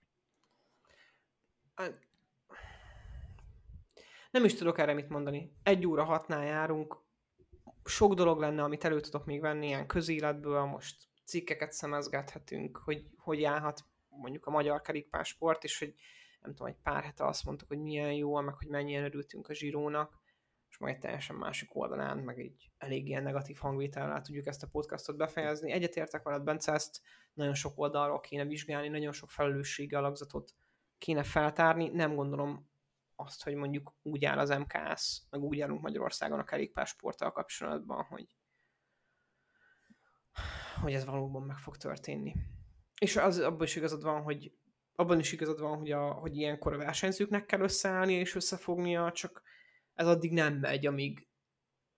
Nem 4.32 4.45
is 4.45 4.53
tudok 4.53 4.78
erre 4.78 4.93
mit 4.93 5.10
mondani. 5.10 5.51
Egy 5.64 5.86
óra 5.86 6.03
hatnál 6.03 6.45
járunk, 6.45 7.05
sok 7.84 8.14
dolog 8.14 8.39
lenne, 8.39 8.64
amit 8.64 8.84
elő 8.84 8.99
tudok 8.99 9.26
még 9.26 9.41
venni 9.41 9.66
ilyen 9.66 9.88
közéletből, 9.88 10.64
most 10.64 10.95
cikkeket 11.26 11.72
szemezgethetünk, 11.72 12.78
hogy 12.78 13.05
hogy 13.18 13.43
állhat 13.43 13.86
mondjuk 14.10 14.45
a 14.45 14.51
magyar 14.51 14.82
kerékpársport, 14.82 15.64
és 15.64 15.80
hogy 15.80 15.93
nem 16.48 16.56
tudom, 16.56 16.74
egy 16.74 16.82
pár 16.84 17.04
hete 17.04 17.26
azt 17.26 17.45
mondtuk, 17.45 17.68
hogy 17.68 17.80
milyen 17.80 18.14
jó, 18.14 18.41
meg 18.41 18.54
hogy 18.54 18.68
mennyien 18.68 19.04
örültünk 19.04 19.48
a 19.48 19.54
zsírónak, 19.54 20.22
és 20.70 20.78
majd 20.78 20.93
egy 20.93 21.00
teljesen 21.00 21.36
másik 21.36 21.76
oldalán, 21.76 22.18
meg 22.18 22.39
egy 22.39 22.72
elég 22.78 23.08
ilyen 23.08 23.24
negatív 23.24 23.58
hangvétellel 23.58 24.22
tudjuk 24.22 24.45
ezt 24.45 24.64
a 24.64 24.68
podcastot 24.68 25.18
befejezni. 25.18 25.72
Egyetértek 25.72 26.24
veled, 26.24 26.43
Bence, 26.43 26.72
ezt 26.72 27.02
nagyon 27.34 27.54
sok 27.54 27.80
oldalról 27.80 28.20
kéne 28.20 28.45
vizsgálni, 28.45 28.88
nagyon 28.88 29.12
sok 29.12 29.30
felelősségi 29.30 29.95
alakzatot 29.95 30.56
kéne 30.98 31.24
feltárni. 31.24 31.89
Nem 31.89 32.16
gondolom 32.16 32.70
azt, 33.16 33.43
hogy 33.43 33.56
mondjuk 33.56 33.93
úgy 34.02 34.26
áll 34.26 34.38
az 34.38 34.50
MKS, 34.50 35.22
meg 35.30 35.41
úgy 35.41 35.62
állunk 35.62 35.82
Magyarországon 35.82 36.39
a 36.39 36.43
kerékpársporttal 36.43 37.32
kapcsolatban, 37.32 38.04
hogy, 38.04 38.38
hogy 40.82 40.93
ez 40.93 41.06
valóban 41.06 41.43
meg 41.43 41.58
fog 41.58 41.78
történni. 41.78 42.36
És 43.00 43.16
az, 43.16 43.39
abban 43.39 43.64
is 43.64 43.76
igazad 43.76 44.04
van, 44.04 44.22
hogy 44.22 44.57
abban 45.00 45.20
is 45.20 45.32
igazad 45.32 45.60
van, 45.60 45.78
hogy, 45.78 45.91
a, 45.91 46.12
hogy 46.12 46.36
ilyenkor 46.36 46.74
a 46.74 46.78
versenyzőknek 46.78 47.45
kell 47.45 47.60
összeállni 47.60 48.14
és 48.14 48.36
összefognia, 48.36 49.12
csak 49.12 49.41
ez 49.93 50.08
addig 50.08 50.32
nem 50.32 50.54
megy, 50.54 50.86
amíg, 50.86 51.28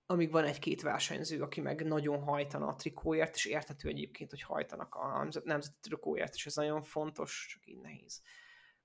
amíg 0.05 0.31
van 0.31 0.43
egy-két 0.43 0.81
versenyző, 0.81 1.41
aki 1.41 1.61
meg 1.61 1.85
nagyon 1.85 2.21
hajtana 2.21 2.67
a 2.67 2.75
trikóért, 2.75 3.35
és 3.35 3.45
értető 3.45 3.89
egyébként, 3.89 4.29
hogy 4.29 4.41
hajtanak 4.41 4.95
a 4.95 5.27
nemzeti 5.43 5.77
trikóért, 5.81 6.33
és 6.33 6.45
ez 6.45 6.55
nagyon 6.55 6.83
fontos, 6.83 7.47
csak 7.51 7.67
így 7.67 7.79
nehéz 7.81 8.21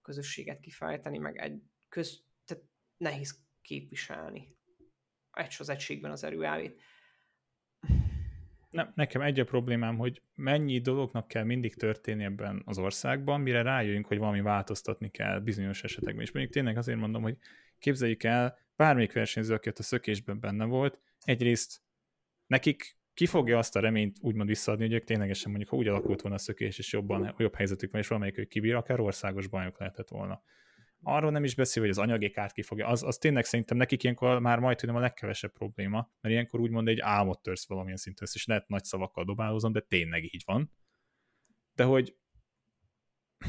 közösséget 0.03 0.61
kifejteni, 0.61 1.19
meg 1.19 1.39
egy 1.39 1.63
köz, 1.89 2.25
tehát 2.45 2.65
nehéz 2.97 3.41
képviselni 3.63 4.57
egy 5.33 5.57
az 5.59 5.69
egységben 5.69 6.11
az 6.11 6.25
erőelvét 6.25 6.81
nem, 8.75 8.93
nekem 8.95 9.21
egy 9.21 9.41
a 9.41 9.45
problémám, 9.45 9.97
hogy 9.97 10.23
mennyi 10.35 10.79
dolognak 10.79 11.29
kell 11.29 11.45
mindig 11.45 11.75
történni 11.75 12.25
ebben 12.25 12.63
az 12.65 12.79
országban, 12.79 13.41
mire 13.41 13.63
rájöjjünk, 13.63 14.07
hogy 14.07 14.19
valami 14.19 14.41
változtatni 14.41 15.09
kell 15.09 15.41
bizonyos 15.41 15.83
esetekben. 15.83 16.25
És 16.25 16.33
mondjuk 16.33 16.55
tényleg 16.55 16.77
azért 16.77 16.99
mondom, 16.99 17.23
hogy 17.23 17.37
képzeljük 17.79 18.23
el, 18.23 18.59
bármelyik 18.77 19.13
versenyző, 19.13 19.55
aki 19.55 19.69
ott 19.69 19.79
a 19.79 19.83
szökésben 19.83 20.41
benne 20.41 20.65
volt, 20.65 21.01
egyrészt 21.21 21.81
nekik 22.47 22.97
ki 23.15 23.27
fogja 23.27 23.59
azt 23.59 23.77
a 23.77 23.81
reményt 23.81 24.17
úgymond 24.21 24.49
visszaadni, 24.49 24.85
hogy 24.85 24.95
ők 24.95 25.05
ténylegesen 25.05 25.51
mondjuk, 25.51 25.71
ha 25.71 25.77
úgy 25.77 25.89
alakult 25.89 26.21
volna 26.21 26.37
a 26.37 26.41
szökés, 26.41 26.79
és 26.79 26.93
jobban, 26.93 27.35
jobb 27.39 27.55
helyzetük 27.55 27.91
van, 27.91 28.01
és 28.01 28.09
valamelyik 28.09 28.39
ők 28.39 28.49
kibír, 28.49 28.75
akár 28.75 29.01
országos 29.01 29.47
bajnok 29.47 29.79
lehetett 29.79 30.09
volna 30.09 30.43
arról 31.05 31.31
nem 31.31 31.45
is 31.45 31.55
beszél, 31.55 31.83
hogy 31.83 31.91
az 31.91 31.99
anyagi 31.99 32.31
kárt 32.31 32.53
ki 32.53 32.63
fogja. 32.63 32.87
Az, 32.87 33.03
az 33.03 33.17
tényleg 33.17 33.45
szerintem 33.45 33.77
nekik 33.77 34.03
ilyenkor 34.03 34.39
már 34.39 34.59
majd 34.59 34.77
tudom 34.77 34.97
a 34.97 35.01
legkevesebb 35.01 35.53
probléma, 35.53 36.11
mert 36.21 36.35
ilyenkor 36.35 36.61
úgymond 36.61 36.89
egy 36.89 37.01
álmot 37.01 37.43
törsz 37.43 37.69
valamilyen 37.69 37.97
szinten, 37.97 38.29
és 38.33 38.47
lehet 38.47 38.69
nagy 38.69 38.85
szavakkal 38.85 39.25
dobálózom, 39.25 39.73
de 39.73 39.81
tényleg 39.81 40.25
így 40.25 40.43
van. 40.45 40.73
De 41.75 41.85
hogy 41.85 42.17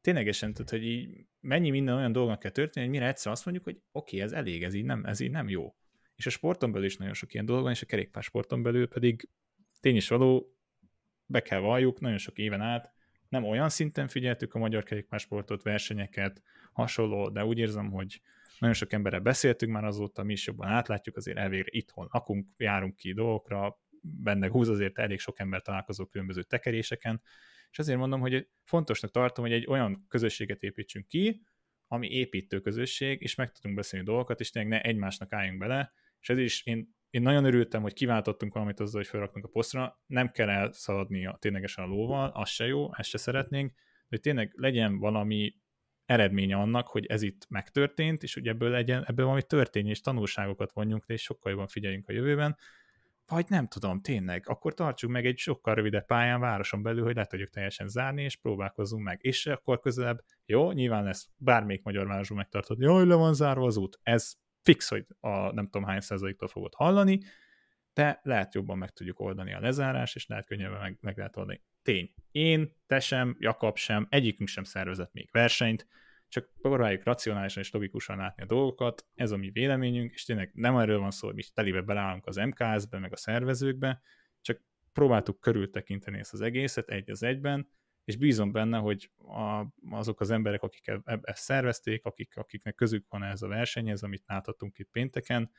ténylegesen, 0.00 0.52
tehát, 0.52 0.70
hogy 0.70 0.84
így 0.84 1.26
mennyi 1.40 1.70
minden 1.70 1.96
olyan 1.96 2.12
dolognak 2.12 2.38
kell 2.38 2.50
történni, 2.50 2.86
hogy 2.86 2.94
mire 2.94 3.08
egyszer 3.08 3.32
azt 3.32 3.44
mondjuk, 3.44 3.66
hogy 3.66 3.80
oké, 3.92 4.16
okay, 4.16 4.20
ez 4.20 4.32
elég, 4.32 4.62
ez 4.62 4.74
így, 4.74 4.84
nem, 4.84 5.04
ez 5.04 5.20
így 5.20 5.30
nem 5.30 5.48
jó. 5.48 5.74
És 6.14 6.26
a 6.26 6.30
sporton 6.30 6.72
belül 6.72 6.86
is 6.86 6.96
nagyon 6.96 7.14
sok 7.14 7.32
ilyen 7.34 7.46
dolog 7.46 7.62
van, 7.62 7.72
és 7.72 7.82
a 7.82 7.86
kerékpársporton 7.86 8.62
belül 8.62 8.88
pedig 8.88 9.28
tény 9.80 9.96
is 9.96 10.08
való, 10.08 10.56
be 11.26 11.40
kell 11.40 11.60
valljuk, 11.60 12.00
nagyon 12.00 12.18
sok 12.18 12.38
éven 12.38 12.60
át 12.60 12.96
nem 13.28 13.44
olyan 13.44 13.68
szinten 13.68 14.08
figyeltük 14.08 14.54
a 14.54 14.58
magyar 14.58 14.82
kerékpársportot, 14.82 15.62
versenyeket, 15.62 16.42
hasonló, 16.72 17.28
de 17.28 17.44
úgy 17.44 17.58
érzem, 17.58 17.90
hogy 17.90 18.20
nagyon 18.58 18.74
sok 18.74 18.92
emberrel 18.92 19.20
beszéltünk 19.20 19.72
már 19.72 19.84
azóta, 19.84 20.22
mi 20.22 20.32
is 20.32 20.46
jobban 20.46 20.68
átlátjuk, 20.68 21.16
azért 21.16 21.38
elvégre 21.38 21.68
itthon 21.70 22.08
lakunk, 22.10 22.46
járunk 22.56 22.96
ki 22.96 23.12
dolgokra, 23.12 23.80
benne 24.00 24.48
húz 24.48 24.68
azért 24.68 24.98
elég 24.98 25.18
sok 25.18 25.38
ember 25.38 25.62
találkozó 25.62 26.06
különböző 26.06 26.42
tekeréseken, 26.42 27.22
és 27.70 27.78
azért 27.78 27.98
mondom, 27.98 28.20
hogy 28.20 28.48
fontosnak 28.64 29.10
tartom, 29.10 29.44
hogy 29.44 29.54
egy 29.54 29.66
olyan 29.66 30.06
közösséget 30.08 30.62
építsünk 30.62 31.06
ki, 31.06 31.42
ami 31.86 32.08
építő 32.08 32.60
közösség, 32.60 33.22
és 33.22 33.34
meg 33.34 33.52
tudunk 33.52 33.76
beszélni 33.76 34.06
dolgokat, 34.06 34.40
és 34.40 34.50
tényleg 34.50 34.72
ne 34.72 34.80
egymásnak 34.80 35.32
álljunk 35.32 35.58
bele, 35.58 35.92
és 36.20 36.28
ez 36.28 36.38
is 36.38 36.66
én 36.66 36.96
én 37.10 37.22
nagyon 37.22 37.44
örültem, 37.44 37.82
hogy 37.82 37.92
kiváltottunk 37.92 38.54
valamit 38.54 38.80
azzal, 38.80 39.00
hogy 39.00 39.10
felraktunk 39.10 39.44
a 39.44 39.48
posztra, 39.48 40.00
nem 40.06 40.30
kell 40.30 40.48
elszaladni 40.48 41.26
a, 41.26 41.36
ténylegesen 41.40 41.84
a 41.84 41.88
lóval, 41.88 42.30
az 42.34 42.48
se 42.48 42.66
jó, 42.66 42.94
ezt 42.94 43.08
se 43.08 43.18
szeretnénk, 43.18 43.72
hogy 44.08 44.20
tényleg 44.20 44.52
legyen 44.56 44.98
valami 44.98 45.54
eredménye 46.06 46.56
annak, 46.56 46.88
hogy 46.88 47.06
ez 47.06 47.22
itt 47.22 47.46
megtörtént, 47.48 48.22
és 48.22 48.34
hogy 48.34 48.48
ebből 48.48 48.70
legyen, 48.70 49.04
ebből 49.06 49.24
valami 49.24 49.42
történj, 49.42 49.88
és 49.88 50.00
tanulságokat 50.00 50.72
vonjunk 50.72 51.04
és 51.06 51.22
sokkal 51.22 51.50
jobban 51.50 51.66
figyeljünk 51.66 52.08
a 52.08 52.12
jövőben, 52.12 52.56
vagy 53.28 53.46
nem 53.48 53.66
tudom, 53.66 54.00
tényleg, 54.00 54.48
akkor 54.48 54.74
tartsuk 54.74 55.10
meg 55.10 55.26
egy 55.26 55.38
sokkal 55.38 55.74
rövidebb 55.74 56.06
pályán 56.06 56.40
városon 56.40 56.82
belül, 56.82 57.04
hogy 57.04 57.14
le 57.14 57.24
tudjuk 57.24 57.50
teljesen 57.50 57.88
zárni, 57.88 58.22
és 58.22 58.36
próbálkozzunk 58.36 59.04
meg. 59.04 59.18
És 59.22 59.46
akkor 59.46 59.80
közelebb, 59.80 60.24
jó, 60.46 60.72
nyilván 60.72 61.04
lesz 61.04 61.28
bármelyik 61.36 61.82
magyar 61.82 62.06
városban 62.06 62.36
megtartod, 62.36 62.80
jaj, 62.80 63.06
le 63.06 63.14
van 63.14 63.34
zárva 63.34 63.66
az 63.66 63.76
út. 63.76 63.98
Ez 64.02 64.32
fix, 64.68 64.88
hogy 64.88 65.06
a 65.20 65.52
nem 65.52 65.64
tudom 65.64 65.86
hány 65.86 66.00
százaléktól 66.00 66.48
fogod 66.48 66.74
hallani, 66.74 67.20
de 67.94 68.20
lehet 68.22 68.54
jobban 68.54 68.78
meg 68.78 68.90
tudjuk 68.90 69.20
oldani 69.20 69.54
a 69.54 69.60
lezárás, 69.60 70.14
és 70.14 70.26
lehet 70.26 70.46
könnyebben 70.46 70.80
meg, 70.80 70.98
meg 71.00 71.16
lehet 71.16 71.36
oldani. 71.36 71.62
Tény. 71.82 72.14
Én, 72.30 72.76
te 72.86 73.00
sem, 73.00 73.36
Jakab 73.38 73.76
sem, 73.76 74.06
egyikünk 74.10 74.48
sem 74.48 74.64
szervezett 74.64 75.12
még 75.12 75.28
versenyt, 75.32 75.86
csak 76.28 76.48
próbáljuk 76.60 77.04
racionálisan 77.04 77.62
és 77.62 77.70
logikusan 77.70 78.16
látni 78.16 78.42
a 78.42 78.46
dolgokat, 78.46 79.06
ez 79.14 79.30
a 79.30 79.36
mi 79.36 79.50
véleményünk, 79.50 80.12
és 80.12 80.24
tényleg 80.24 80.50
nem 80.54 80.76
erről 80.76 80.98
van 80.98 81.10
szó, 81.10 81.26
hogy 81.26 81.36
mi 81.36 81.42
telibe 81.54 81.80
belállunk 81.80 82.26
az 82.26 82.36
MKS-be, 82.36 82.98
meg 82.98 83.12
a 83.12 83.16
szervezőkbe, 83.16 84.00
csak 84.40 84.60
próbáltuk 84.92 85.40
körültekinteni 85.40 86.18
ezt 86.18 86.32
az 86.32 86.40
egészet 86.40 86.88
egy 86.88 87.10
az 87.10 87.22
egyben, 87.22 87.68
és 88.08 88.16
bízom 88.16 88.52
benne, 88.52 88.78
hogy 88.78 89.10
a, 89.16 89.64
azok 89.90 90.20
az 90.20 90.30
emberek, 90.30 90.62
akik 90.62 90.86
e, 90.86 91.00
e, 91.04 91.18
ezt 91.22 91.42
szervezték, 91.42 92.04
akik, 92.04 92.36
akiknek 92.36 92.74
közük 92.74 93.06
van 93.08 93.22
ez 93.22 93.42
a 93.42 93.48
versenyhez, 93.48 94.02
amit 94.02 94.22
láthatunk 94.26 94.78
itt 94.78 94.88
pénteken, 94.90 95.50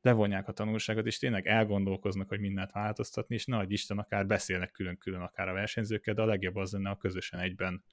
levonják 0.00 0.48
a 0.48 0.52
tanulságot, 0.52 1.06
és 1.06 1.18
tényleg 1.18 1.46
elgondolkoznak, 1.46 2.28
hogy 2.28 2.40
mindent 2.40 2.72
változtatni, 2.72 3.34
és 3.34 3.46
nagy 3.46 3.72
Isten 3.72 3.98
akár 3.98 4.26
beszélnek 4.26 4.70
külön-külön 4.70 5.20
akár 5.20 5.48
a 5.48 5.52
versenyzőkkel, 5.52 6.14
de 6.14 6.22
a 6.22 6.26
legjobb 6.26 6.56
az 6.56 6.72
lenne, 6.72 6.90
a 6.90 6.96
közösen 6.96 7.40
egyben 7.40 7.84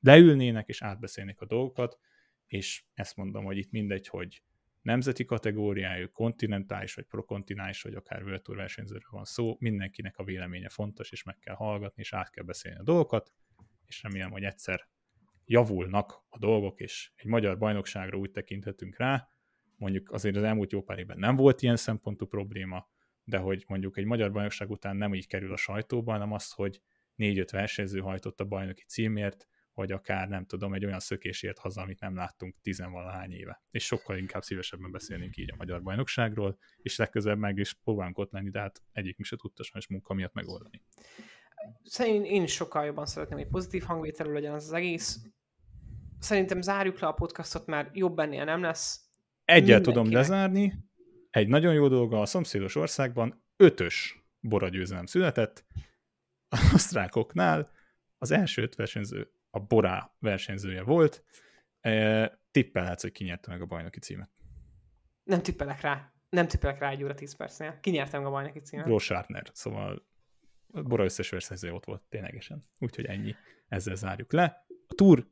leülnének 0.00 0.68
és 0.68 0.82
átbeszélnék 0.82 1.40
a 1.40 1.46
dolgokat, 1.46 1.98
és 2.46 2.84
ezt 2.94 3.16
mondom, 3.16 3.44
hogy 3.44 3.56
itt 3.56 3.70
mindegy, 3.70 4.08
hogy 4.08 4.42
nemzeti 4.82 5.24
kategóriájú, 5.24 6.10
kontinentális, 6.10 6.94
vagy 6.94 7.04
prokontinentális, 7.04 7.82
vagy 7.82 7.94
akár 7.94 8.22
World 8.22 8.42
Tour 8.42 8.58
versenyzőről 8.58 9.10
van 9.10 9.24
szó, 9.24 9.56
mindenkinek 9.58 10.18
a 10.18 10.24
véleménye 10.24 10.68
fontos, 10.68 11.12
és 11.12 11.22
meg 11.22 11.38
kell 11.38 11.54
hallgatni, 11.54 12.02
és 12.02 12.12
át 12.12 12.30
kell 12.30 12.44
beszélni 12.44 12.78
a 12.78 12.82
dolgokat, 12.82 13.32
és 13.86 14.02
remélem, 14.02 14.30
hogy 14.30 14.42
egyszer 14.42 14.88
javulnak 15.44 16.24
a 16.28 16.38
dolgok, 16.38 16.80
és 16.80 17.12
egy 17.14 17.26
magyar 17.26 17.58
bajnokságra 17.58 18.18
úgy 18.18 18.30
tekinthetünk 18.30 18.96
rá, 18.96 19.28
mondjuk 19.76 20.10
azért 20.10 20.36
az 20.36 20.42
elmúlt 20.42 20.72
jó 20.72 20.82
pár 20.82 20.98
évben 20.98 21.18
nem 21.18 21.36
volt 21.36 21.62
ilyen 21.62 21.76
szempontú 21.76 22.26
probléma, 22.26 22.88
de 23.24 23.38
hogy 23.38 23.64
mondjuk 23.68 23.96
egy 23.96 24.04
magyar 24.04 24.32
bajnokság 24.32 24.70
után 24.70 24.96
nem 24.96 25.14
így 25.14 25.26
kerül 25.26 25.52
a 25.52 25.56
sajtóba, 25.56 26.12
hanem 26.12 26.32
az, 26.32 26.52
hogy 26.52 26.80
négy-öt 27.14 27.50
versenyző 27.50 28.00
hajtott 28.00 28.40
a 28.40 28.44
bajnoki 28.44 28.84
címért, 28.84 29.48
vagy 29.74 29.92
akár 29.92 30.28
nem 30.28 30.46
tudom, 30.46 30.74
egy 30.74 30.84
olyan 30.84 31.00
szökésért 31.00 31.58
haza, 31.58 31.80
amit 31.80 32.00
nem 32.00 32.14
láttunk 32.14 32.56
tizenvalahány 32.62 33.32
éve. 33.32 33.62
És 33.70 33.84
sokkal 33.84 34.16
inkább 34.16 34.42
szívesebben 34.42 34.90
beszélnénk 34.90 35.36
így 35.36 35.52
a 35.52 35.56
magyar 35.56 35.82
bajnokságról, 35.82 36.58
és 36.76 36.96
legközelebb 36.96 37.38
meg 37.38 37.58
is 37.58 37.74
próbálunk 37.74 38.18
ott 38.18 38.32
lenni, 38.32 38.50
de 38.50 38.60
hát 38.60 38.82
egyik 38.92 39.24
se 39.24 39.36
tudta 39.36 39.62
sajnos 39.62 39.88
munka 39.88 40.14
miatt 40.14 40.32
megoldani. 40.32 40.82
Szerintem 41.82 42.32
én 42.32 42.42
is 42.42 42.52
sokkal 42.52 42.84
jobban 42.84 43.06
szeretném, 43.06 43.38
hogy 43.38 43.48
pozitív 43.48 43.82
hangvételű 43.82 44.32
legyen 44.32 44.52
az, 44.52 44.64
az 44.64 44.72
egész. 44.72 45.18
Szerintem 46.18 46.60
zárjuk 46.60 46.98
le 46.98 47.06
a 47.06 47.12
podcastot, 47.12 47.66
mert 47.66 47.96
jobb 47.96 48.18
ennél 48.18 48.44
nem 48.44 48.62
lesz. 48.62 49.10
Egyel 49.44 49.80
tudom 49.80 50.12
lezárni. 50.12 50.74
Egy 51.30 51.48
nagyon 51.48 51.74
jó 51.74 51.88
dolga 51.88 52.20
a 52.20 52.26
szomszédos 52.26 52.74
országban 52.74 53.44
ötös 53.56 54.24
boragyőzelem 54.40 55.06
született. 55.06 55.64
A 56.48 56.70
osztrákoknál 56.74 57.70
az 58.18 58.30
első 58.30 58.62
öt 58.62 58.74
versenyző 58.74 59.32
a 59.54 59.58
Borá 59.58 60.14
versenyzője 60.18 60.82
volt. 60.82 61.24
E, 61.80 62.40
tippelhetsz, 62.50 63.02
hogy 63.02 63.12
ki 63.12 63.24
nyerte 63.24 63.50
meg 63.50 63.60
a 63.60 63.66
bajnoki 63.66 63.98
címet. 63.98 64.30
Nem 65.22 65.42
tippelek 65.42 65.80
rá. 65.80 66.12
Nem 66.28 66.46
tippelek 66.46 66.78
rá 66.78 66.90
egy 66.90 67.02
óra 67.04 67.14
10 67.14 67.36
percnél. 67.36 67.78
Ki 67.80 67.90
nyerte 67.90 68.18
meg 68.18 68.26
a 68.26 68.30
bajnoki 68.30 68.58
címet? 68.60 68.84
Grossartner. 68.84 69.50
Szóval 69.52 70.06
a 70.72 70.82
Bora 70.82 71.04
összes 71.04 71.30
versenyzője 71.30 71.72
ott 71.72 71.84
volt 71.84 72.02
ténylegesen. 72.08 72.68
Úgyhogy 72.78 73.04
ennyi. 73.04 73.34
Ezzel 73.68 73.94
zárjuk 73.94 74.32
le. 74.32 74.66
A 74.88 74.94
túr 74.94 75.30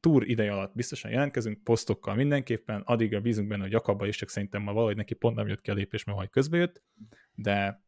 túr 0.00 0.28
ideje 0.28 0.52
alatt 0.52 0.74
biztosan 0.74 1.10
jelentkezünk, 1.10 1.64
posztokkal 1.64 2.14
mindenképpen, 2.14 2.80
addigra 2.80 3.20
bízunk 3.20 3.48
benne, 3.48 3.62
hogy 3.62 3.72
Jakabba 3.72 4.06
is, 4.06 4.16
csak 4.16 4.28
szerintem 4.28 4.62
ma 4.62 4.72
valahogy 4.72 4.96
neki 4.96 5.14
pont 5.14 5.36
nem 5.36 5.48
jött 5.48 5.60
ki 5.60 5.70
a 5.70 5.74
lépés, 5.74 6.04
mert 6.04 6.18
majd 6.18 6.30
közbe 6.30 6.56
jött, 6.56 6.82
de 7.34 7.84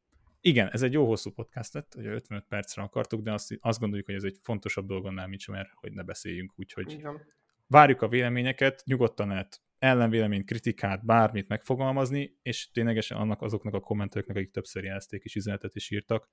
igen, 0.47 0.69
ez 0.73 0.83
egy 0.83 0.93
jó 0.93 1.07
hosszú 1.07 1.31
podcast 1.31 1.75
lett, 1.75 1.95
hogy 1.95 2.07
55 2.07 2.45
percre 2.49 2.83
akartuk, 2.83 3.23
de 3.23 3.33
azt, 3.33 3.57
azt 3.61 3.79
gondoljuk, 3.79 4.07
hogy 4.07 4.15
ez 4.15 4.25
egy 4.25 4.39
fontosabb 4.43 4.87
dolgonnál, 4.87 5.27
mint 5.27 5.41
sem, 5.41 5.55
mert 5.55 5.71
hogy 5.75 5.93
ne 5.93 6.03
beszéljünk, 6.03 6.53
úgyhogy 6.57 7.03
várjuk 7.67 8.03
a 8.03 8.09
véleményeket, 8.09 8.83
nyugodtan 8.85 9.29
lehet 9.29 9.63
ellenvéleményt, 9.79 10.47
kritikát, 10.47 11.05
bármit 11.05 11.49
megfogalmazni, 11.49 12.39
és 12.43 12.71
ténylegesen 12.71 13.19
annak 13.19 13.43
azoknak 13.43 13.75
a 13.75 13.81
kommentelőknek, 13.81 14.37
akik 14.37 14.51
többször 14.51 14.85
jelezték 14.85 15.25
és 15.25 15.35
üzenetet 15.35 15.75
is 15.75 15.91
írtak. 15.91 16.29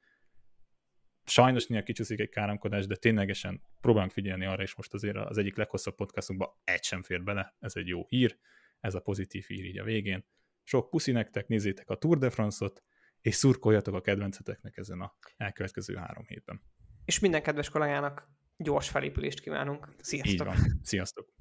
Sajnos 1.25 1.67
néha 1.67 1.83
kicsúszik 1.83 2.19
egy 2.19 2.29
káromkodás, 2.29 2.87
de 2.87 2.95
ténylegesen 2.95 3.61
próbálunk 3.81 4.11
figyelni 4.11 4.45
arra, 4.45 4.61
és 4.61 4.75
most 4.75 4.93
azért 4.93 5.15
az 5.15 5.37
egyik 5.37 5.55
leghosszabb 5.55 5.95
podcastunkba 5.95 6.61
egy 6.63 6.83
sem 6.83 7.03
fér 7.03 7.23
bele, 7.23 7.55
ez 7.59 7.75
egy 7.75 7.87
jó 7.87 8.05
hír, 8.07 8.37
ez 8.79 8.95
a 8.95 8.99
pozitív 8.99 9.45
hír 9.45 9.65
így 9.65 9.79
a 9.79 9.83
végén. 9.83 10.25
Sok 10.63 10.89
puszi 10.89 11.11
nektek, 11.11 11.47
nézzétek 11.47 11.89
a 11.89 11.95
Tour 11.95 12.17
de 12.17 12.29
France-ot, 12.29 12.83
és 13.23 13.35
szurkoljatok 13.35 13.95
a 13.95 14.01
kedvenceteknek 14.01 14.77
ezen 14.77 15.01
a 15.01 15.13
elkövetkező 15.37 15.95
három 15.95 16.25
hétben. 16.27 16.61
És 17.05 17.19
minden 17.19 17.43
kedves 17.43 17.69
kollégának 17.69 18.29
gyors 18.57 18.89
felépülést 18.89 19.39
kívánunk. 19.39 19.87
Sziasztok! 19.99 20.31
Így 20.31 20.43
van. 20.43 20.79
Sziasztok! 20.83 21.32